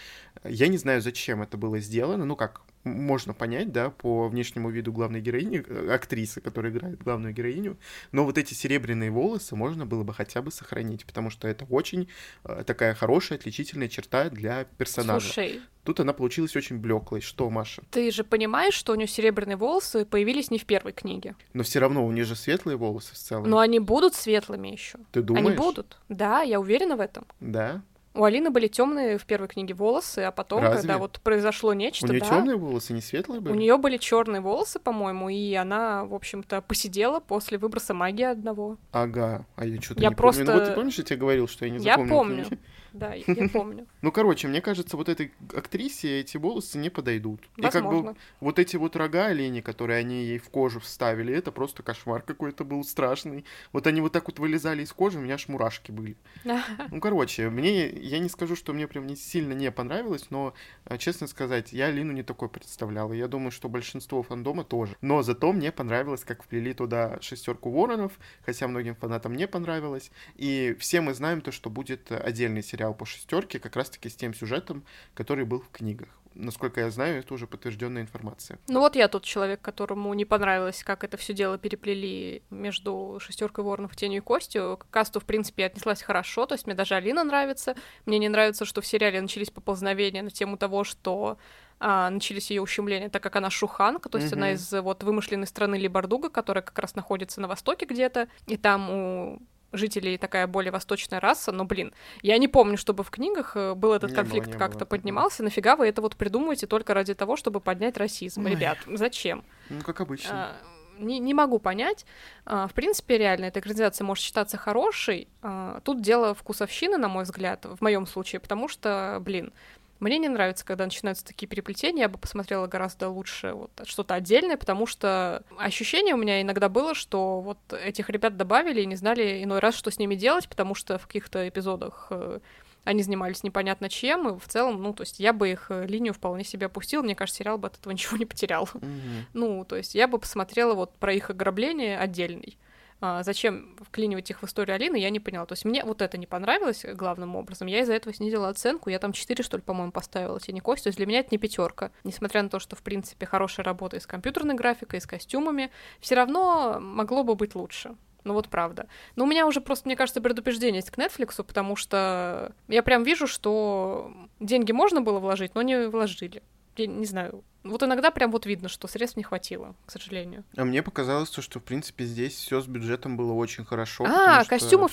Я 0.44 0.68
не 0.68 0.78
знаю, 0.78 1.02
зачем 1.02 1.42
это 1.42 1.56
было 1.56 1.78
сделано, 1.80 2.24
ну 2.24 2.36
как, 2.36 2.62
можно 2.84 3.34
понять, 3.34 3.72
да, 3.72 3.90
по 3.90 4.28
внешнему 4.28 4.70
виду 4.70 4.92
главной 4.92 5.20
героини, 5.20 5.64
э, 5.66 5.92
актрисы, 5.92 6.40
которая 6.40 6.72
играет 6.72 7.02
главную 7.02 7.34
героиню, 7.34 7.76
но 8.12 8.24
вот 8.24 8.38
эти 8.38 8.54
серебряные 8.54 9.10
волосы 9.10 9.56
можно 9.56 9.86
было 9.86 10.04
бы 10.04 10.14
хотя 10.14 10.42
бы 10.42 10.50
сохранить, 10.50 11.04
потому 11.04 11.30
что 11.30 11.48
это 11.48 11.64
очень 11.66 12.08
э, 12.44 12.62
такая 12.66 12.94
хорошая 12.94 13.38
отличительная 13.38 13.88
черта 13.88 14.30
для 14.30 14.64
персонажа. 14.64 15.26
Слушай, 15.26 15.60
Тут 15.84 16.00
она 16.00 16.12
получилась 16.12 16.54
очень 16.54 16.76
блеклой. 16.76 17.22
Что, 17.22 17.48
Маша? 17.48 17.82
ты 17.90 18.10
же 18.10 18.22
понимаешь, 18.22 18.74
что 18.74 18.92
у 18.92 18.94
нее 18.94 19.08
серебряные 19.08 19.56
волосы 19.56 20.04
появились 20.04 20.50
не 20.50 20.58
в 20.58 20.66
первой 20.66 20.92
книге. 20.92 21.34
Но 21.54 21.62
все 21.62 21.78
равно 21.78 22.04
у 22.04 22.12
нее 22.12 22.24
же 22.24 22.36
светлые 22.36 22.76
волосы 22.76 23.14
в 23.14 23.16
целом. 23.16 23.48
Но 23.48 23.58
они 23.58 23.78
будут 23.78 24.14
светлыми 24.14 24.68
еще. 24.68 24.98
Ты 25.12 25.22
думаешь? 25.22 25.46
Они 25.46 25.56
будут. 25.56 25.96
Да, 26.10 26.42
я 26.42 26.60
уверена 26.60 26.96
в 26.96 27.00
этом. 27.00 27.24
Да. 27.40 27.82
У 28.18 28.24
Алины 28.24 28.50
были 28.50 28.66
темные 28.66 29.16
в 29.16 29.24
первой 29.26 29.46
книге 29.48 29.74
волосы, 29.74 30.18
а 30.20 30.32
потом, 30.32 30.60
Разве? 30.62 30.78
когда 30.80 30.98
вот 30.98 31.20
произошло 31.22 31.70
У 31.70 31.72
нечто, 31.74 32.08
нее 32.08 32.20
да, 32.20 32.26
темные 32.28 32.56
волосы, 32.56 32.92
не 32.92 33.00
светлые 33.00 33.40
были? 33.40 33.52
у 33.52 33.56
нее 33.56 33.76
были 33.78 33.96
черные 33.96 34.40
волосы, 34.40 34.80
по-моему, 34.80 35.28
и 35.28 35.54
она, 35.54 36.04
в 36.04 36.14
общем-то, 36.14 36.60
посидела 36.62 37.20
после 37.20 37.58
выброса 37.58 37.94
магии 37.94 38.24
одного. 38.24 38.76
Ага, 38.90 39.46
а 39.54 39.64
я 39.64 39.80
что-то 39.80 40.00
Я 40.02 40.08
не 40.08 40.14
просто- 40.16 40.44
помню. 40.44 40.52
Ну 40.54 40.60
вот 40.60 40.68
ты 40.68 40.74
помнишь, 40.74 40.98
я 40.98 41.04
тебе 41.04 41.16
говорил, 41.20 41.46
что 41.46 41.64
я 41.64 41.70
не 41.70 41.78
Я 41.78 41.92
запомнил 41.92 42.14
помню. 42.16 42.44
книги? 42.46 42.58
Да, 42.92 43.14
я 43.14 43.48
помню. 43.48 43.86
Ну, 44.00 44.12
короче, 44.12 44.48
мне 44.48 44.60
кажется, 44.60 44.96
вот 44.96 45.08
этой 45.08 45.32
актрисе 45.54 46.20
эти 46.20 46.36
волосы 46.36 46.78
не 46.78 46.88
подойдут. 46.88 47.40
Возможно. 47.56 47.68
И 47.68 47.70
как 47.70 47.90
бы 47.90 48.16
вот 48.40 48.58
эти 48.58 48.76
вот 48.76 48.96
рога 48.96 49.26
олени, 49.26 49.60
которые 49.60 49.98
они 49.98 50.24
ей 50.24 50.38
в 50.38 50.48
кожу 50.50 50.80
вставили, 50.80 51.34
это 51.34 51.52
просто 51.52 51.82
кошмар 51.82 52.22
какой-то 52.22 52.64
был 52.64 52.84
страшный. 52.84 53.44
Вот 53.72 53.86
они 53.86 54.00
вот 54.00 54.12
так 54.12 54.26
вот 54.28 54.38
вылезали 54.38 54.82
из 54.82 54.92
кожи, 54.92 55.18
у 55.18 55.20
меня 55.20 55.34
аж 55.34 55.48
мурашки 55.48 55.90
были. 55.90 56.16
Ну, 56.90 57.00
короче, 57.00 57.50
мне, 57.50 57.88
я 57.88 58.18
не 58.18 58.28
скажу, 58.28 58.56
что 58.56 58.72
мне 58.72 58.86
прям 58.86 59.06
не 59.06 59.16
сильно 59.16 59.52
не 59.52 59.70
понравилось, 59.70 60.30
но, 60.30 60.54
а, 60.84 60.96
честно 60.96 61.26
сказать, 61.26 61.72
я 61.72 61.90
Лину 61.90 62.12
не 62.12 62.22
такой 62.22 62.48
представлял. 62.48 63.12
Я 63.12 63.28
думаю, 63.28 63.50
что 63.50 63.68
большинство 63.68 64.22
фандома 64.22 64.64
тоже. 64.64 64.96
Но 65.00 65.22
зато 65.22 65.52
мне 65.52 65.70
понравилось, 65.70 66.24
как 66.24 66.42
вплели 66.42 66.72
туда 66.72 67.18
шестерку 67.20 67.70
воронов, 67.70 68.12
хотя 68.44 68.68
многим 68.68 68.94
фанатам 68.94 69.34
не 69.34 69.46
понравилось. 69.46 70.10
И 70.36 70.76
все 70.78 71.00
мы 71.00 71.14
знаем 71.14 71.40
то, 71.40 71.52
что 71.52 71.70
будет 71.70 72.10
отдельный 72.10 72.62
сериал 72.62 72.77
по 72.78 73.04
шестерке, 73.04 73.58
как 73.58 73.76
раз-таки 73.76 74.08
с 74.08 74.16
тем 74.16 74.34
сюжетом, 74.34 74.84
который 75.14 75.44
был 75.44 75.60
в 75.60 75.70
книгах 75.70 76.08
насколько 76.38 76.80
я 76.80 76.90
знаю, 76.90 77.18
это 77.18 77.34
уже 77.34 77.46
подтвержденная 77.46 78.02
информация. 78.02 78.58
Ну 78.68 78.80
вот 78.80 78.96
я 78.96 79.08
тот 79.08 79.24
человек, 79.24 79.60
которому 79.60 80.12
не 80.14 80.24
понравилось, 80.24 80.82
как 80.84 81.04
это 81.04 81.16
все 81.16 81.34
дело 81.34 81.58
переплели 81.58 82.42
между 82.50 83.18
шестеркой 83.20 83.64
воронов, 83.64 83.96
тенью 83.96 84.18
и 84.18 84.24
костью. 84.24 84.78
К 84.78 84.88
касту, 84.90 85.20
в 85.20 85.24
принципе, 85.24 85.66
отнеслась 85.66 86.02
хорошо, 86.02 86.46
то 86.46 86.54
есть 86.54 86.66
мне 86.66 86.74
даже 86.74 86.94
Алина 86.94 87.24
нравится. 87.24 87.74
Мне 88.06 88.18
не 88.18 88.28
нравится, 88.28 88.64
что 88.64 88.80
в 88.80 88.86
сериале 88.86 89.20
начались 89.20 89.50
поползновения 89.50 90.22
на 90.22 90.30
тему 90.30 90.56
того, 90.56 90.84
что 90.84 91.38
а, 91.80 92.10
начались 92.10 92.50
ее 92.50 92.62
ущемления, 92.62 93.08
так 93.08 93.22
как 93.22 93.36
она 93.36 93.50
шуханка, 93.50 94.08
то 94.08 94.18
есть 94.18 94.32
mm-hmm. 94.32 94.36
она 94.36 94.52
из 94.52 94.72
вот 94.72 95.02
вымышленной 95.02 95.46
страны 95.46 95.76
Либардуга, 95.76 96.28
которая 96.28 96.62
как 96.62 96.78
раз 96.78 96.94
находится 96.94 97.40
на 97.40 97.48
востоке 97.48 97.86
где-то, 97.86 98.28
и 98.46 98.56
там 98.56 98.90
у 98.90 99.42
жителей 99.72 100.18
такая 100.18 100.46
более 100.46 100.72
восточная 100.72 101.20
раса, 101.20 101.52
но, 101.52 101.64
блин, 101.64 101.92
я 102.22 102.38
не 102.38 102.48
помню, 102.48 102.76
чтобы 102.76 103.04
в 103.04 103.10
книгах 103.10 103.56
э, 103.56 103.74
был 103.74 103.92
этот 103.92 104.10
не 104.10 104.16
конфликт 104.16 104.56
как-то 104.56 104.86
поднимался. 104.86 105.42
Нафига 105.42 105.76
вы 105.76 105.88
это 105.88 106.00
вот 106.02 106.16
придумываете 106.16 106.66
только 106.66 106.94
ради 106.94 107.14
того, 107.14 107.36
чтобы 107.36 107.60
поднять 107.60 107.96
расизм? 107.96 108.44
Ой. 108.44 108.52
Ребят, 108.52 108.78
зачем? 108.86 109.44
Ну, 109.68 109.82
как 109.82 110.00
обычно. 110.00 110.30
А, 110.32 110.56
не, 110.98 111.18
не 111.18 111.34
могу 111.34 111.58
понять. 111.58 112.06
А, 112.44 112.66
в 112.66 112.74
принципе, 112.74 113.18
реально, 113.18 113.46
эта 113.46 113.60
экранизация 113.60 114.04
может 114.04 114.24
считаться 114.24 114.56
хорошей. 114.56 115.28
А, 115.42 115.80
тут 115.84 116.00
дело 116.00 116.34
вкусовщины, 116.34 116.96
на 116.96 117.08
мой 117.08 117.24
взгляд, 117.24 117.64
в 117.64 117.82
моем 117.82 118.06
случае, 118.06 118.40
потому 118.40 118.68
что, 118.68 119.18
блин, 119.20 119.52
мне 120.00 120.18
не 120.18 120.28
нравится, 120.28 120.64
когда 120.64 120.84
начинаются 120.84 121.24
такие 121.24 121.48
переплетения, 121.48 122.02
я 122.02 122.08
бы 122.08 122.18
посмотрела 122.18 122.66
гораздо 122.66 123.08
лучше 123.08 123.52
вот 123.52 123.70
что-то 123.84 124.14
отдельное, 124.14 124.56
потому 124.56 124.86
что 124.86 125.42
ощущение 125.56 126.14
у 126.14 126.18
меня 126.18 126.40
иногда 126.40 126.68
было, 126.68 126.94
что 126.94 127.40
вот 127.40 127.58
этих 127.72 128.08
ребят 128.10 128.36
добавили 128.36 128.82
и 128.82 128.86
не 128.86 128.96
знали 128.96 129.42
иной 129.42 129.58
раз, 129.58 129.74
что 129.74 129.90
с 129.90 129.98
ними 129.98 130.14
делать, 130.14 130.48
потому 130.48 130.74
что 130.74 130.98
в 130.98 131.06
каких-то 131.06 131.48
эпизодах 131.48 132.08
э, 132.10 132.38
они 132.84 133.02
занимались 133.02 133.42
непонятно 133.42 133.88
чем, 133.88 134.28
и 134.28 134.38
в 134.38 134.48
целом, 134.48 134.82
ну, 134.82 134.94
то 134.94 135.02
есть 135.02 135.18
я 135.18 135.32
бы 135.32 135.50
их 135.50 135.66
э, 135.70 135.86
линию 135.86 136.14
вполне 136.14 136.44
себе 136.44 136.66
опустила, 136.66 137.02
мне 137.02 137.14
кажется, 137.14 137.40
сериал 137.40 137.58
бы 137.58 137.66
от 137.66 137.78
этого 137.78 137.92
ничего 137.94 138.16
не 138.16 138.26
потерял. 138.26 138.64
Mm-hmm. 138.72 139.22
Ну, 139.34 139.64
то 139.64 139.76
есть 139.76 139.94
я 139.94 140.08
бы 140.08 140.18
посмотрела 140.18 140.74
вот 140.74 140.94
про 140.96 141.12
их 141.12 141.30
ограбление 141.30 141.98
отдельный 141.98 142.56
зачем 143.00 143.76
вклинивать 143.80 144.30
их 144.30 144.42
в 144.42 144.44
историю 144.44 144.74
Алины, 144.74 144.96
я 144.96 145.10
не 145.10 145.20
поняла. 145.20 145.46
То 145.46 145.52
есть 145.52 145.64
мне 145.64 145.84
вот 145.84 146.02
это 146.02 146.18
не 146.18 146.26
понравилось 146.26 146.84
главным 146.94 147.36
образом. 147.36 147.68
Я 147.68 147.80
из-за 147.80 147.94
этого 147.94 148.14
снизила 148.14 148.48
оценку. 148.48 148.90
Я 148.90 148.98
там 148.98 149.12
4, 149.12 149.42
что 149.44 149.56
ли, 149.56 149.62
по-моему, 149.62 149.92
поставила 149.92 150.40
тени 150.40 150.60
кость. 150.60 150.84
То 150.84 150.88
есть 150.88 150.96
для 150.96 151.06
меня 151.06 151.20
это 151.20 151.28
не 151.30 151.38
пятерка. 151.38 151.90
Несмотря 152.04 152.42
на 152.42 152.48
то, 152.48 152.58
что, 152.58 152.76
в 152.76 152.82
принципе, 152.82 153.26
хорошая 153.26 153.64
работа 153.64 153.96
и 153.96 154.00
с 154.00 154.06
компьютерной 154.06 154.54
графикой, 154.54 154.98
и 154.98 155.02
с 155.02 155.06
костюмами, 155.06 155.70
все 156.00 156.14
равно 156.16 156.78
могло 156.80 157.24
бы 157.24 157.34
быть 157.34 157.54
лучше. 157.54 157.94
Ну 158.24 158.34
вот 158.34 158.48
правда. 158.48 158.88
Но 159.16 159.24
у 159.24 159.26
меня 159.26 159.46
уже 159.46 159.60
просто, 159.60 159.88
мне 159.88 159.96
кажется, 159.96 160.20
предупреждение 160.20 160.80
есть 160.80 160.90
к 160.90 160.98
Netflix, 160.98 161.42
потому 161.42 161.76
что 161.76 162.52
я 162.66 162.82
прям 162.82 163.04
вижу, 163.04 163.26
что 163.26 164.12
деньги 164.40 164.72
можно 164.72 165.00
было 165.00 165.18
вложить, 165.18 165.54
но 165.54 165.62
не 165.62 165.88
вложили 165.88 166.42
я 166.78 166.86
не 166.86 167.06
знаю, 167.06 167.44
вот 167.64 167.82
иногда 167.82 168.10
прям 168.10 168.30
вот 168.30 168.46
видно, 168.46 168.68
что 168.68 168.88
средств 168.88 169.16
не 169.16 169.22
хватило, 169.22 169.74
к 169.86 169.90
сожалению. 169.90 170.44
А 170.56 170.64
мне 170.64 170.82
показалось, 170.82 171.30
что, 171.32 171.60
в 171.60 171.62
принципе, 171.62 172.04
здесь 172.04 172.34
все 172.34 172.60
с 172.60 172.66
бюджетом 172.66 173.16
было 173.16 173.32
очень 173.32 173.64
хорошо. 173.64 174.04
А, 174.04 174.40
что... 174.40 174.50
костюмов. 174.50 174.92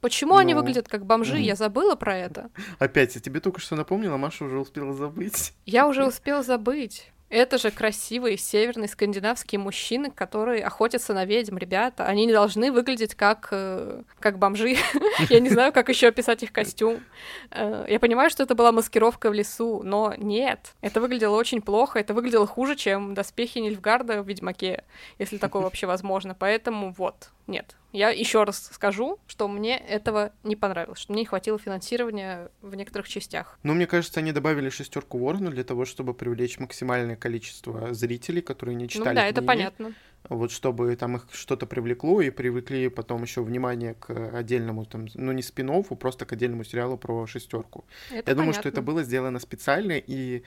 Почему 0.00 0.34
ну... 0.34 0.38
они 0.38 0.54
выглядят 0.54 0.88
как 0.88 1.04
бомжи? 1.04 1.38
Я 1.38 1.56
забыла 1.56 1.94
про 1.94 2.16
это. 2.16 2.50
Опять, 2.78 3.14
я 3.14 3.20
тебе 3.20 3.40
только 3.40 3.60
что 3.60 3.76
напомнила, 3.76 4.16
Маша 4.16 4.44
уже 4.44 4.58
успела 4.58 4.92
забыть. 4.94 5.52
Я 5.66 5.86
уже 5.86 6.06
успела 6.06 6.42
забыть. 6.42 7.10
Это 7.34 7.58
же 7.58 7.72
красивые 7.72 8.38
северные 8.38 8.86
скандинавские 8.86 9.58
мужчины, 9.58 10.08
которые 10.08 10.64
охотятся 10.64 11.14
на 11.14 11.24
ведьм, 11.24 11.56
ребята. 11.58 12.06
Они 12.06 12.26
не 12.26 12.32
должны 12.32 12.70
выглядеть 12.70 13.16
как, 13.16 13.48
э, 13.50 14.02
как 14.20 14.38
бомжи. 14.38 14.76
Я 15.28 15.40
не 15.40 15.50
знаю, 15.50 15.72
как 15.72 15.88
еще 15.88 16.06
описать 16.06 16.44
их 16.44 16.52
костюм. 16.52 17.02
Э, 17.50 17.86
я 17.88 17.98
понимаю, 17.98 18.30
что 18.30 18.44
это 18.44 18.54
была 18.54 18.70
маскировка 18.70 19.30
в 19.30 19.34
лесу, 19.34 19.82
но 19.82 20.14
нет. 20.16 20.74
Это 20.80 21.00
выглядело 21.00 21.34
очень 21.34 21.60
плохо. 21.60 21.98
Это 21.98 22.14
выглядело 22.14 22.46
хуже, 22.46 22.76
чем 22.76 23.14
доспехи 23.14 23.58
Нильфгарда 23.58 24.22
в 24.22 24.28
Ведьмаке, 24.28 24.84
если 25.18 25.36
такое 25.36 25.62
вообще 25.62 25.88
возможно. 25.88 26.36
Поэтому 26.38 26.94
вот, 26.96 27.30
нет. 27.46 27.76
Я 27.92 28.10
еще 28.10 28.42
раз 28.42 28.70
скажу, 28.72 29.18
что 29.26 29.46
мне 29.46 29.78
этого 29.78 30.32
не 30.42 30.56
понравилось, 30.56 30.98
что 30.98 31.12
мне 31.12 31.22
не 31.22 31.26
хватило 31.26 31.58
финансирования 31.58 32.50
в 32.60 32.74
некоторых 32.74 33.08
частях. 33.08 33.58
Ну, 33.62 33.74
мне 33.74 33.86
кажется, 33.86 34.20
они 34.20 34.32
добавили 34.32 34.68
шестерку 34.68 35.18
Ворона 35.18 35.50
для 35.50 35.62
того, 35.62 35.84
чтобы 35.84 36.12
привлечь 36.14 36.58
максимальное 36.58 37.16
количество 37.16 37.94
зрителей, 37.94 38.42
которые 38.42 38.74
не 38.74 38.88
читали. 38.88 39.08
Ну 39.10 39.14
да, 39.14 39.20
книги. 39.22 39.32
это 39.32 39.42
понятно. 39.42 39.94
Вот 40.28 40.50
чтобы 40.50 40.96
там 40.96 41.16
их 41.16 41.28
что-то 41.32 41.66
привлекло 41.66 42.20
и 42.20 42.30
привлекли 42.30 42.88
потом 42.88 43.22
еще 43.22 43.42
внимание 43.42 43.94
к 43.94 44.10
отдельному, 44.10 44.86
там, 44.86 45.06
ну 45.14 45.32
не 45.32 45.42
спин 45.42 45.84
просто 45.84 46.24
к 46.24 46.32
отдельному 46.32 46.64
сериалу 46.64 46.96
про 46.96 47.26
шестерку. 47.26 47.84
Я 48.10 48.22
понятно. 48.22 48.34
думаю, 48.34 48.54
что 48.54 48.68
это 48.68 48.80
было 48.80 49.02
сделано 49.02 49.38
специально 49.38 49.92
и 49.92 50.42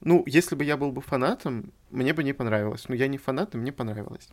ну, 0.00 0.24
если 0.26 0.54
бы 0.54 0.64
я 0.64 0.76
был 0.76 0.92
бы 0.92 1.02
фанатом, 1.02 1.72
мне 1.90 2.14
бы 2.14 2.24
не 2.24 2.32
понравилось. 2.32 2.88
Но 2.88 2.94
я 2.94 3.06
не 3.06 3.18
фанат, 3.18 3.54
и 3.54 3.58
мне 3.58 3.70
понравилось. 3.70 4.30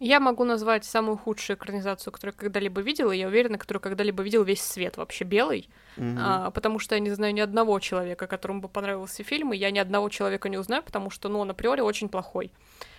Я 0.00 0.18
могу 0.18 0.44
назвать 0.44 0.86
самую 0.86 1.18
худшую 1.18 1.58
экранизацию, 1.58 2.10
которую 2.10 2.34
я 2.34 2.40
когда-либо 2.40 2.80
видела, 2.80 3.12
и 3.12 3.18
я 3.18 3.28
уверена, 3.28 3.58
которую 3.58 3.82
когда-либо 3.82 4.22
видел 4.22 4.42
весь 4.44 4.62
свет 4.62 4.96
вообще 4.96 5.24
белый, 5.24 5.68
mm-hmm. 5.98 6.16
а, 6.18 6.50
потому 6.50 6.78
что 6.78 6.94
я 6.94 7.00
не 7.00 7.10
знаю 7.10 7.34
ни 7.34 7.40
одного 7.40 7.78
человека, 7.80 8.26
которому 8.26 8.62
бы 8.62 8.68
понравился 8.68 9.22
фильм, 9.22 9.52
и 9.52 9.58
я 9.58 9.70
ни 9.70 9.78
одного 9.78 10.08
человека 10.08 10.48
не 10.48 10.56
узнаю, 10.56 10.82
потому 10.82 11.10
что, 11.10 11.28
ну, 11.28 11.38
он 11.40 11.50
априори 11.50 11.82
очень 11.82 12.08
плохой. 12.08 12.50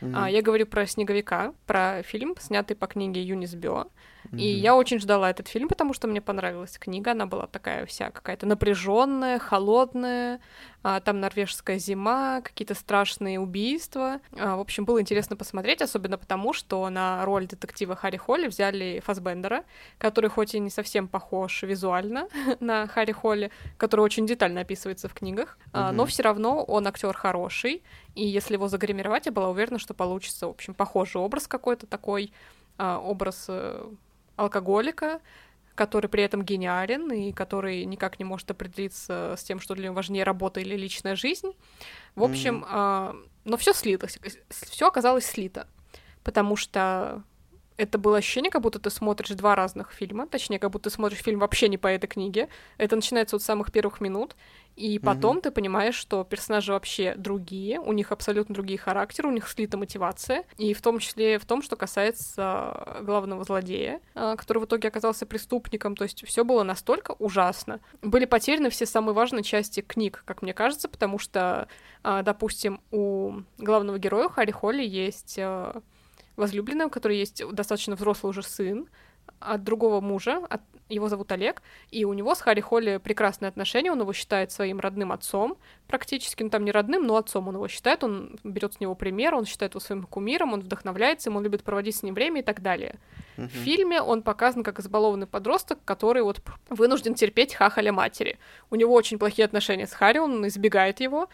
Mm-hmm. 0.01 0.13
А, 0.15 0.29
я 0.29 0.43
говорю 0.43 0.67
про 0.67 0.85
«Снеговика», 0.85 1.55
про 1.65 2.03
фильм, 2.03 2.35
снятый 2.39 2.75
по 2.77 2.85
книге 2.85 3.23
Юнис 3.23 3.55
Бё, 3.55 3.87
mm-hmm. 4.25 4.39
и 4.39 4.45
я 4.45 4.75
очень 4.75 4.99
ждала 4.99 5.29
этот 5.29 5.47
фильм, 5.47 5.67
потому 5.67 5.93
что 5.93 6.07
мне 6.07 6.21
понравилась 6.21 6.77
книга, 6.77 7.11
она 7.11 7.25
была 7.25 7.47
такая 7.47 7.85
вся 7.85 8.11
какая-то 8.11 8.45
напряженная, 8.45 9.39
холодная, 9.39 10.39
а, 10.83 10.99
там 10.99 11.19
норвежская 11.19 11.77
зима, 11.77 12.41
какие-то 12.41 12.73
страшные 12.73 13.39
убийства. 13.39 14.19
А, 14.39 14.55
в 14.55 14.59
общем, 14.59 14.85
было 14.85 14.99
интересно 14.99 15.35
посмотреть, 15.35 15.81
особенно 15.81 16.17
потому, 16.17 16.53
что 16.53 16.89
на 16.89 17.23
роль 17.23 17.45
детектива 17.45 17.95
Харри 17.95 18.17
Холли 18.17 18.47
взяли 18.47 19.01
Фасбендера, 19.05 19.63
который 19.99 20.29
хоть 20.29 20.55
и 20.55 20.59
не 20.59 20.71
совсем 20.71 21.07
похож 21.07 21.61
визуально 21.61 22.27
на 22.59 22.87
Харри 22.87 23.11
Холли, 23.11 23.51
который 23.77 24.01
очень 24.01 24.25
детально 24.25 24.61
описывается 24.61 25.07
в 25.07 25.13
книгах, 25.13 25.57
mm-hmm. 25.71 25.91
но 25.91 26.05
все 26.05 26.23
равно 26.23 26.63
он 26.63 26.87
актер 26.87 27.13
хороший, 27.13 27.83
и 28.15 28.25
если 28.25 28.53
его 28.53 28.67
загримировать, 28.67 29.27
я 29.27 29.31
была 29.31 29.49
уверена, 29.49 29.77
что 29.77 29.93
получится, 29.93 30.47
в 30.47 30.51
общем, 30.51 30.73
похожий 30.73 31.21
образ 31.21 31.47
какой-то 31.47 31.85
такой, 31.85 32.33
а, 32.77 32.99
образ 32.99 33.45
э, 33.47 33.85
алкоголика, 34.41 35.21
который 35.75 36.07
при 36.07 36.23
этом 36.23 36.43
гениален 36.43 37.11
и 37.11 37.31
который 37.31 37.85
никак 37.85 38.19
не 38.19 38.25
может 38.25 38.51
определиться 38.51 39.35
с 39.37 39.43
тем, 39.43 39.59
что 39.59 39.73
для 39.73 39.85
него 39.85 39.95
важнее 39.95 40.23
работа 40.23 40.59
или 40.59 40.75
личная 40.75 41.15
жизнь. 41.15 41.51
В 42.15 42.23
общем, 42.23 42.63
mm-hmm. 42.63 43.23
э, 43.23 43.27
но 43.45 43.57
все 43.57 43.73
слилось, 43.73 44.19
все 44.49 44.87
оказалось 44.87 45.25
слито, 45.25 45.67
потому 46.23 46.55
что 46.55 47.23
это 47.77 47.97
было 47.97 48.17
ощущение, 48.17 48.51
как 48.51 48.61
будто 48.61 48.79
ты 48.79 48.89
смотришь 48.89 49.29
два 49.29 49.55
разных 49.55 49.91
фильма, 49.91 50.27
точнее, 50.27 50.59
как 50.59 50.71
будто 50.71 50.89
ты 50.89 50.95
смотришь 50.95 51.19
фильм 51.19 51.39
вообще 51.39 51.67
не 51.67 51.77
по 51.77 51.87
этой 51.87 52.07
книге. 52.07 52.49
Это 52.77 52.95
начинается 52.95 53.35
от 53.35 53.41
самых 53.41 53.71
первых 53.71 54.01
минут, 54.01 54.35
и 54.75 54.99
потом 54.99 55.37
mm-hmm. 55.37 55.41
ты 55.41 55.51
понимаешь, 55.51 55.95
что 55.95 56.23
персонажи 56.23 56.71
вообще 56.71 57.15
другие, 57.15 57.79
у 57.79 57.91
них 57.93 58.11
абсолютно 58.11 58.55
другие 58.55 58.79
характеры, 58.79 59.27
у 59.27 59.31
них 59.31 59.47
слита 59.47 59.77
мотивация, 59.77 60.45
и 60.57 60.73
в 60.73 60.81
том 60.81 60.99
числе 60.99 61.39
в 61.39 61.45
том, 61.45 61.61
что 61.61 61.75
касается 61.75 62.99
главного 63.01 63.43
злодея, 63.43 63.99
а, 64.15 64.35
который 64.35 64.59
в 64.59 64.65
итоге 64.65 64.87
оказался 64.87 65.25
преступником, 65.25 65.95
то 65.95 66.03
есть 66.03 66.25
все 66.25 66.43
было 66.43 66.63
настолько 66.63 67.11
ужасно. 67.19 67.79
Были 68.01 68.25
потеряны 68.25 68.69
все 68.69 68.85
самые 68.85 69.13
важные 69.13 69.43
части 69.43 69.81
книг, 69.81 70.23
как 70.25 70.41
мне 70.41 70.53
кажется, 70.53 70.87
потому 70.87 71.19
что, 71.19 71.67
а, 72.03 72.21
допустим, 72.21 72.81
у 72.91 73.41
главного 73.57 73.99
героя 73.99 74.29
Харри 74.29 74.51
Холли 74.51 74.83
есть 74.83 75.39
возлюбленная, 76.41 76.87
у 76.87 76.89
которой 76.89 77.17
есть 77.17 77.43
достаточно 77.53 77.95
взрослый 77.95 78.31
уже 78.31 78.43
сын, 78.43 78.87
от 79.39 79.63
другого 79.63 80.01
мужа, 80.01 80.41
от 80.49 80.61
его 80.89 81.07
зовут 81.07 81.31
Олег, 81.31 81.61
и 81.89 82.05
у 82.05 82.13
него 82.13 82.35
с 82.35 82.41
Харри 82.41 82.59
Холли 82.59 82.97
прекрасные 82.97 83.47
отношения, 83.47 83.91
он 83.91 84.01
его 84.01 84.11
считает 84.13 84.51
своим 84.51 84.79
родным 84.79 85.11
отцом, 85.11 85.57
практически, 85.87 86.43
ну 86.43 86.49
там 86.49 86.65
не 86.65 86.71
родным, 86.71 87.07
но 87.07 87.15
отцом 87.15 87.47
он 87.47 87.55
его 87.55 87.67
считает, 87.67 88.03
он 88.03 88.37
берет 88.43 88.73
с 88.73 88.79
него 88.79 88.93
пример, 88.93 89.33
он 89.33 89.45
считает 89.45 89.71
его 89.71 89.79
своим 89.79 90.03
кумиром, 90.03 90.53
он 90.53 90.61
вдохновляется 90.61 91.29
им, 91.29 91.37
он 91.37 91.43
любит 91.43 91.63
проводить 91.63 91.95
с 91.95 92.03
ним 92.03 92.13
время 92.13 92.41
и 92.41 92.43
так 92.43 92.61
далее. 92.61 92.99
Uh-huh. 93.37 93.47
В 93.47 93.51
фильме 93.51 94.01
он 94.01 94.21
показан 94.21 94.63
как 94.63 94.79
избалованный 94.79 95.27
подросток, 95.27 95.79
который 95.85 96.23
вот 96.23 96.41
вынужден 96.69 97.15
терпеть 97.15 97.53
хахаля 97.53 97.93
матери. 97.93 98.37
У 98.69 98.75
него 98.75 98.93
очень 98.93 99.17
плохие 99.17 99.45
отношения 99.45 99.87
с 99.87 99.93
Харри, 99.93 100.19
он 100.19 100.45
избегает 100.47 100.99
его, 100.99 101.29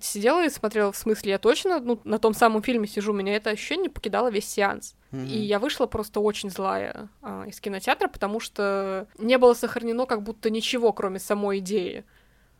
сидела 0.00 0.44
и 0.44 0.50
смотрела, 0.50 0.92
в 0.92 0.96
смысле, 0.96 1.32
я 1.32 1.38
точно 1.38 1.80
ну, 1.80 2.00
на 2.04 2.18
том 2.18 2.34
самом 2.34 2.62
фильме 2.62 2.86
сижу, 2.86 3.12
меня 3.12 3.36
это 3.36 3.50
ощущение 3.50 3.90
покидало 3.90 4.30
весь 4.30 4.48
сеанс. 4.48 4.94
Mm-hmm. 5.10 5.26
И 5.26 5.38
я 5.40 5.58
вышла 5.58 5.86
просто 5.86 6.20
очень 6.20 6.50
злая 6.50 7.08
а, 7.20 7.44
из 7.46 7.60
кинотеатра, 7.60 8.08
потому 8.08 8.40
что 8.40 9.06
не 9.18 9.36
было 9.38 9.54
сохранено 9.54 10.06
как 10.06 10.22
будто 10.22 10.50
ничего, 10.50 10.92
кроме 10.92 11.18
самой 11.18 11.58
идеи 11.58 12.04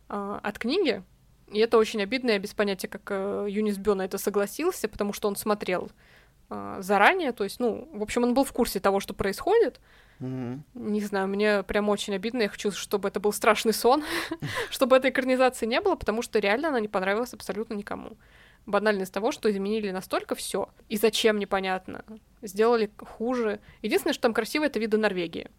а, 0.09 0.39
от 0.43 0.59
книги. 0.59 1.03
И 1.51 1.59
это 1.59 1.77
очень 1.77 2.01
обидно, 2.01 2.31
я 2.31 2.39
без 2.39 2.53
понятия, 2.53 2.87
как 2.87 3.01
а, 3.09 3.45
Юнис 3.47 3.77
Бё 3.77 3.95
на 3.95 4.03
это 4.03 4.17
согласился, 4.17 4.87
потому 4.87 5.13
что 5.13 5.27
он 5.27 5.35
смотрел 5.35 5.89
а, 6.49 6.81
заранее, 6.81 7.31
то 7.31 7.43
есть, 7.43 7.59
ну, 7.59 7.87
в 7.91 8.01
общем, 8.03 8.23
он 8.23 8.33
был 8.33 8.43
в 8.43 8.53
курсе 8.53 8.79
того, 8.79 8.99
что 8.99 9.13
происходит, 9.13 9.79
Не 10.23 11.01
знаю, 11.01 11.27
мне 11.27 11.63
прям 11.63 11.89
очень 11.89 12.15
обидно. 12.15 12.43
Я 12.43 12.49
хочу, 12.49 12.71
чтобы 12.71 13.09
это 13.09 13.19
был 13.19 13.33
страшный 13.33 13.73
сон, 13.73 14.03
чтобы 14.69 14.95
этой 14.95 15.11
экранизации 15.11 15.65
не 15.65 15.81
было, 15.81 15.95
потому 15.95 16.21
что 16.21 16.39
реально 16.39 16.69
она 16.69 16.79
не 16.79 16.87
понравилась 16.87 17.33
абсолютно 17.33 17.73
никому. 17.73 18.17
Банальность 18.65 19.13
того, 19.13 19.33
что 19.33 19.51
изменили 19.51 19.91
настолько 19.91 20.35
все. 20.35 20.69
И 20.87 20.97
зачем, 20.97 21.37
непонятно. 21.39 22.05
Сделали 22.41 22.89
хуже. 22.97 23.59
Единственное, 23.81 24.13
что 24.13 24.21
там 24.23 24.33
красиво, 24.33 24.63
это 24.63 24.79
виды 24.79 24.97
Норвегии. 24.97 25.49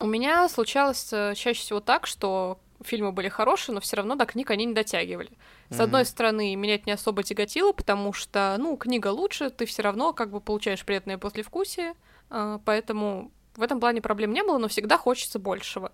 У 0.00 0.06
меня 0.06 0.48
случалось 0.48 1.12
э, 1.12 1.34
чаще 1.34 1.60
всего 1.60 1.80
так, 1.80 2.06
что 2.06 2.60
фильмы 2.82 3.12
были 3.12 3.28
хорошие, 3.28 3.74
но 3.74 3.80
все 3.80 3.96
равно 3.96 4.14
до 4.14 4.24
книг 4.24 4.50
они 4.50 4.64
не 4.64 4.72
дотягивали. 4.72 5.32
С 5.68 5.74
mm-hmm. 5.74 5.82
одной 5.82 6.04
стороны, 6.04 6.54
меня 6.54 6.76
это 6.76 6.84
не 6.86 6.92
особо 6.92 7.22
тяготило, 7.22 7.72
потому 7.72 8.12
что, 8.12 8.56
ну, 8.58 8.76
книга 8.76 9.08
лучше, 9.08 9.50
ты 9.50 9.66
все 9.66 9.82
равно 9.82 10.12
как 10.12 10.30
бы 10.30 10.40
получаешь 10.40 10.84
приятное 10.84 11.18
послевкусие, 11.18 11.94
а, 12.30 12.60
поэтому 12.64 13.32
в 13.58 13.62
этом 13.62 13.80
плане 13.80 14.00
проблем 14.00 14.32
не 14.32 14.44
было, 14.44 14.56
но 14.58 14.68
всегда 14.68 14.96
хочется 14.96 15.40
большего. 15.40 15.90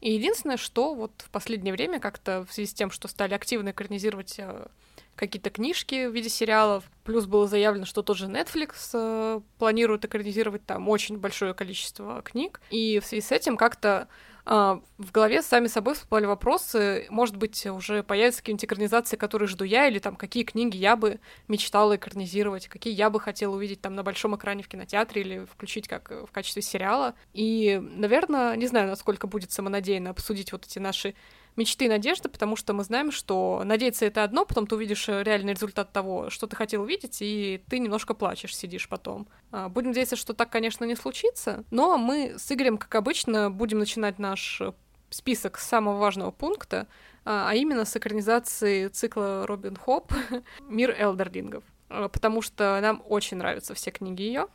И 0.00 0.12
единственное, 0.12 0.56
что 0.56 0.94
вот 0.94 1.10
в 1.18 1.30
последнее 1.30 1.74
время 1.74 1.98
как-то 1.98 2.46
в 2.48 2.54
связи 2.54 2.70
с 2.70 2.74
тем, 2.74 2.92
что 2.92 3.08
стали 3.08 3.34
активно 3.34 3.70
экранизировать 3.70 4.36
э, 4.38 4.68
какие-то 5.16 5.50
книжки 5.50 6.06
в 6.06 6.14
виде 6.14 6.28
сериалов, 6.28 6.84
плюс 7.02 7.26
было 7.26 7.48
заявлено, 7.48 7.86
что 7.86 8.02
тот 8.02 8.16
же 8.16 8.26
Netflix 8.26 8.90
э, 8.94 9.40
планирует 9.58 10.04
экранизировать 10.04 10.64
там 10.64 10.88
очень 10.88 11.18
большое 11.18 11.54
количество 11.54 12.22
книг, 12.22 12.60
и 12.70 13.00
в 13.00 13.04
связи 13.04 13.26
с 13.26 13.32
этим 13.32 13.56
как-то 13.56 14.06
в 14.48 15.12
голове 15.12 15.42
сами 15.42 15.66
собой 15.66 15.94
всплыли 15.94 16.24
вопросы, 16.24 17.06
может 17.10 17.36
быть, 17.36 17.66
уже 17.66 18.02
появятся 18.02 18.40
какие-нибудь 18.40 18.64
экранизации, 18.64 19.16
которые 19.16 19.46
жду 19.46 19.64
я, 19.64 19.86
или 19.86 19.98
там 19.98 20.16
какие 20.16 20.42
книги 20.42 20.78
я 20.78 20.96
бы 20.96 21.20
мечтала 21.48 21.96
экранизировать, 21.96 22.66
какие 22.66 22.94
я 22.94 23.10
бы 23.10 23.20
хотела 23.20 23.54
увидеть 23.54 23.82
там 23.82 23.94
на 23.94 24.02
большом 24.02 24.36
экране 24.36 24.62
в 24.62 24.68
кинотеатре 24.68 25.20
или 25.20 25.44
включить 25.44 25.86
как 25.86 26.10
в 26.10 26.32
качестве 26.32 26.62
сериала. 26.62 27.14
И, 27.34 27.78
наверное, 27.78 28.56
не 28.56 28.66
знаю, 28.66 28.88
насколько 28.88 29.26
будет 29.26 29.52
самонадеянно 29.52 30.08
обсудить 30.08 30.52
вот 30.52 30.64
эти 30.64 30.78
наши 30.78 31.14
мечты 31.56 31.86
и 31.86 31.88
надежды, 31.88 32.28
потому 32.28 32.56
что 32.56 32.72
мы 32.72 32.84
знаем, 32.84 33.10
что 33.10 33.62
надеяться 33.64 34.06
это 34.06 34.24
одно, 34.24 34.44
потом 34.44 34.66
ты 34.66 34.74
увидишь 34.74 35.08
э, 35.08 35.22
реальный 35.22 35.54
результат 35.54 35.92
того, 35.92 36.30
что 36.30 36.46
ты 36.46 36.56
хотел 36.56 36.82
увидеть, 36.82 37.18
и 37.20 37.62
ты 37.68 37.78
немножко 37.78 38.14
плачешь, 38.14 38.56
сидишь 38.56 38.88
потом. 38.88 39.28
А, 39.50 39.68
будем 39.68 39.88
надеяться, 39.88 40.16
что 40.16 40.34
так, 40.34 40.50
конечно, 40.50 40.84
не 40.84 40.96
случится, 40.96 41.64
но 41.70 41.98
мы 41.98 42.34
с 42.38 42.50
Игорем, 42.52 42.78
как 42.78 42.94
обычно, 42.94 43.50
будем 43.50 43.78
начинать 43.78 44.18
наш 44.18 44.60
э, 44.60 44.72
список 45.10 45.58
самого 45.58 45.98
важного 45.98 46.30
пункта, 46.30 46.86
а, 47.24 47.50
а 47.50 47.54
именно 47.54 47.84
с 47.84 47.96
экранизации 47.96 48.88
цикла 48.88 49.46
Робин 49.46 49.76
Хоп. 49.76 50.12
«Мир 50.68 50.94
Элдерлингов», 50.98 51.64
а, 51.88 52.08
потому 52.08 52.42
что 52.42 52.78
нам 52.80 53.02
очень 53.06 53.36
нравятся 53.36 53.74
все 53.74 53.90
книги 53.90 54.22
ее, 54.22 54.46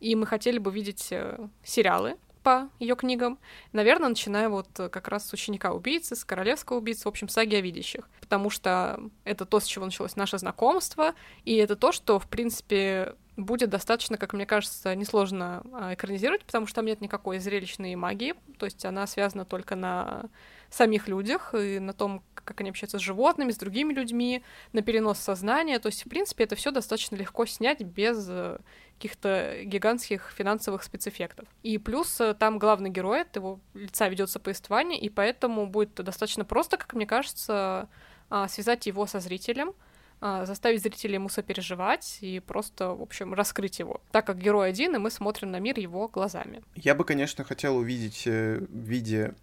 и 0.00 0.14
мы 0.14 0.26
хотели 0.26 0.58
бы 0.58 0.70
видеть 0.70 1.08
э, 1.10 1.48
сериалы 1.62 2.16
по 2.44 2.68
ее 2.78 2.94
книгам. 2.94 3.38
Наверное, 3.72 4.10
начиная 4.10 4.48
вот 4.48 4.68
как 4.74 5.08
раз 5.08 5.26
с 5.26 5.32
ученика 5.32 5.72
убийцы, 5.72 6.14
с 6.14 6.24
королевского 6.24 6.76
убийцы, 6.76 7.04
в 7.04 7.08
общем, 7.08 7.28
саги 7.28 7.56
о 7.56 7.60
видящих. 7.60 8.08
Потому 8.20 8.50
что 8.50 9.00
это 9.24 9.46
то, 9.46 9.58
с 9.58 9.64
чего 9.64 9.86
началось 9.86 10.14
наше 10.14 10.38
знакомство, 10.38 11.14
и 11.44 11.56
это 11.56 11.74
то, 11.74 11.90
что, 11.90 12.20
в 12.20 12.28
принципе, 12.28 13.16
будет 13.36 13.70
достаточно, 13.70 14.18
как 14.18 14.34
мне 14.34 14.46
кажется, 14.46 14.94
несложно 14.94 15.62
а, 15.72 15.94
экранизировать, 15.94 16.44
потому 16.44 16.66
что 16.66 16.76
там 16.76 16.86
нет 16.86 17.00
никакой 17.00 17.38
зрелищной 17.38 17.94
магии, 17.96 18.34
то 18.58 18.66
есть 18.66 18.84
она 18.84 19.06
связана 19.06 19.44
только 19.44 19.74
на 19.74 20.26
самих 20.74 21.08
людях 21.08 21.54
и 21.54 21.78
на 21.78 21.92
том, 21.92 22.22
как 22.34 22.60
они 22.60 22.70
общаются 22.70 22.98
с 22.98 23.02
животными, 23.02 23.52
с 23.52 23.56
другими 23.56 23.92
людьми, 23.92 24.42
на 24.72 24.82
перенос 24.82 25.18
сознания. 25.18 25.78
То 25.78 25.86
есть, 25.86 26.04
в 26.04 26.08
принципе, 26.08 26.44
это 26.44 26.56
все 26.56 26.70
достаточно 26.70 27.16
легко 27.16 27.46
снять 27.46 27.80
без 27.80 28.26
э, 28.28 28.58
каких-то 28.96 29.60
гигантских 29.64 30.32
финансовых 30.36 30.82
спецэффектов. 30.82 31.48
И 31.62 31.78
плюс 31.78 32.20
э, 32.20 32.34
там 32.34 32.58
главный 32.58 32.90
герой, 32.90 33.22
от 33.22 33.34
его 33.36 33.60
лица 33.72 34.08
ведется 34.08 34.38
повествование, 34.38 35.00
и 35.00 35.08
поэтому 35.08 35.66
будет 35.66 35.94
достаточно 35.94 36.44
просто, 36.44 36.76
как 36.76 36.92
мне 36.92 37.06
кажется, 37.06 37.88
а, 38.30 38.48
связать 38.48 38.86
его 38.86 39.06
со 39.06 39.20
зрителем, 39.20 39.74
а, 40.20 40.46
заставить 40.46 40.82
зрителей 40.82 41.14
ему 41.14 41.28
сопереживать 41.28 42.18
и 42.20 42.40
просто, 42.40 42.88
в 42.94 43.02
общем, 43.02 43.34
раскрыть 43.34 43.78
его. 43.78 44.00
Так 44.10 44.26
как 44.26 44.38
герой 44.38 44.70
один, 44.70 44.96
и 44.96 44.98
мы 44.98 45.10
смотрим 45.10 45.50
на 45.50 45.60
мир 45.60 45.78
его 45.78 46.08
глазами. 46.08 46.62
Я 46.74 46.94
бы, 46.94 47.04
конечно, 47.04 47.44
хотел 47.44 47.76
увидеть 47.76 48.26
э, 48.26 48.58
в 48.58 48.88
виде 48.88 49.34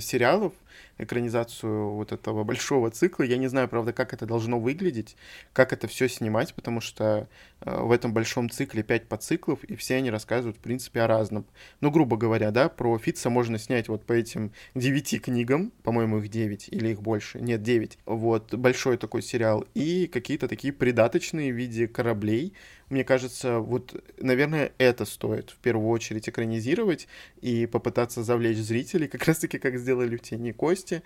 сериалов, 0.00 0.52
экранизацию 0.98 1.90
вот 1.90 2.12
этого 2.12 2.44
большого 2.44 2.90
цикла. 2.90 3.24
Я 3.24 3.36
не 3.36 3.48
знаю, 3.48 3.68
правда, 3.68 3.92
как 3.92 4.12
это 4.12 4.26
должно 4.26 4.58
выглядеть, 4.58 5.16
как 5.52 5.72
это 5.72 5.88
все 5.88 6.08
снимать, 6.08 6.54
потому 6.54 6.80
что 6.80 7.28
э, 7.60 7.80
в 7.80 7.92
этом 7.92 8.12
большом 8.12 8.50
цикле 8.50 8.82
пять 8.82 9.08
подциклов, 9.08 9.64
и 9.64 9.76
все 9.76 9.96
они 9.96 10.10
рассказывают, 10.10 10.56
в 10.56 10.60
принципе, 10.60 11.02
о 11.02 11.06
разном. 11.06 11.46
Ну, 11.80 11.90
грубо 11.90 12.16
говоря, 12.16 12.50
да, 12.50 12.68
про 12.68 12.98
Фитца 12.98 13.30
можно 13.30 13.58
снять 13.58 13.88
вот 13.88 14.04
по 14.04 14.12
этим 14.12 14.52
девяти 14.74 15.18
книгам, 15.18 15.72
по-моему, 15.82 16.18
их 16.18 16.28
девять 16.28 16.68
или 16.68 16.88
их 16.88 17.02
больше, 17.02 17.40
нет, 17.40 17.62
девять. 17.62 17.98
Вот, 18.06 18.54
большой 18.54 18.96
такой 18.96 19.22
сериал, 19.22 19.66
и 19.74 20.06
какие-то 20.06 20.48
такие 20.48 20.72
придаточные 20.72 21.52
в 21.52 21.56
виде 21.56 21.88
кораблей, 21.88 22.54
мне 22.90 23.02
кажется, 23.02 23.60
вот, 23.60 23.94
наверное, 24.18 24.72
это 24.78 25.04
стоит 25.04 25.50
в 25.50 25.56
первую 25.56 25.88
очередь 25.88 26.28
экранизировать 26.28 27.08
и 27.40 27.66
попытаться 27.66 28.22
завлечь 28.22 28.58
зрителей, 28.58 29.08
как 29.08 29.24
раз-таки, 29.24 29.58
как 29.58 29.78
сделали 29.78 30.16
в 30.16 30.22
«Тени 30.22 30.52
кости», 30.64 31.02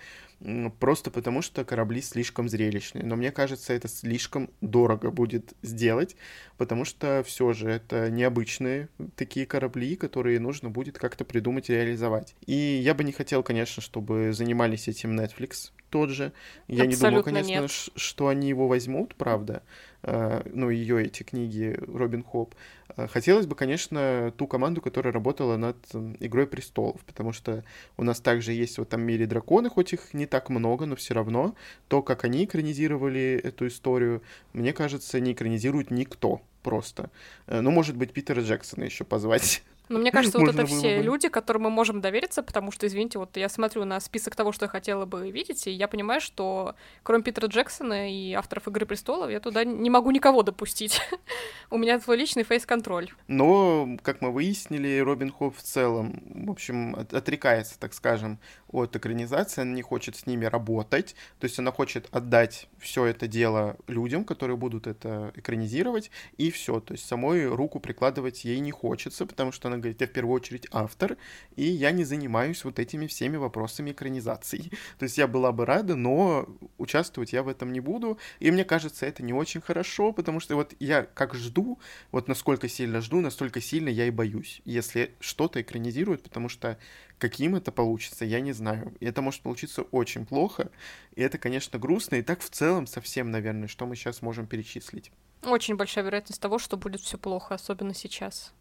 просто 0.78 1.11
потому 1.11 1.42
что 1.42 1.64
корабли 1.64 2.00
слишком 2.00 2.48
зрелищные. 2.48 3.04
Но 3.04 3.16
мне 3.16 3.32
кажется, 3.32 3.72
это 3.72 3.88
слишком 3.88 4.50
дорого 4.61 5.11
будет 5.11 5.52
сделать, 5.62 6.16
потому 6.56 6.84
что 6.84 7.24
все 7.26 7.52
же 7.52 7.68
это 7.68 8.09
необычные 8.09 8.88
такие 9.16 9.46
корабли, 9.46 9.96
которые 9.96 10.38
нужно 10.38 10.70
будет 10.70 10.98
как-то 10.98 11.24
придумать 11.24 11.70
и 11.70 11.72
реализовать. 11.72 12.36
И 12.46 12.54
я 12.54 12.94
бы 12.94 13.02
не 13.02 13.12
хотел, 13.12 13.42
конечно, 13.42 13.82
чтобы 13.82 14.32
занимались 14.32 14.86
этим 14.86 15.18
Netflix, 15.18 15.72
тот 15.90 16.11
же. 16.11 16.32
Я 16.68 16.84
Абсолютно 16.84 16.86
не 16.86 16.96
думаю, 16.96 17.24
конечно, 17.24 17.62
нет. 17.62 18.00
что 18.00 18.28
они 18.28 18.48
его 18.48 18.68
возьмут, 18.68 19.16
правда. 19.16 19.62
Э, 20.11 20.42
ну, 20.52 20.70
ее 20.70 21.04
эти 21.04 21.22
книги 21.22 21.78
Робин 21.86 22.24
Хоп. 22.24 22.54
Э, 22.96 23.06
хотелось 23.09 23.46
бы, 23.46 23.54
конечно, 23.54 24.32
ту 24.36 24.46
команду, 24.46 24.80
которая 24.80 25.12
работала 25.12 25.56
над 25.56 25.76
Игрой 26.20 26.46
престолов, 26.46 27.00
потому 27.04 27.32
что 27.32 27.62
у 27.98 28.04
нас 28.04 28.20
также 28.20 28.52
есть 28.52 28.78
в 28.78 28.82
этом 28.82 29.02
мире 29.02 29.26
драконы, 29.26 29.68
хоть 29.68 29.92
их 29.92 30.14
не 30.14 30.24
так 30.26 30.48
много, 30.48 30.86
но 30.86 30.96
все 30.96 31.12
равно 31.12 31.54
то, 31.88 32.02
как 32.02 32.24
они 32.24 32.46
экранизировали 32.46 33.40
эту 33.44 33.66
историю, 33.66 34.22
мне 34.54 34.72
кажется, 34.72 35.20
не 35.20 35.32
экранизирует 35.32 35.90
никто 35.90 36.40
просто. 36.62 37.11
Э, 37.46 37.61
ну, 37.61 37.70
может 37.70 37.96
быть, 37.96 38.12
Питера 38.12 38.40
Джексона 38.40 38.84
еще 38.84 39.04
позвать 39.04 39.62
но 39.89 39.99
мне 39.99 40.12
кажется, 40.12 40.39
вот 40.39 40.49
это 40.49 40.66
все 40.66 41.01
люди, 41.03 41.28
которым 41.28 41.62
мы 41.62 41.70
можем 41.70 42.01
довериться, 42.01 42.43
потому 42.43 42.70
что, 42.70 42.86
извините, 42.86 43.18
вот 43.18 43.36
я 43.36 43.49
смотрю 43.49 43.84
на 43.84 44.01
список 44.01 44.36
того, 44.36 44.53
что 44.53 44.66
я 44.66 44.68
хотела 44.68 45.07
бы 45.07 45.30
видеть, 45.30 45.66
и 45.66 45.70
я 45.70 45.89
понимаю, 45.89 46.20
что 46.20 46.74
кроме 47.03 47.22
Питера 47.22 47.47
Джексона 47.47 48.12
и 48.12 48.32
авторов 48.32 48.68
«Игры 48.68 48.86
престолов», 48.86 49.30
я 49.30 49.41
туда 49.41 49.64
не 49.64 49.91
могу 49.91 50.11
никого 50.11 50.43
допустить. 50.43 51.01
У 51.70 51.78
меня 51.78 52.01
свой 52.01 52.16
личный 52.16 52.43
фейс-контроль. 52.43 53.11
Но, 53.26 53.97
как 54.03 54.20
мы 54.20 54.30
выяснили, 54.30 54.99
Робин 54.99 55.32
Хоп 55.32 55.57
в 55.57 55.62
целом, 55.62 56.22
в 56.47 56.51
общем, 56.51 56.95
отрекается, 56.95 57.78
так 57.78 57.95
скажем, 57.95 58.39
от 58.68 58.95
экранизации, 58.97 59.62
она 59.62 59.72
не 59.72 59.82
хочет 59.82 60.16
с 60.16 60.26
ними 60.26 60.45
работать, 60.45 61.14
то 61.39 61.45
есть 61.47 61.59
она 61.59 61.72
хочет 61.72 62.09
отдать 62.11 62.68
все 62.78 63.07
это 63.07 63.26
дело 63.26 63.76
людям, 63.86 64.24
которые 64.24 64.57
будут 64.57 64.86
это 64.86 65.32
экранизировать, 65.34 66.11
и 66.36 66.51
все, 66.51 66.80
то 66.80 66.93
есть 66.93 67.07
самой 67.07 67.47
руку 67.47 67.80
прикладывать 67.80 68.45
ей 68.45 68.61
не 68.61 68.70
хочется, 68.70 69.26
потому 69.26 69.53
что 69.53 69.68
она 69.68 69.78
она 69.79 69.83
говорит, 69.83 70.01
я 70.01 70.07
в 70.07 70.11
первую 70.11 70.35
очередь 70.35 70.66
автор, 70.72 71.16
и 71.57 71.62
я 71.62 71.93
не 71.93 72.05
занимаюсь 72.05 72.64
вот 72.64 72.79
этими 72.79 73.07
всеми 73.07 73.37
вопросами 73.37 73.93
экранизации. 73.93 74.70
То 74.99 75.05
есть 75.05 75.18
я 75.18 75.26
была 75.26 75.53
бы 75.53 75.64
рада, 75.64 75.95
но 75.95 76.47
участвовать 76.76 77.33
я 77.33 77.43
в 77.43 77.49
этом 77.49 77.72
не 77.72 77.81
буду, 77.81 78.18
и 78.41 78.51
мне 78.51 78.64
кажется, 78.64 79.07
это 79.07 79.22
не 79.22 79.33
очень 79.33 79.61
хорошо, 79.61 80.12
потому 80.12 80.41
что 80.41 80.57
вот 80.57 80.74
я 80.81 81.03
как 81.03 81.35
жду, 81.35 81.79
вот 82.12 82.29
насколько 82.29 82.68
сильно 82.68 83.01
жду, 83.01 83.20
настолько 83.20 83.61
сильно 83.61 83.89
я 83.89 84.07
и 84.07 84.11
боюсь, 84.11 84.61
если 84.64 85.14
что-то 85.20 85.61
экранизируют, 85.62 86.22
потому 86.22 86.49
что 86.49 86.79
каким 87.18 87.55
это 87.55 87.72
получится, 87.72 88.24
я 88.24 88.41
не 88.41 88.53
знаю. 88.53 88.95
Это 89.01 89.22
может 89.22 89.43
получиться 89.43 89.83
очень 89.83 90.26
плохо, 90.26 90.70
и 91.14 91.22
это, 91.22 91.39
конечно, 91.39 91.79
грустно, 91.79 92.16
и 92.16 92.22
так 92.22 92.41
в 92.41 92.51
целом 92.51 92.87
совсем, 92.87 93.31
наверное, 93.31 93.68
что 93.68 93.87
мы 93.87 93.97
сейчас 93.97 94.22
можем 94.22 94.47
перечислить. 94.47 95.11
Очень 95.43 95.76
большая 95.76 96.05
вероятность 96.05 96.41
того, 96.41 96.59
что 96.59 96.76
будет 96.76 97.01
все 97.01 97.16
плохо, 97.16 97.55
особенно 97.55 97.95
сейчас. 97.95 98.53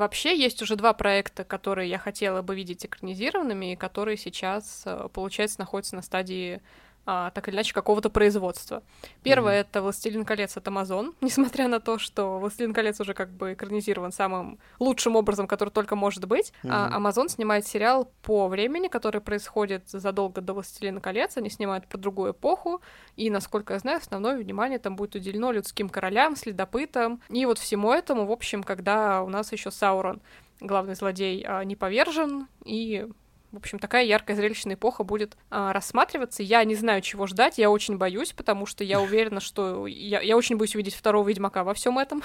Вообще 0.00 0.34
есть 0.34 0.62
уже 0.62 0.76
два 0.76 0.94
проекта, 0.94 1.44
которые 1.44 1.90
я 1.90 1.98
хотела 1.98 2.40
бы 2.40 2.56
видеть 2.56 2.86
экранизированными, 2.86 3.72
и 3.74 3.76
которые 3.76 4.16
сейчас, 4.16 4.84
э, 4.86 5.08
получается, 5.12 5.60
находятся 5.60 5.94
на 5.94 6.00
стадии 6.00 6.62
а, 7.06 7.30
так 7.30 7.48
или 7.48 7.56
иначе, 7.56 7.72
какого-то 7.72 8.10
производства. 8.10 8.82
Первое 9.22 9.58
mm-hmm. 9.58 9.66
это 9.68 9.82
«Властелин 9.82 10.24
колец» 10.24 10.56
от 10.56 10.66
Amazon, 10.66 11.14
несмотря 11.20 11.68
на 11.68 11.80
то, 11.80 11.98
что 11.98 12.38
«Властелин 12.38 12.72
колец» 12.72 13.00
уже 13.00 13.14
как 13.14 13.30
бы 13.30 13.54
экранизирован 13.54 14.12
самым 14.12 14.58
лучшим 14.78 15.16
образом, 15.16 15.46
который 15.46 15.70
только 15.70 15.96
может 15.96 16.26
быть. 16.26 16.52
Mm-hmm. 16.62 16.68
А 16.70 16.98
Amazon 16.98 17.28
снимает 17.28 17.66
сериал 17.66 18.12
по 18.22 18.48
времени, 18.48 18.88
который 18.88 19.20
происходит 19.20 19.88
задолго 19.88 20.40
до 20.40 20.52
«Властелина 20.52 21.00
колец», 21.00 21.36
они 21.36 21.50
снимают 21.50 21.86
про 21.86 21.98
другую 21.98 22.32
эпоху, 22.32 22.80
и, 23.16 23.30
насколько 23.30 23.72
я 23.72 23.78
знаю, 23.78 23.98
основное 23.98 24.36
внимание 24.36 24.78
там 24.78 24.96
будет 24.96 25.14
уделено 25.14 25.52
людским 25.52 25.88
королям, 25.88 26.36
следопытам, 26.36 27.20
и 27.28 27.46
вот 27.46 27.58
всему 27.58 27.92
этому, 27.92 28.26
в 28.26 28.32
общем, 28.32 28.62
когда 28.62 29.22
у 29.22 29.28
нас 29.28 29.52
еще 29.52 29.70
Саурон 29.70 30.20
главный 30.60 30.94
злодей 30.94 31.44
а, 31.46 31.64
не 31.64 31.76
повержен, 31.76 32.46
и 32.64 33.08
в 33.52 33.56
общем, 33.56 33.78
такая 33.78 34.04
яркая 34.04 34.36
зрелищная 34.36 34.76
эпоха 34.76 35.02
будет 35.02 35.36
а, 35.50 35.72
рассматриваться. 35.72 36.42
Я 36.42 36.62
не 36.64 36.74
знаю, 36.76 37.02
чего 37.02 37.26
ждать, 37.26 37.58
я 37.58 37.70
очень 37.70 37.98
боюсь, 37.98 38.32
потому 38.32 38.64
что 38.66 38.84
я 38.84 39.00
уверена, 39.00 39.40
что 39.40 39.86
я, 39.86 40.20
я 40.20 40.36
очень 40.36 40.56
боюсь 40.56 40.74
увидеть 40.74 40.94
второго 40.94 41.28
Ведьмака 41.28 41.64
во 41.64 41.74
всем 41.74 41.98
этом. 41.98 42.22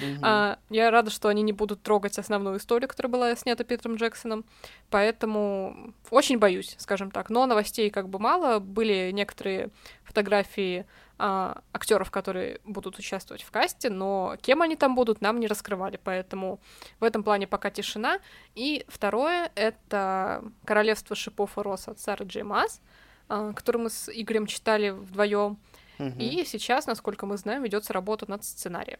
Mm-hmm. 0.00 0.18
а, 0.22 0.58
я 0.70 0.90
рада, 0.90 1.10
что 1.10 1.28
они 1.28 1.42
не 1.42 1.52
будут 1.52 1.82
трогать 1.82 2.18
основную 2.18 2.58
историю, 2.58 2.88
которая 2.88 3.12
была 3.12 3.36
снята 3.36 3.62
Питером 3.64 3.96
Джексоном, 3.96 4.44
поэтому 4.90 5.94
очень 6.10 6.38
боюсь, 6.38 6.74
скажем 6.78 7.10
так. 7.10 7.30
Но 7.30 7.46
новостей 7.46 7.90
как 7.90 8.08
бы 8.08 8.18
мало, 8.18 8.58
были 8.58 9.10
некоторые 9.12 9.70
фотографии 10.04 10.86
а, 11.16 11.62
актеров, 11.72 12.10
которые 12.10 12.60
будут 12.64 12.98
участвовать 12.98 13.42
в 13.42 13.50
касте, 13.50 13.88
но 13.88 14.36
кем 14.40 14.62
они 14.62 14.74
там 14.74 14.94
будут, 14.94 15.20
нам 15.20 15.38
не 15.38 15.46
раскрывали, 15.46 15.98
поэтому 16.02 16.60
в 16.98 17.04
этом 17.04 17.22
плане 17.22 17.46
пока 17.46 17.70
тишина. 17.70 18.18
И 18.54 18.84
второе— 18.88 19.52
это 19.54 20.44
«Королевство 20.64 21.14
шипов 21.14 21.56
и 21.56 21.60
роз» 21.60 21.86
от 21.88 22.00
Сары 22.00 22.24
Джей 22.24 22.42
Мас, 22.42 22.80
а, 23.28 23.52
который 23.52 23.82
мы 23.82 23.90
с 23.90 24.10
Игорем 24.12 24.46
читали 24.46 24.90
вдвоем. 24.90 25.58
Угу. 25.98 26.18
И 26.18 26.44
сейчас, 26.44 26.86
насколько 26.86 27.26
мы 27.26 27.36
знаем, 27.36 27.62
ведется 27.62 27.92
работа 27.92 28.28
над 28.28 28.44
сценарием. 28.44 28.98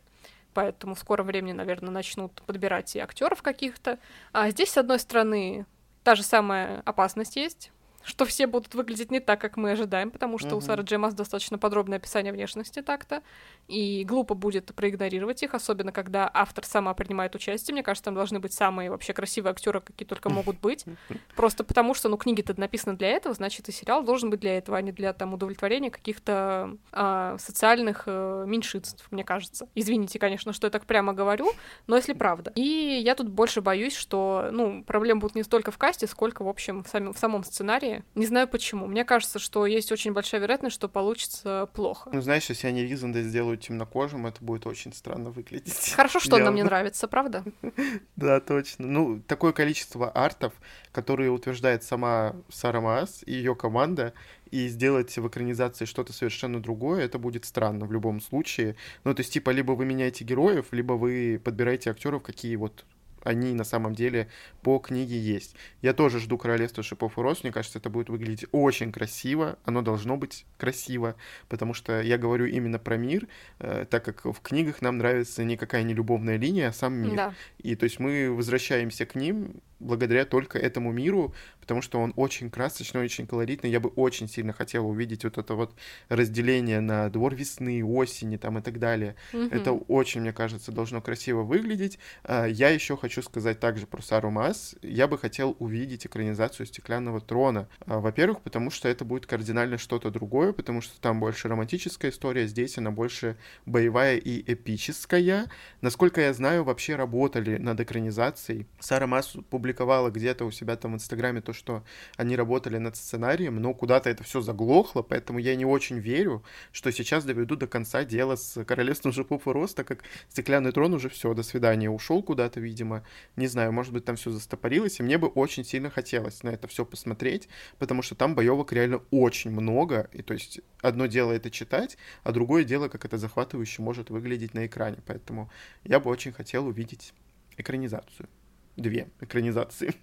Поэтому 0.52 0.94
в 0.94 1.00
скором 1.00 1.26
времени, 1.26 1.52
наверное, 1.52 1.90
начнут 1.90 2.40
подбирать 2.42 2.94
и 2.94 3.00
актеров 3.00 3.42
каких-то. 3.42 3.98
А 4.32 4.50
здесь, 4.50 4.70
с 4.70 4.78
одной 4.78 5.00
стороны, 5.00 5.66
та 6.04 6.14
же 6.14 6.22
самая 6.22 6.80
опасность 6.84 7.34
есть, 7.34 7.72
что 8.04 8.24
все 8.24 8.46
будут 8.46 8.74
выглядеть 8.74 9.10
не 9.10 9.20
так, 9.20 9.40
как 9.40 9.56
мы 9.56 9.72
ожидаем, 9.72 10.10
потому 10.10 10.38
что 10.38 10.50
uh-huh. 10.50 10.58
у 10.58 10.60
Сары 10.60 10.82
Джемас 10.82 11.14
достаточно 11.14 11.58
подробное 11.58 11.98
описание 11.98 12.32
внешности 12.32 12.82
так-то, 12.82 13.22
и 13.66 14.04
глупо 14.04 14.34
будет 14.34 14.74
проигнорировать 14.74 15.42
их, 15.42 15.54
особенно 15.54 15.90
когда 15.90 16.30
автор 16.32 16.64
сама 16.64 16.92
принимает 16.94 17.34
участие. 17.34 17.72
Мне 17.72 17.82
кажется, 17.82 18.04
там 18.04 18.14
должны 18.14 18.38
быть 18.40 18.52
самые 18.52 18.90
вообще 18.90 19.12
красивые 19.14 19.52
актеры, 19.52 19.80
какие 19.80 20.06
только 20.06 20.28
могут 20.28 20.60
быть. 20.60 20.84
Просто 21.36 21.64
потому 21.64 21.94
что, 21.94 22.08
ну, 22.08 22.16
книги-то 22.16 22.58
написаны 22.60 22.96
для 22.96 23.08
этого, 23.08 23.34
значит, 23.34 23.68
и 23.68 23.72
сериал 23.72 24.04
должен 24.04 24.30
быть 24.30 24.40
для 24.40 24.58
этого, 24.58 24.76
а 24.76 24.82
не 24.82 24.92
для 24.92 25.12
там 25.12 25.32
удовлетворения 25.32 25.90
каких-то 25.90 26.76
а, 26.92 27.38
социальных 27.38 28.04
а, 28.06 28.44
меньшинств, 28.44 29.06
мне 29.10 29.24
кажется. 29.24 29.68
Извините, 29.74 30.18
конечно, 30.18 30.52
что 30.52 30.66
я 30.66 30.70
так 30.70 30.84
прямо 30.84 31.14
говорю, 31.14 31.50
но 31.86 31.96
если 31.96 32.12
правда. 32.12 32.52
И 32.54 33.00
я 33.02 33.14
тут 33.14 33.28
больше 33.28 33.62
боюсь, 33.62 33.96
что, 33.96 34.48
ну, 34.52 34.82
проблем 34.84 35.20
будут 35.20 35.36
не 35.36 35.42
столько 35.42 35.70
в 35.70 35.78
касте, 35.78 36.06
сколько, 36.06 36.44
в 36.44 36.48
общем, 36.48 36.84
в, 36.84 36.88
самом, 36.88 37.12
в 37.12 37.18
самом 37.18 37.44
сценарии, 37.44 37.93
не 38.14 38.26
знаю 38.26 38.48
почему. 38.48 38.86
Мне 38.86 39.04
кажется, 39.04 39.38
что 39.38 39.66
есть 39.66 39.92
очень 39.92 40.12
большая 40.12 40.40
вероятность, 40.40 40.74
что 40.74 40.88
получится 40.88 41.68
плохо. 41.74 42.10
Ну, 42.12 42.20
знаешь, 42.20 42.48
если 42.48 42.66
они 42.66 42.84
Ризанда 42.84 43.22
сделают 43.22 43.60
темнокожим, 43.62 44.26
это 44.26 44.42
будет 44.42 44.66
очень 44.66 44.92
странно 44.92 45.30
выглядеть. 45.30 45.92
Хорошо, 45.94 46.20
что 46.20 46.36
он 46.36 46.44
нам 46.44 46.54
не 46.54 46.62
нравится, 46.62 47.08
правда? 47.08 47.44
Да, 48.16 48.40
точно. 48.40 48.86
Ну, 48.86 49.20
такое 49.26 49.52
количество 49.52 50.10
артов, 50.10 50.52
которые 50.92 51.30
утверждает 51.30 51.82
сама 51.82 52.36
Сара 52.48 52.80
Маас 52.80 53.22
и 53.26 53.32
ее 53.32 53.54
команда, 53.54 54.14
и 54.50 54.68
сделать 54.68 55.16
в 55.16 55.26
экранизации 55.26 55.84
что-то 55.84 56.12
совершенно 56.12 56.62
другое, 56.62 57.04
это 57.04 57.18
будет 57.18 57.44
странно 57.44 57.86
в 57.86 57.92
любом 57.92 58.20
случае. 58.20 58.76
Ну, 59.02 59.12
то 59.14 59.20
есть, 59.20 59.32
типа, 59.32 59.50
либо 59.50 59.72
вы 59.72 59.84
меняете 59.84 60.24
героев, 60.24 60.66
либо 60.70 60.92
вы 60.92 61.40
подбираете 61.42 61.90
актеров, 61.90 62.22
какие 62.22 62.54
вот 62.56 62.84
они 63.24 63.54
на 63.54 63.64
самом 63.64 63.94
деле 63.94 64.28
по 64.62 64.78
книге 64.78 65.18
есть. 65.18 65.56
Я 65.82 65.92
тоже 65.92 66.20
жду 66.20 66.38
Королевства 66.38 66.82
шипов 66.82 67.18
и 67.18 67.20
роз. 67.20 67.42
Мне 67.42 67.52
кажется, 67.52 67.78
это 67.78 67.90
будет 67.90 68.08
выглядеть 68.08 68.46
очень 68.52 68.92
красиво. 68.92 69.58
Оно 69.64 69.82
должно 69.82 70.16
быть 70.16 70.46
красиво, 70.58 71.16
потому 71.48 71.74
что 71.74 72.00
я 72.00 72.18
говорю 72.18 72.46
именно 72.46 72.78
про 72.78 72.96
мир, 72.96 73.26
э, 73.58 73.86
так 73.88 74.04
как 74.04 74.24
в 74.24 74.40
книгах 74.40 74.82
нам 74.82 74.98
нравится 74.98 75.42
никакая 75.42 75.82
не 75.82 75.94
любовная 75.94 76.36
линия, 76.36 76.68
а 76.68 76.72
сам 76.72 76.94
мир. 76.94 77.16
Да. 77.16 77.34
И 77.58 77.74
то 77.74 77.84
есть 77.84 77.98
мы 77.98 78.30
возвращаемся 78.30 79.06
к 79.06 79.14
ним 79.14 79.60
благодаря 79.84 80.24
только 80.24 80.58
этому 80.58 80.92
миру, 80.92 81.34
потому 81.60 81.82
что 81.82 82.00
он 82.00 82.12
очень 82.16 82.50
красочный, 82.50 83.02
очень 83.02 83.26
колоритный. 83.26 83.70
Я 83.70 83.80
бы 83.80 83.90
очень 83.90 84.28
сильно 84.28 84.52
хотела 84.52 84.84
увидеть 84.84 85.24
вот 85.24 85.38
это 85.38 85.54
вот 85.54 85.74
разделение 86.08 86.80
на 86.80 87.08
двор 87.10 87.34
весны, 87.34 87.84
осени 87.84 88.36
там 88.36 88.58
и 88.58 88.62
так 88.62 88.78
далее. 88.78 89.14
Mm-hmm. 89.32 89.54
Это 89.54 89.72
очень, 89.72 90.22
мне 90.22 90.32
кажется, 90.32 90.72
должно 90.72 91.00
красиво 91.00 91.42
выглядеть. 91.42 91.98
А, 92.24 92.46
я 92.46 92.70
еще 92.70 92.96
хочу 92.96 93.22
сказать 93.22 93.60
также 93.60 93.86
про 93.86 94.02
Сару 94.02 94.30
Мас. 94.30 94.74
Я 94.82 95.06
бы 95.06 95.18
хотел 95.18 95.56
увидеть 95.58 96.06
экранизацию 96.06 96.66
«Стеклянного 96.66 97.20
трона». 97.20 97.68
А, 97.86 98.00
во-первых, 98.00 98.40
потому 98.40 98.70
что 98.70 98.88
это 98.88 99.04
будет 99.04 99.26
кардинально 99.26 99.78
что-то 99.78 100.10
другое, 100.10 100.52
потому 100.52 100.80
что 100.80 101.00
там 101.00 101.20
больше 101.20 101.48
романтическая 101.48 102.10
история, 102.10 102.46
здесь 102.46 102.78
она 102.78 102.90
больше 102.90 103.36
боевая 103.66 104.16
и 104.16 104.52
эпическая. 104.52 105.50
Насколько 105.80 106.20
я 106.20 106.32
знаю, 106.32 106.64
вообще 106.64 106.96
работали 106.96 107.56
над 107.58 107.80
экранизацией. 107.80 108.66
Сара 108.80 109.06
Мас 109.06 109.36
публиковала 109.50 109.73
где-то 110.10 110.44
у 110.44 110.50
себя 110.50 110.76
там 110.76 110.92
в 110.92 110.94
Инстаграме 110.96 111.40
то, 111.40 111.52
что 111.52 111.84
они 112.16 112.36
работали 112.36 112.78
над 112.78 112.96
сценарием, 112.96 113.56
но 113.56 113.74
куда-то 113.74 114.10
это 114.10 114.24
все 114.24 114.40
заглохло, 114.40 115.02
поэтому 115.02 115.38
я 115.38 115.56
не 115.56 115.64
очень 115.64 115.98
верю, 115.98 116.42
что 116.72 116.90
сейчас 116.92 117.24
доведу 117.24 117.56
до 117.56 117.66
конца 117.66 118.04
дело 118.04 118.36
с 118.36 118.64
Королевством 118.64 119.12
Жипов 119.12 119.46
и 119.46 119.50
Рост, 119.50 119.76
как 119.82 120.04
Стеклянный 120.28 120.72
Трон 120.72 120.94
уже 120.94 121.08
все, 121.08 121.34
до 121.34 121.42
свидания, 121.42 121.90
ушел 121.90 122.22
куда-то, 122.22 122.60
видимо, 122.60 123.04
не 123.36 123.46
знаю, 123.46 123.72
может 123.72 123.92
быть, 123.92 124.04
там 124.04 124.16
все 124.16 124.30
застопорилось, 124.30 125.00
и 125.00 125.02
мне 125.02 125.18
бы 125.18 125.28
очень 125.28 125.64
сильно 125.64 125.90
хотелось 125.90 126.42
на 126.42 126.50
это 126.50 126.68
все 126.68 126.84
посмотреть, 126.84 127.48
потому 127.78 128.02
что 128.02 128.14
там 128.14 128.34
боевок 128.34 128.72
реально 128.72 129.02
очень 129.10 129.50
много, 129.50 130.08
и 130.12 130.22
то 130.22 130.34
есть 130.34 130.60
одно 130.82 131.06
дело 131.06 131.32
это 131.32 131.50
читать, 131.50 131.96
а 132.22 132.32
другое 132.32 132.64
дело, 132.64 132.88
как 132.88 133.04
это 133.04 133.18
захватывающе 133.18 133.82
может 133.82 134.10
выглядеть 134.10 134.54
на 134.54 134.66
экране, 134.66 134.98
поэтому 135.06 135.50
я 135.84 136.00
бы 136.00 136.10
очень 136.10 136.32
хотел 136.32 136.66
увидеть 136.66 137.12
экранизацию 137.56 138.28
две 138.76 139.10
экранизации. 139.20 139.94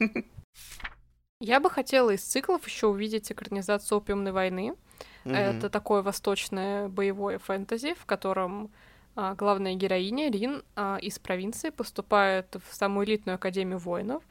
Я 1.40 1.60
бы 1.60 1.70
хотела 1.72 2.12
из 2.12 2.22
циклов 2.22 2.68
еще 2.68 2.88
увидеть 2.88 3.32
экранизацию 3.32 3.98
«Опиумной 3.98 4.32
войны». 4.32 4.76
Mm-hmm. 5.26 5.36
Это 5.36 5.70
такое 5.70 6.04
восточное 6.04 6.88
боевое 6.88 7.40
фэнтези, 7.40 7.96
в 7.96 8.06
котором 8.06 8.72
а, 9.16 9.36
главная 9.36 9.76
героиня 9.76 10.32
Рин 10.32 10.64
а, 10.76 10.98
из 11.02 11.20
провинции 11.20 11.70
поступает 11.70 12.56
в 12.68 12.76
самую 12.76 13.08
элитную 13.08 13.36
академию 13.36 13.78
воинов, 13.78 14.24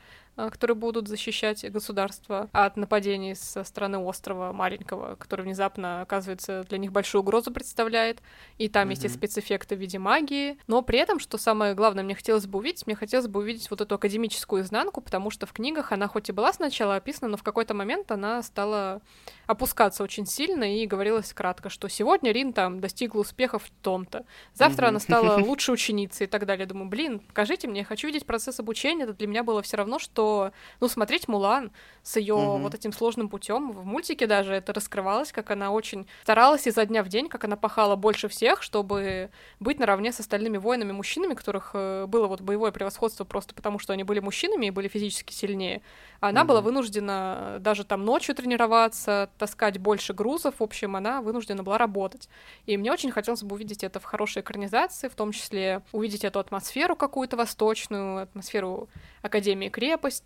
которые 0.49 0.77
будут 0.77 1.09
защищать 1.09 1.71
государство 1.71 2.49
от 2.53 2.77
нападений 2.77 3.35
со 3.35 3.65
стороны 3.65 3.99
острова 3.99 4.53
маленького, 4.53 5.17
который 5.17 5.43
внезапно, 5.43 6.03
оказывается, 6.03 6.65
для 6.69 6.79
них 6.79 6.93
большую 6.93 7.23
угрозу 7.23 7.51
представляет. 7.51 8.23
И 8.59 8.69
там 8.69 8.89
mm-hmm. 8.89 8.91
есть 8.91 9.05
и 9.05 9.09
спецэффекты 9.09 9.77
в 9.77 9.79
виде 9.79 9.99
магии. 9.99 10.57
Но 10.67 10.83
при 10.83 10.99
этом, 10.99 11.19
что 11.19 11.39
самое 11.39 11.75
главное, 11.75 12.05
мне 12.05 12.15
хотелось 12.15 12.47
бы 12.47 12.59
увидеть, 12.59 12.87
мне 12.87 12.97
хотелось 12.97 13.27
бы 13.27 13.41
увидеть 13.41 13.71
вот 13.71 13.81
эту 13.81 13.95
академическую 13.95 14.63
изнанку, 14.63 15.01
потому 15.01 15.31
что 15.31 15.47
в 15.47 15.53
книгах 15.53 15.93
она 15.93 16.09
хоть 16.09 16.29
и 16.29 16.33
была 16.33 16.53
сначала 16.53 16.97
описана, 16.97 17.33
но 17.33 17.37
в 17.37 17.43
какой-то 17.43 17.75
момент 17.75 18.11
она 18.13 18.43
стала 18.43 19.03
опускаться 19.47 20.05
очень 20.05 20.27
сильно 20.27 20.77
и 20.77 20.87
говорилось 20.87 21.33
кратко, 21.33 21.71
что 21.71 21.89
сегодня 21.89 22.33
Рин 22.33 22.53
там 22.53 22.81
достигла 22.81 23.21
успехов 23.21 23.65
в 23.65 23.71
том-то, 23.83 24.25
завтра 24.55 24.87
mm-hmm. 24.87 24.89
она 24.89 25.01
стала 25.01 25.37
лучшей 25.45 25.75
ученицей 25.75 26.27
и 26.27 26.29
так 26.29 26.47
далее. 26.47 26.67
Думаю, 26.67 26.89
блин, 26.89 27.19
покажите 27.19 27.67
мне, 27.67 27.81
я 27.81 27.85
хочу 27.85 28.07
видеть 28.07 28.27
процесс 28.27 28.61
обучения, 28.61 29.05
это 29.05 29.15
для 29.15 29.27
меня 29.27 29.43
было 29.43 29.63
все 29.63 29.77
равно, 29.77 29.99
что 29.99 30.30
что, 30.31 30.53
ну, 30.81 30.89
смотреть 30.89 31.29
Мулан 31.29 31.73
с 32.03 32.17
ее 32.17 32.35
угу. 32.35 32.59
вот 32.59 32.75
этим 32.75 32.93
сложным 32.93 33.29
путем 33.29 33.73
в 33.73 33.85
мультике 33.85 34.27
даже 34.27 34.55
это 34.55 34.73
раскрывалось, 34.73 35.33
как 35.33 35.51
она 35.51 35.71
очень 35.71 36.07
старалась 36.23 36.67
изо 36.67 36.87
дня 36.87 37.03
в 37.03 37.09
день, 37.09 37.29
как 37.29 37.45
она 37.45 37.57
пахала 37.57 37.97
больше 37.97 38.29
всех, 38.29 38.63
чтобы 38.63 39.31
быть 39.59 39.79
наравне 39.79 40.13
с 40.13 40.21
остальными 40.21 40.57
воинами-мужчинами, 40.57 41.35
которых 41.35 41.73
э, 41.75 42.07
было 42.07 42.27
вот 42.27 42.41
боевое 42.41 42.73
превосходство 42.73 43.25
просто 43.25 43.55
потому, 43.55 43.79
что 43.79 43.93
они 43.93 44.05
были 44.05 44.21
мужчинами 44.21 44.67
и 44.67 44.71
были 44.71 44.89
физически 44.89 45.33
сильнее. 45.33 45.83
Она 46.21 46.43
угу. 46.43 46.49
была 46.49 46.61
вынуждена 46.61 47.59
даже 47.61 47.85
там 47.85 48.05
ночью 48.05 48.35
тренироваться, 48.35 49.31
таскать 49.39 49.79
больше 49.79 50.15
грузов, 50.15 50.55
в 50.59 50.63
общем, 50.63 50.97
она 50.97 51.21
вынуждена 51.21 51.63
была 51.63 51.77
работать. 51.77 52.29
И 52.67 52.77
мне 52.77 52.93
очень 52.93 53.11
хотелось 53.11 53.43
бы 53.43 53.55
увидеть 53.57 53.85
это 53.85 54.01
в 54.01 54.05
хорошей 54.05 54.41
экранизации, 54.41 55.09
в 55.09 55.15
том 55.15 55.33
числе 55.33 55.83
увидеть 55.93 56.25
эту 56.25 56.39
атмосферу 56.39 56.97
какую-то 56.97 57.37
восточную, 57.37 58.23
атмосферу 58.23 58.89
Академии 59.23 59.69
крепости, 59.69 60.20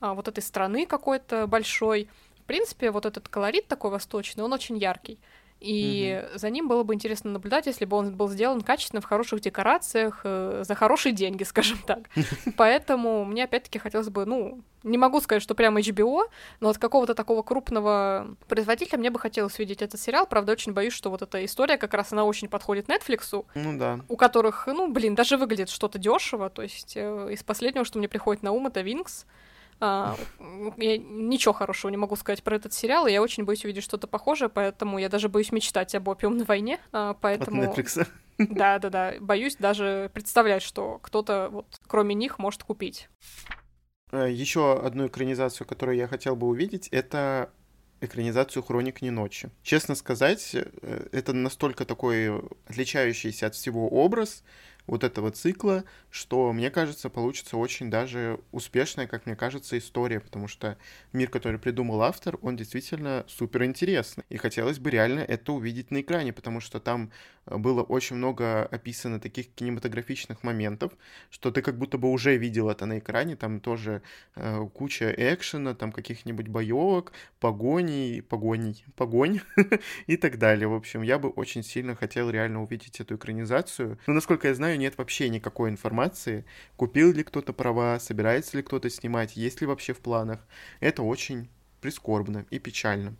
а, 0.00 0.14
вот 0.14 0.28
этой 0.28 0.42
страны 0.42 0.86
какой-то 0.86 1.46
большой. 1.46 2.08
В 2.38 2.42
принципе, 2.44 2.90
вот 2.90 3.06
этот 3.06 3.28
колорит 3.28 3.68
такой 3.68 3.90
восточный, 3.90 4.42
он 4.42 4.52
очень 4.52 4.76
яркий. 4.76 5.18
И 5.60 6.22
угу. 6.22 6.38
за 6.38 6.48
ним 6.48 6.68
было 6.68 6.82
бы 6.82 6.94
интересно 6.94 7.30
наблюдать, 7.30 7.66
если 7.66 7.84
бы 7.84 7.96
он 7.96 8.16
был 8.16 8.28
сделан 8.28 8.62
качественно, 8.62 9.02
в 9.02 9.04
хороших 9.04 9.40
декорациях, 9.40 10.22
э, 10.24 10.62
за 10.66 10.74
хорошие 10.74 11.12
деньги, 11.12 11.42
скажем 11.44 11.78
так. 11.86 12.08
Поэтому 12.56 13.24
мне 13.24 13.44
опять-таки 13.44 13.78
хотелось 13.78 14.08
бы, 14.08 14.24
ну, 14.24 14.62
не 14.82 14.96
могу 14.96 15.20
сказать, 15.20 15.42
что 15.42 15.54
прямо 15.54 15.80
HBO, 15.80 16.22
но 16.60 16.70
от 16.70 16.78
какого-то 16.78 17.14
такого 17.14 17.42
крупного 17.42 18.34
производителя 18.48 18.98
мне 18.98 19.10
бы 19.10 19.18
хотелось 19.18 19.58
видеть 19.58 19.82
этот 19.82 20.00
сериал. 20.00 20.26
Правда, 20.26 20.52
очень 20.52 20.72
боюсь, 20.72 20.94
что 20.94 21.10
вот 21.10 21.20
эта 21.20 21.44
история 21.44 21.76
как 21.76 21.92
раз 21.92 22.12
она 22.12 22.24
очень 22.24 22.48
подходит 22.48 22.88
Netflix, 22.88 23.44
ну 23.54 23.78
да. 23.78 24.00
у 24.08 24.16
которых, 24.16 24.66
ну, 24.66 24.90
блин, 24.90 25.14
даже 25.14 25.36
выглядит 25.36 25.68
что-то 25.68 25.98
дешево. 25.98 26.48
То 26.48 26.62
есть 26.62 26.94
э, 26.96 27.28
из 27.32 27.42
последнего, 27.42 27.84
что 27.84 27.98
мне 27.98 28.08
приходит 28.08 28.42
на 28.42 28.52
ум, 28.52 28.68
это 28.68 28.80
Винкс. 28.80 29.26
А, 29.80 30.16
я 30.76 30.98
ничего 30.98 31.54
хорошего 31.54 31.90
не 31.90 31.96
могу 31.96 32.14
сказать 32.16 32.42
про 32.42 32.56
этот 32.56 32.72
сериал, 32.72 33.06
и 33.06 33.12
я 33.12 33.22
очень 33.22 33.44
боюсь 33.44 33.64
увидеть 33.64 33.82
что-то 33.84 34.06
похожее, 34.06 34.48
поэтому 34.48 34.98
я 34.98 35.08
даже 35.08 35.28
боюсь 35.28 35.52
мечтать 35.52 35.94
об 35.94 36.08
опиумной 36.08 36.44
войне, 36.44 36.78
а, 36.92 37.14
поэтому... 37.14 37.62
От 37.62 37.78
Netflix. 37.78 38.06
Да, 38.38 38.78
да, 38.78 38.88
да. 38.88 39.14
Боюсь 39.20 39.56
даже 39.56 40.10
представлять, 40.14 40.62
что 40.62 40.98
кто-то 41.02 41.48
вот 41.50 41.66
кроме 41.86 42.14
них 42.14 42.38
может 42.38 42.62
купить. 42.62 43.10
Э, 44.12 44.30
Еще 44.30 44.80
одну 44.80 45.06
экранизацию, 45.06 45.66
которую 45.66 45.96
я 45.96 46.08
хотел 46.08 46.36
бы 46.36 46.46
увидеть, 46.46 46.88
это 46.88 47.50
экранизацию 48.00 48.62
«Хроник 48.62 49.02
не 49.02 49.10
ночи». 49.10 49.50
Честно 49.62 49.94
сказать, 49.94 50.54
э, 50.54 51.08
это 51.12 51.32
настолько 51.32 51.84
такой 51.84 52.40
отличающийся 52.66 53.46
от 53.46 53.54
всего 53.54 53.88
образ, 53.88 54.42
вот 54.90 55.04
этого 55.04 55.30
цикла, 55.30 55.84
что, 56.10 56.52
мне 56.52 56.68
кажется, 56.68 57.08
получится 57.10 57.56
очень 57.56 57.90
даже 57.90 58.40
успешная, 58.50 59.06
как 59.06 59.24
мне 59.24 59.36
кажется, 59.36 59.78
история, 59.78 60.18
потому 60.18 60.48
что 60.48 60.76
мир, 61.12 61.30
который 61.30 61.60
придумал 61.60 62.02
автор, 62.02 62.38
он 62.42 62.56
действительно 62.56 63.24
супер 63.28 63.62
интересный. 63.62 64.24
И 64.28 64.36
хотелось 64.36 64.80
бы 64.80 64.90
реально 64.90 65.20
это 65.20 65.52
увидеть 65.52 65.92
на 65.92 66.00
экране, 66.00 66.32
потому 66.32 66.58
что 66.58 66.80
там 66.80 67.12
э, 67.46 67.56
было 67.56 67.84
очень 67.84 68.16
много 68.16 68.64
описано 68.64 69.20
таких 69.20 69.54
кинематографичных 69.54 70.42
моментов, 70.42 70.92
что 71.30 71.52
ты 71.52 71.62
как 71.62 71.78
будто 71.78 71.96
бы 71.96 72.10
уже 72.10 72.36
видел 72.36 72.68
это 72.68 72.84
на 72.84 72.98
экране, 72.98 73.36
там 73.36 73.60
тоже 73.60 74.02
э, 74.34 74.66
куча 74.74 75.14
экшена, 75.16 75.74
там 75.76 75.92
каких-нибудь 75.92 76.48
боевок, 76.48 77.12
погоней, 77.38 78.22
погоней, 78.22 78.84
погонь 78.96 79.40
и 80.08 80.16
так 80.16 80.38
далее. 80.38 80.66
В 80.66 80.74
общем, 80.74 81.02
я 81.02 81.20
бы 81.20 81.28
очень 81.28 81.62
сильно 81.62 81.94
хотел 81.94 82.28
реально 82.28 82.60
увидеть 82.60 82.98
эту 82.98 83.14
экранизацию. 83.14 84.00
Но, 84.08 84.14
насколько 84.14 84.48
я 84.48 84.54
знаю, 84.54 84.79
нет 84.80 84.98
вообще 84.98 85.28
никакой 85.28 85.70
информации, 85.70 86.44
купил 86.76 87.12
ли 87.12 87.22
кто-то 87.22 87.52
права, 87.52 88.00
собирается 88.00 88.56
ли 88.56 88.64
кто-то 88.64 88.90
снимать, 88.90 89.36
есть 89.36 89.60
ли 89.60 89.66
вообще 89.66 89.92
в 89.92 90.00
планах. 90.00 90.40
Это 90.80 91.02
очень 91.02 91.48
прискорбно 91.80 92.44
и 92.50 92.58
печально. 92.58 93.14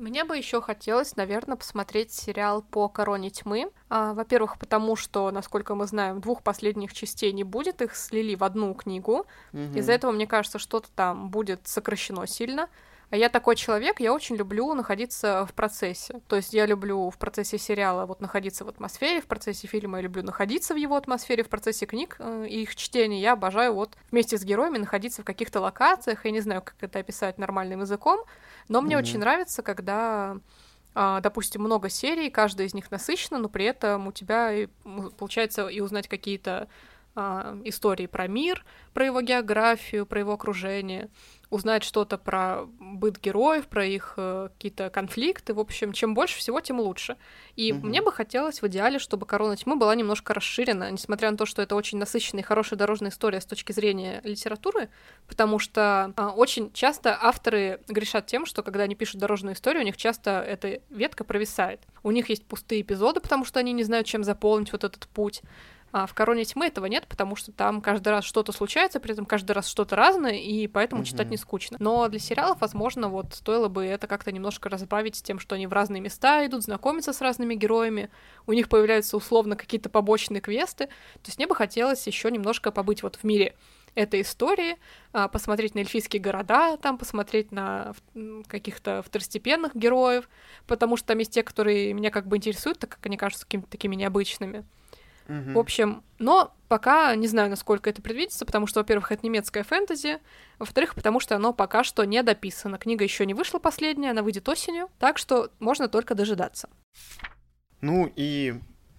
Мне 0.00 0.24
бы 0.24 0.34
еще 0.34 0.62
хотелось, 0.62 1.14
наверное, 1.16 1.56
посмотреть 1.56 2.10
сериал 2.10 2.62
по 2.62 2.88
Короне 2.88 3.28
тьмы. 3.28 3.70
А, 3.90 4.14
во-первых, 4.14 4.58
потому 4.58 4.96
что, 4.96 5.30
насколько 5.30 5.74
мы 5.74 5.86
знаем, 5.86 6.22
двух 6.22 6.42
последних 6.42 6.94
частей 6.94 7.32
не 7.32 7.44
будет, 7.44 7.82
их 7.82 7.94
слили 7.94 8.34
в 8.34 8.42
одну 8.42 8.72
книгу. 8.72 9.26
Угу. 9.52 9.76
Из-за 9.78 9.92
этого, 9.92 10.12
мне 10.12 10.26
кажется, 10.26 10.58
что-то 10.58 10.88
там 10.94 11.28
будет 11.28 11.68
сокращено 11.68 12.26
сильно. 12.26 12.70
А 13.10 13.16
я 13.16 13.28
такой 13.28 13.56
человек, 13.56 13.98
я 13.98 14.12
очень 14.12 14.36
люблю 14.36 14.72
находиться 14.74 15.44
в 15.44 15.52
процессе. 15.52 16.20
То 16.28 16.36
есть 16.36 16.54
я 16.54 16.64
люблю 16.64 17.10
в 17.10 17.18
процессе 17.18 17.58
сериала 17.58 18.06
вот 18.06 18.20
находиться 18.20 18.64
в 18.64 18.68
атмосфере, 18.68 19.20
в 19.20 19.26
процессе 19.26 19.66
фильма 19.66 19.98
я 19.98 20.04
люблю 20.04 20.22
находиться 20.22 20.74
в 20.74 20.76
его 20.76 20.94
атмосфере, 20.94 21.42
в 21.42 21.48
процессе 21.48 21.86
книг 21.86 22.16
э, 22.20 22.46
и 22.48 22.62
их 22.62 22.76
чтения 22.76 23.20
я 23.20 23.32
обожаю 23.32 23.74
вот 23.74 23.96
вместе 24.12 24.38
с 24.38 24.44
героями 24.44 24.78
находиться 24.78 25.22
в 25.22 25.24
каких-то 25.24 25.60
локациях. 25.60 26.24
Я 26.24 26.30
не 26.30 26.40
знаю, 26.40 26.62
как 26.62 26.76
это 26.80 27.00
описать 27.00 27.36
нормальным 27.36 27.80
языком, 27.80 28.20
но 28.68 28.80
мне 28.80 28.94
mm-hmm. 28.94 28.98
очень 28.98 29.18
нравится, 29.18 29.62
когда 29.62 30.36
а, 30.94 31.20
допустим, 31.20 31.62
много 31.62 31.88
серий, 31.88 32.30
каждая 32.30 32.68
из 32.68 32.74
них 32.74 32.90
насыщена, 32.92 33.38
но 33.38 33.48
при 33.48 33.64
этом 33.64 34.08
у 34.08 34.12
тебя 34.12 34.52
получается 35.18 35.66
и 35.68 35.80
узнать 35.80 36.08
какие-то 36.08 36.68
а, 37.14 37.58
истории 37.64 38.06
про 38.06 38.28
мир, 38.28 38.64
про 38.92 39.06
его 39.06 39.20
географию, 39.20 40.06
про 40.06 40.20
его 40.20 40.32
окружение 40.32 41.10
узнать 41.50 41.82
что-то 41.82 42.16
про 42.16 42.66
быт 42.78 43.20
героев, 43.20 43.66
про 43.66 43.84
их 43.84 44.14
э, 44.16 44.48
какие-то 44.52 44.88
конфликты. 44.88 45.52
В 45.52 45.58
общем, 45.58 45.92
чем 45.92 46.14
больше 46.14 46.38
всего, 46.38 46.60
тем 46.60 46.78
лучше. 46.78 47.16
И 47.56 47.72
угу. 47.72 47.88
мне 47.88 48.00
бы 48.00 48.12
хотелось 48.12 48.62
в 48.62 48.68
идеале, 48.68 49.00
чтобы 49.00 49.26
«Корона 49.26 49.56
тьмы» 49.56 49.74
была 49.76 49.94
немножко 49.96 50.32
расширена, 50.32 50.90
несмотря 50.92 51.30
на 51.30 51.36
то, 51.36 51.46
что 51.46 51.60
это 51.60 51.74
очень 51.74 51.98
насыщенная 51.98 52.44
и 52.44 52.46
хорошая 52.46 52.78
дорожная 52.78 53.10
история 53.10 53.40
с 53.40 53.46
точки 53.46 53.72
зрения 53.72 54.20
литературы, 54.22 54.90
потому 55.26 55.58
что 55.58 56.14
э, 56.16 56.24
очень 56.24 56.72
часто 56.72 57.18
авторы 57.20 57.80
грешат 57.88 58.26
тем, 58.26 58.46
что 58.46 58.62
когда 58.62 58.84
они 58.84 58.94
пишут 58.94 59.20
дорожную 59.20 59.56
историю, 59.56 59.82
у 59.82 59.86
них 59.86 59.96
часто 59.96 60.40
эта 60.40 60.80
ветка 60.88 61.24
провисает. 61.24 61.80
У 62.04 62.12
них 62.12 62.28
есть 62.28 62.46
пустые 62.46 62.82
эпизоды, 62.82 63.20
потому 63.20 63.44
что 63.44 63.58
они 63.58 63.72
не 63.72 63.82
знают, 63.82 64.06
чем 64.06 64.22
заполнить 64.22 64.70
вот 64.70 64.84
этот 64.84 65.08
путь. 65.08 65.42
А 65.92 66.06
в 66.06 66.14
«Короне 66.14 66.44
тьмы» 66.44 66.66
этого 66.66 66.86
нет, 66.86 67.06
потому 67.08 67.34
что 67.34 67.50
там 67.52 67.80
каждый 67.80 68.10
раз 68.10 68.24
что-то 68.24 68.52
случается, 68.52 69.00
при 69.00 69.12
этом 69.12 69.26
каждый 69.26 69.52
раз 69.52 69.66
что-то 69.66 69.96
разное, 69.96 70.34
и 70.34 70.68
поэтому 70.68 71.02
mm-hmm. 71.02 71.06
читать 71.06 71.30
не 71.30 71.36
скучно. 71.36 71.76
Но 71.80 72.08
для 72.08 72.20
сериалов, 72.20 72.60
возможно, 72.60 73.08
вот 73.08 73.34
стоило 73.34 73.68
бы 73.68 73.84
это 73.84 74.06
как-то 74.06 74.30
немножко 74.30 74.68
разбавить 74.68 75.16
с 75.16 75.22
тем, 75.22 75.40
что 75.40 75.56
они 75.56 75.66
в 75.66 75.72
разные 75.72 76.00
места 76.00 76.46
идут, 76.46 76.62
знакомятся 76.62 77.12
с 77.12 77.20
разными 77.20 77.54
героями, 77.54 78.10
у 78.46 78.52
них 78.52 78.68
появляются 78.68 79.16
условно 79.16 79.56
какие-то 79.56 79.88
побочные 79.88 80.40
квесты. 80.40 80.86
То 80.86 81.26
есть 81.26 81.38
мне 81.38 81.48
бы 81.48 81.56
хотелось 81.56 82.06
еще 82.06 82.30
немножко 82.30 82.70
побыть 82.70 83.02
вот 83.02 83.16
в 83.16 83.24
мире 83.24 83.56
этой 83.96 84.20
истории, 84.20 84.76
а, 85.12 85.28
посмотреть 85.28 85.74
на 85.74 85.80
эльфийские 85.80 86.22
города, 86.22 86.76
там 86.76 86.98
посмотреть 86.98 87.50
на 87.50 87.94
каких-то 88.46 89.02
второстепенных 89.02 89.74
героев, 89.74 90.28
потому 90.66 90.96
что 90.96 91.08
там 91.08 91.18
есть 91.18 91.32
те, 91.32 91.42
которые 91.42 91.92
меня 91.92 92.10
как 92.10 92.26
бы 92.26 92.36
интересуют, 92.36 92.78
так 92.78 92.90
как 92.90 93.06
они 93.06 93.16
кажутся 93.16 93.46
какими-то 93.46 93.68
такими 93.68 93.96
необычными. 93.96 94.64
Угу. 95.28 95.52
В 95.52 95.58
общем, 95.58 96.02
но 96.18 96.54
пока 96.68 97.14
не 97.14 97.26
знаю, 97.26 97.50
насколько 97.50 97.90
это 97.90 98.02
предвидится, 98.02 98.44
потому 98.44 98.66
что, 98.66 98.80
во-первых, 98.80 99.12
это 99.12 99.24
немецкое 99.24 99.62
фэнтези, 99.62 100.18
во-вторых, 100.58 100.94
потому 100.94 101.20
что 101.20 101.36
оно 101.36 101.52
пока 101.52 101.84
что 101.84 102.04
не 102.04 102.22
дописано. 102.22 102.78
Книга 102.78 103.04
еще 103.04 103.26
не 103.26 103.34
вышла 103.34 103.58
последняя, 103.58 104.10
она 104.10 104.22
выйдет 104.22 104.48
осенью, 104.48 104.88
так 104.98 105.18
что 105.18 105.50
можно 105.58 105.88
только 105.88 106.14
дожидаться. 106.14 106.68
Ну 107.80 108.12
и 108.16 108.54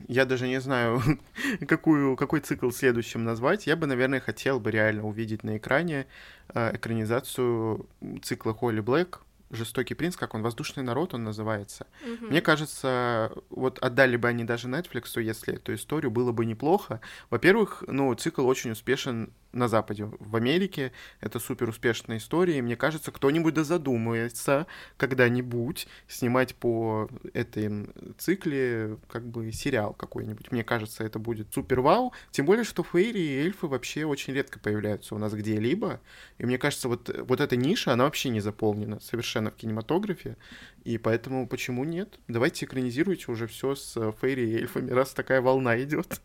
я 0.08 0.26
даже 0.26 0.48
не 0.48 0.60
знаю, 0.60 1.02
какую, 1.68 2.16
какой 2.16 2.40
цикл 2.40 2.70
следующим 2.72 3.24
назвать. 3.24 3.68
Я 3.68 3.76
бы, 3.76 3.88
наверное, 3.88 4.20
хотел 4.20 4.60
бы 4.60 4.72
реально 4.72 5.06
увидеть 5.06 5.44
на 5.44 5.58
экране 5.58 6.08
э, 6.54 6.76
экранизацию 6.76 7.88
цикла 8.24 8.54
Холли 8.54 8.82
Блэк 8.82 9.22
жестокий 9.52 9.94
принц, 9.94 10.16
как 10.16 10.34
он, 10.34 10.42
воздушный 10.42 10.84
народ 10.84 11.14
он 11.14 11.24
называется. 11.24 11.88
Угу. 12.04 12.28
Мне 12.28 12.42
кажется, 12.42 13.32
вот 13.50 13.80
отдали 13.80 14.16
бы 14.16 14.28
они 14.28 14.44
даже 14.44 14.68
Netflix, 14.68 15.22
если 15.22 15.56
эту 15.56 15.74
историю, 15.74 16.12
было 16.12 16.32
бы 16.32 16.46
неплохо. 16.46 17.02
Во-первых, 17.30 17.84
ну, 17.88 18.14
цикл 18.16 18.46
очень 18.46 18.72
успешен 18.72 19.34
на 19.54 19.68
Западе. 19.68 20.10
В 20.20 20.36
Америке 20.36 20.92
это 21.20 21.40
супер 21.40 21.70
успешная 21.70 22.18
история, 22.18 22.58
и 22.58 22.62
мне 22.62 22.76
кажется, 22.76 23.12
кто-нибудь 23.12 23.54
да 23.54 23.64
задумается 23.64 24.68
когда-нибудь 24.98 25.88
снимать 26.08 26.56
по 26.56 27.10
этой 27.34 27.90
цикле 28.18 28.98
как 29.10 29.26
бы 29.28 29.52
сериал 29.52 29.94
какой-нибудь. 29.94 30.52
Мне 30.52 30.64
кажется, 30.64 31.04
это 31.04 31.20
будет 31.20 31.54
супер 31.54 31.82
вау. 31.82 32.14
Тем 32.32 32.46
более, 32.46 32.64
что 32.64 32.84
фейри 32.84 33.20
и 33.20 33.40
эльфы 33.40 33.68
вообще 33.68 34.06
очень 34.06 34.34
редко 34.34 34.60
появляются 34.60 35.16
у 35.16 35.18
нас 35.18 35.34
где-либо. 35.34 36.00
И 36.38 36.46
мне 36.46 36.58
кажется, 36.58 36.88
вот, 36.88 37.10
вот 37.28 37.42
эта 37.42 37.56
ниша, 37.56 37.94
она 37.94 38.06
вообще 38.06 38.30
не 38.30 38.40
заполнена 38.40 39.00
совершенно 39.00 39.41
в 39.50 39.56
кинематографе. 39.56 40.38
И 40.84 40.98
поэтому 40.98 41.48
почему 41.48 41.84
нет? 41.84 42.20
Давайте 42.28 42.66
экранизируйте 42.66 43.32
уже 43.32 43.48
все 43.48 43.76
с 43.76 44.12
фейри 44.22 44.50
и 44.50 44.56
эльфами, 44.58 44.92
раз 44.92 45.14
такая 45.14 45.42
волна 45.42 45.82
идет. 45.82 46.22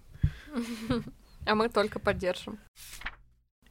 А 1.48 1.54
мы 1.54 1.68
только 1.68 2.00
поддержим. 2.00 2.58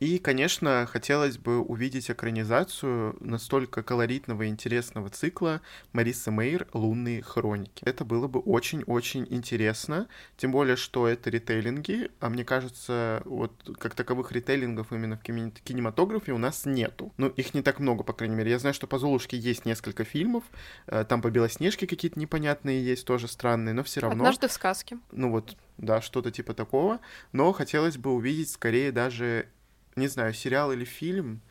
И, 0.05 0.19
конечно, 0.19 0.87
хотелось 0.87 1.39
бы 1.39 1.59
увидеть 1.59 2.11
экранизацию 2.11 3.17
настолько 3.21 3.81
колоритного 3.81 4.43
и 4.43 4.49
интересного 4.49 5.09
цикла 5.09 5.61
Марисы 5.93 6.29
Мейер 6.29 6.67
«Лунные 6.73 7.23
хроники». 7.23 7.83
Это 7.83 8.05
было 8.05 8.27
бы 8.27 8.39
очень-очень 8.39 9.25
интересно, 9.31 10.07
тем 10.37 10.51
более, 10.51 10.75
что 10.75 11.07
это 11.07 11.31
ритейлинги, 11.31 12.11
а 12.19 12.29
мне 12.29 12.45
кажется, 12.45 13.23
вот 13.25 13.51
как 13.79 13.95
таковых 13.95 14.31
ритейлингов 14.31 14.93
именно 14.93 15.17
в 15.17 15.23
кинематографе 15.23 16.33
у 16.33 16.37
нас 16.37 16.65
нету. 16.65 17.11
Ну, 17.17 17.29
их 17.29 17.55
не 17.55 17.63
так 17.63 17.79
много, 17.79 18.03
по 18.03 18.13
крайней 18.13 18.35
мере. 18.35 18.51
Я 18.51 18.59
знаю, 18.59 18.75
что 18.75 18.85
по 18.85 18.99
Золушке 18.99 19.39
есть 19.39 19.65
несколько 19.65 20.03
фильмов, 20.03 20.43
э, 20.85 21.03
там 21.09 21.23
по 21.23 21.31
Белоснежке 21.31 21.87
какие-то 21.87 22.19
непонятные 22.19 22.85
есть, 22.85 23.07
тоже 23.07 23.27
странные, 23.27 23.73
но 23.73 23.83
все 23.83 24.01
равно... 24.01 24.17
Однажды 24.17 24.49
в 24.49 24.51
сказке. 24.51 24.99
Ну 25.11 25.31
вот, 25.31 25.57
да, 25.79 25.99
что-то 25.99 26.29
типа 26.29 26.53
такого. 26.53 26.99
Но 27.31 27.51
хотелось 27.53 27.97
бы 27.97 28.13
увидеть 28.13 28.51
скорее 28.51 28.91
даже 28.91 29.47
не 29.95 30.07
знаю, 30.07 30.33
сериал 30.33 30.71
или 30.71 30.85
фильм. 30.85 31.41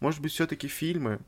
Может 0.00 0.20
быть, 0.20 0.32
все-таки 0.32 0.68
фильмы. 0.68 1.20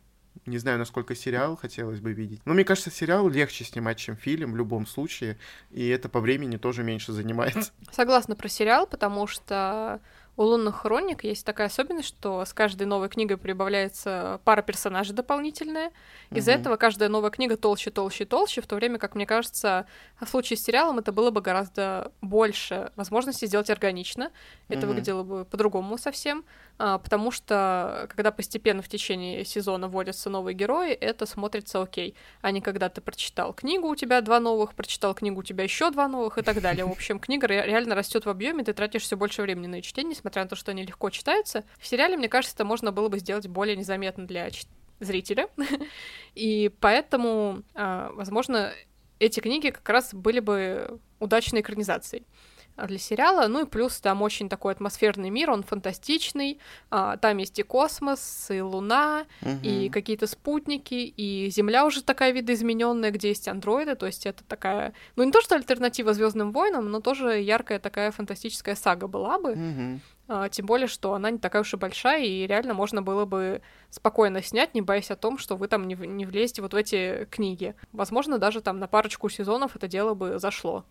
Не 0.44 0.58
знаю, 0.58 0.78
насколько 0.78 1.14
сериал 1.14 1.56
хотелось 1.56 2.00
бы 2.00 2.12
видеть. 2.12 2.42
Но 2.44 2.52
мне 2.52 2.64
кажется, 2.64 2.90
сериал 2.90 3.28
легче 3.28 3.64
снимать, 3.64 3.96
чем 3.98 4.16
фильм 4.16 4.52
в 4.52 4.56
любом 4.56 4.86
случае. 4.86 5.38
И 5.70 5.88
это 5.88 6.08
по 6.08 6.20
времени 6.20 6.58
тоже 6.58 6.84
меньше 6.84 7.12
занимает. 7.12 7.72
Согласна 7.90 8.36
про 8.36 8.48
сериал, 8.48 8.86
потому 8.86 9.26
что 9.26 10.00
у 10.36 10.42
лунных 10.42 10.76
хроник 10.82 11.24
есть 11.24 11.46
такая 11.46 11.68
особенность, 11.68 12.08
что 12.08 12.44
с 12.44 12.52
каждой 12.52 12.86
новой 12.86 13.08
книгой 13.08 13.38
прибавляется 13.38 14.40
пара 14.44 14.60
персонажей 14.60 15.14
дополнительная. 15.14 15.92
Из-за 16.30 16.52
угу. 16.52 16.60
этого 16.60 16.76
каждая 16.76 17.08
новая 17.08 17.30
книга 17.30 17.56
толще, 17.56 17.90
толще, 17.90 18.26
толще, 18.26 18.60
в 18.60 18.66
то 18.66 18.76
время 18.76 18.98
как, 18.98 19.14
мне 19.14 19.24
кажется, 19.24 19.86
в 20.20 20.26
случае 20.28 20.58
с 20.58 20.62
сериалом 20.62 20.98
это 20.98 21.10
было 21.10 21.30
бы 21.30 21.40
гораздо 21.40 22.12
больше 22.20 22.92
возможности 22.96 23.46
сделать 23.46 23.70
органично. 23.70 24.30
Это 24.68 24.80
угу. 24.80 24.88
выглядело 24.88 25.22
бы 25.22 25.44
по-другому 25.46 25.96
совсем. 25.96 26.44
А, 26.78 26.98
потому 26.98 27.30
что 27.30 28.06
когда 28.14 28.30
постепенно 28.30 28.82
в 28.82 28.88
течение 28.88 29.44
сезона 29.44 29.88
вводятся 29.88 30.28
новые 30.28 30.54
герои, 30.54 30.92
это 30.92 31.24
смотрится 31.24 31.80
окей. 31.80 32.14
А 32.42 32.50
не 32.50 32.60
когда 32.60 32.88
ты 32.88 33.00
прочитал 33.00 33.54
книгу, 33.54 33.88
у 33.88 33.96
тебя 33.96 34.20
два 34.20 34.40
новых, 34.40 34.74
прочитал 34.74 35.14
книгу, 35.14 35.40
у 35.40 35.42
тебя 35.42 35.64
еще 35.64 35.90
два 35.90 36.06
новых 36.08 36.36
и 36.38 36.42
так 36.42 36.60
далее. 36.60 36.84
В 36.84 36.90
общем, 36.90 37.18
книга 37.18 37.46
реально 37.46 37.94
растет 37.94 38.26
в 38.26 38.28
объеме, 38.28 38.64
ты 38.64 38.74
тратишь 38.74 39.02
все 39.02 39.16
больше 39.16 39.42
времени 39.42 39.66
на 39.66 39.82
чтение, 39.82 40.10
несмотря 40.10 40.42
на 40.42 40.48
то, 40.48 40.56
что 40.56 40.70
они 40.72 40.84
легко 40.84 41.08
читаются. 41.10 41.64
В 41.78 41.86
сериале, 41.86 42.16
мне 42.16 42.28
кажется, 42.28 42.54
это 42.54 42.64
можно 42.64 42.92
было 42.92 43.08
бы 43.08 43.18
сделать 43.18 43.46
более 43.46 43.76
незаметно 43.76 44.26
для 44.26 44.50
зрителя. 45.00 45.48
И 46.34 46.70
поэтому, 46.80 47.62
а, 47.74 48.10
возможно, 48.12 48.72
эти 49.18 49.40
книги 49.40 49.70
как 49.70 49.88
раз 49.88 50.12
были 50.12 50.40
бы 50.40 51.00
удачной 51.20 51.62
экранизацией 51.62 52.26
для 52.76 52.98
сериала. 52.98 53.46
Ну 53.48 53.62
и 53.62 53.68
плюс 53.68 54.00
там 54.00 54.22
очень 54.22 54.48
такой 54.48 54.72
атмосферный 54.72 55.30
мир, 55.30 55.50
он 55.50 55.62
фантастичный. 55.62 56.58
А, 56.90 57.16
там 57.16 57.38
есть 57.38 57.58
и 57.58 57.62
космос, 57.62 58.50
и 58.50 58.60
Луна, 58.60 59.26
угу. 59.42 59.58
и 59.62 59.88
какие-то 59.88 60.26
спутники, 60.26 60.94
и 60.94 61.48
Земля 61.50 61.86
уже 61.86 62.02
такая 62.02 62.32
видоизмененная, 62.32 63.10
где 63.10 63.28
есть 63.28 63.48
андроиды. 63.48 63.94
То 63.94 64.06
есть 64.06 64.26
это 64.26 64.44
такая, 64.44 64.92
ну 65.16 65.24
не 65.24 65.32
то 65.32 65.40
что 65.40 65.54
альтернатива 65.54 66.12
Звездным 66.12 66.52
войнам, 66.52 66.90
но 66.90 67.00
тоже 67.00 67.40
яркая 67.40 67.78
такая 67.78 68.10
фантастическая 68.10 68.74
сага 68.74 69.06
была 69.06 69.38
бы. 69.38 69.52
Угу. 69.52 70.00
А, 70.28 70.48
тем 70.48 70.66
более, 70.66 70.88
что 70.88 71.14
она 71.14 71.30
не 71.30 71.38
такая 71.38 71.62
уж 71.62 71.72
и 71.72 71.76
большая, 71.76 72.24
и 72.24 72.46
реально 72.46 72.74
можно 72.74 73.00
было 73.00 73.24
бы 73.24 73.62
спокойно 73.90 74.42
снять, 74.42 74.74
не 74.74 74.82
боясь 74.82 75.10
о 75.10 75.16
том, 75.16 75.38
что 75.38 75.56
вы 75.56 75.68
там 75.68 75.86
не, 75.86 75.94
не 75.94 76.26
влезете 76.26 76.62
вот 76.62 76.72
в 76.72 76.76
эти 76.76 77.26
книги. 77.30 77.74
Возможно, 77.92 78.38
даже 78.38 78.60
там 78.60 78.80
на 78.80 78.88
парочку 78.88 79.28
сезонов 79.28 79.76
это 79.76 79.86
дело 79.86 80.14
бы 80.14 80.38
зашло. 80.38 80.84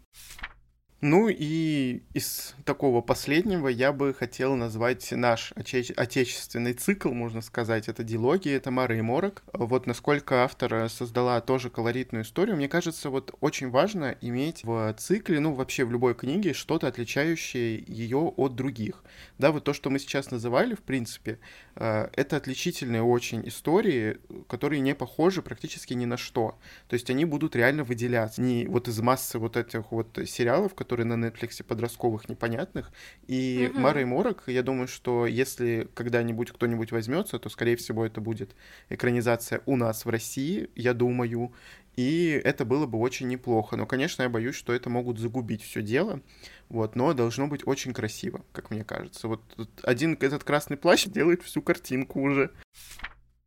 Ну 1.07 1.29
и 1.29 2.01
из 2.15 2.55
такого 2.63 3.01
последнего 3.01 3.67
я 3.67 3.93
бы 3.93 4.11
хотел 4.15 4.55
назвать 4.55 5.11
наш 5.11 5.51
отече- 5.51 5.93
отечественный 5.93 6.73
цикл, 6.73 7.11
можно 7.11 7.41
сказать, 7.41 7.87
это 7.87 8.03
дилогия, 8.03 8.55
это 8.55 8.71
Мара 8.71 8.95
и 8.95 9.01
Морок. 9.01 9.43
Вот 9.53 9.85
насколько 9.85 10.43
автор 10.43 10.89
создала 10.89 11.39
тоже 11.41 11.69
колоритную 11.69 12.23
историю, 12.23 12.55
мне 12.55 12.67
кажется, 12.67 13.11
вот 13.11 13.35
очень 13.39 13.69
важно 13.69 14.17
иметь 14.19 14.63
в 14.63 14.95
цикле, 14.97 15.39
ну 15.39 15.53
вообще 15.53 15.85
в 15.85 15.91
любой 15.91 16.15
книге 16.15 16.53
что-то 16.53 16.87
отличающее 16.87 17.83
ее 17.85 18.33
от 18.35 18.55
других. 18.55 19.03
Да, 19.37 19.51
вот 19.51 19.63
то, 19.63 19.73
что 19.73 19.91
мы 19.91 19.99
сейчас 19.99 20.31
называли, 20.31 20.73
в 20.73 20.81
принципе, 20.81 21.37
э, 21.75 22.09
это 22.13 22.37
отличительные 22.37 23.03
очень 23.03 23.47
истории, 23.47 24.17
которые 24.47 24.79
не 24.79 24.95
похожи 24.95 25.43
практически 25.43 25.93
ни 25.93 26.05
на 26.05 26.17
что. 26.17 26.57
То 26.87 26.95
есть 26.95 27.11
они 27.11 27.25
будут 27.25 27.55
реально 27.55 27.83
выделяться. 27.83 28.41
Не 28.41 28.65
вот 28.65 28.87
из 28.87 28.99
массы 29.01 29.37
вот 29.37 29.55
этих 29.55 29.91
вот 29.91 30.17
сериалов, 30.25 30.73
которые 30.73 30.94
на 31.03 31.13
Netflix 31.13 31.63
подростковых 31.63 32.29
непонятных. 32.29 32.91
И 33.27 33.69
mm-hmm. 33.69 33.79
Мара 33.79 34.01
и 34.01 34.05
Морок, 34.05 34.43
я 34.47 34.63
думаю, 34.63 34.87
что 34.87 35.25
если 35.25 35.87
когда-нибудь 35.93 36.51
кто-нибудь 36.51 36.91
возьмется, 36.91 37.39
то, 37.39 37.49
скорее 37.49 37.75
всего, 37.75 38.05
это 38.05 38.21
будет 38.21 38.55
экранизация 38.89 39.61
у 39.65 39.75
нас 39.75 40.05
в 40.05 40.09
России, 40.09 40.69
я 40.75 40.93
думаю. 40.93 41.53
И 41.95 42.41
это 42.43 42.65
было 42.65 42.85
бы 42.85 42.97
очень 42.99 43.27
неплохо. 43.27 43.77
Но, 43.77 43.85
конечно, 43.85 44.23
я 44.23 44.29
боюсь, 44.29 44.55
что 44.55 44.73
это 44.73 44.89
могут 44.89 45.17
загубить 45.17 45.63
все 45.63 45.81
дело. 45.81 46.21
Вот, 46.67 46.95
но 46.95 47.13
должно 47.13 47.47
быть 47.47 47.65
очень 47.65 47.93
красиво, 47.93 48.43
как 48.51 48.71
мне 48.71 48.83
кажется. 48.83 49.27
Вот 49.27 49.41
один 49.83 50.17
этот 50.19 50.43
красный 50.43 50.77
плащ 50.77 51.05
делает 51.05 51.43
всю 51.43 51.61
картинку 51.61 52.21
уже. 52.21 52.51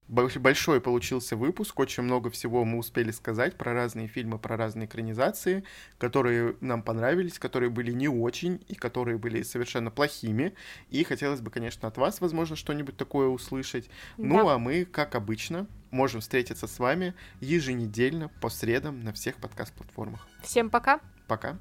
Большой 0.08 0.80
получился 0.80 1.36
выпуск, 1.36 1.78
очень 1.78 2.02
много 2.02 2.30
всего 2.30 2.64
мы 2.64 2.78
успели 2.78 3.10
сказать 3.10 3.56
про 3.56 3.74
разные 3.74 4.08
фильмы, 4.08 4.38
про 4.38 4.56
разные 4.56 4.86
экранизации, 4.86 5.64
которые 5.98 6.56
нам 6.60 6.82
понравились, 6.82 7.38
которые 7.38 7.68
были 7.68 7.92
не 7.92 8.08
очень 8.08 8.64
и 8.68 8.74
которые 8.74 9.18
были 9.18 9.42
совершенно 9.42 9.90
плохими. 9.90 10.54
И 10.88 11.04
хотелось 11.04 11.42
бы, 11.42 11.50
конечно, 11.50 11.86
от 11.88 11.98
вас, 11.98 12.22
возможно, 12.22 12.56
что-нибудь 12.56 12.96
такое 12.96 13.28
услышать. 13.28 13.90
Ну, 14.16 14.36
да. 14.36 14.42
Ну, 14.42 14.48
а 14.48 14.58
мы, 14.58 14.86
как 14.86 15.14
обычно, 15.14 15.66
можем 15.90 16.22
встретиться 16.22 16.66
с 16.66 16.78
вами 16.78 17.14
еженедельно 17.40 18.30
по 18.40 18.48
средам 18.48 19.00
на 19.00 19.12
всех 19.12 19.36
подкаст-платформах. 19.36 20.26
Всем 20.42 20.70
пока! 20.70 21.00
Пока! 21.26 21.58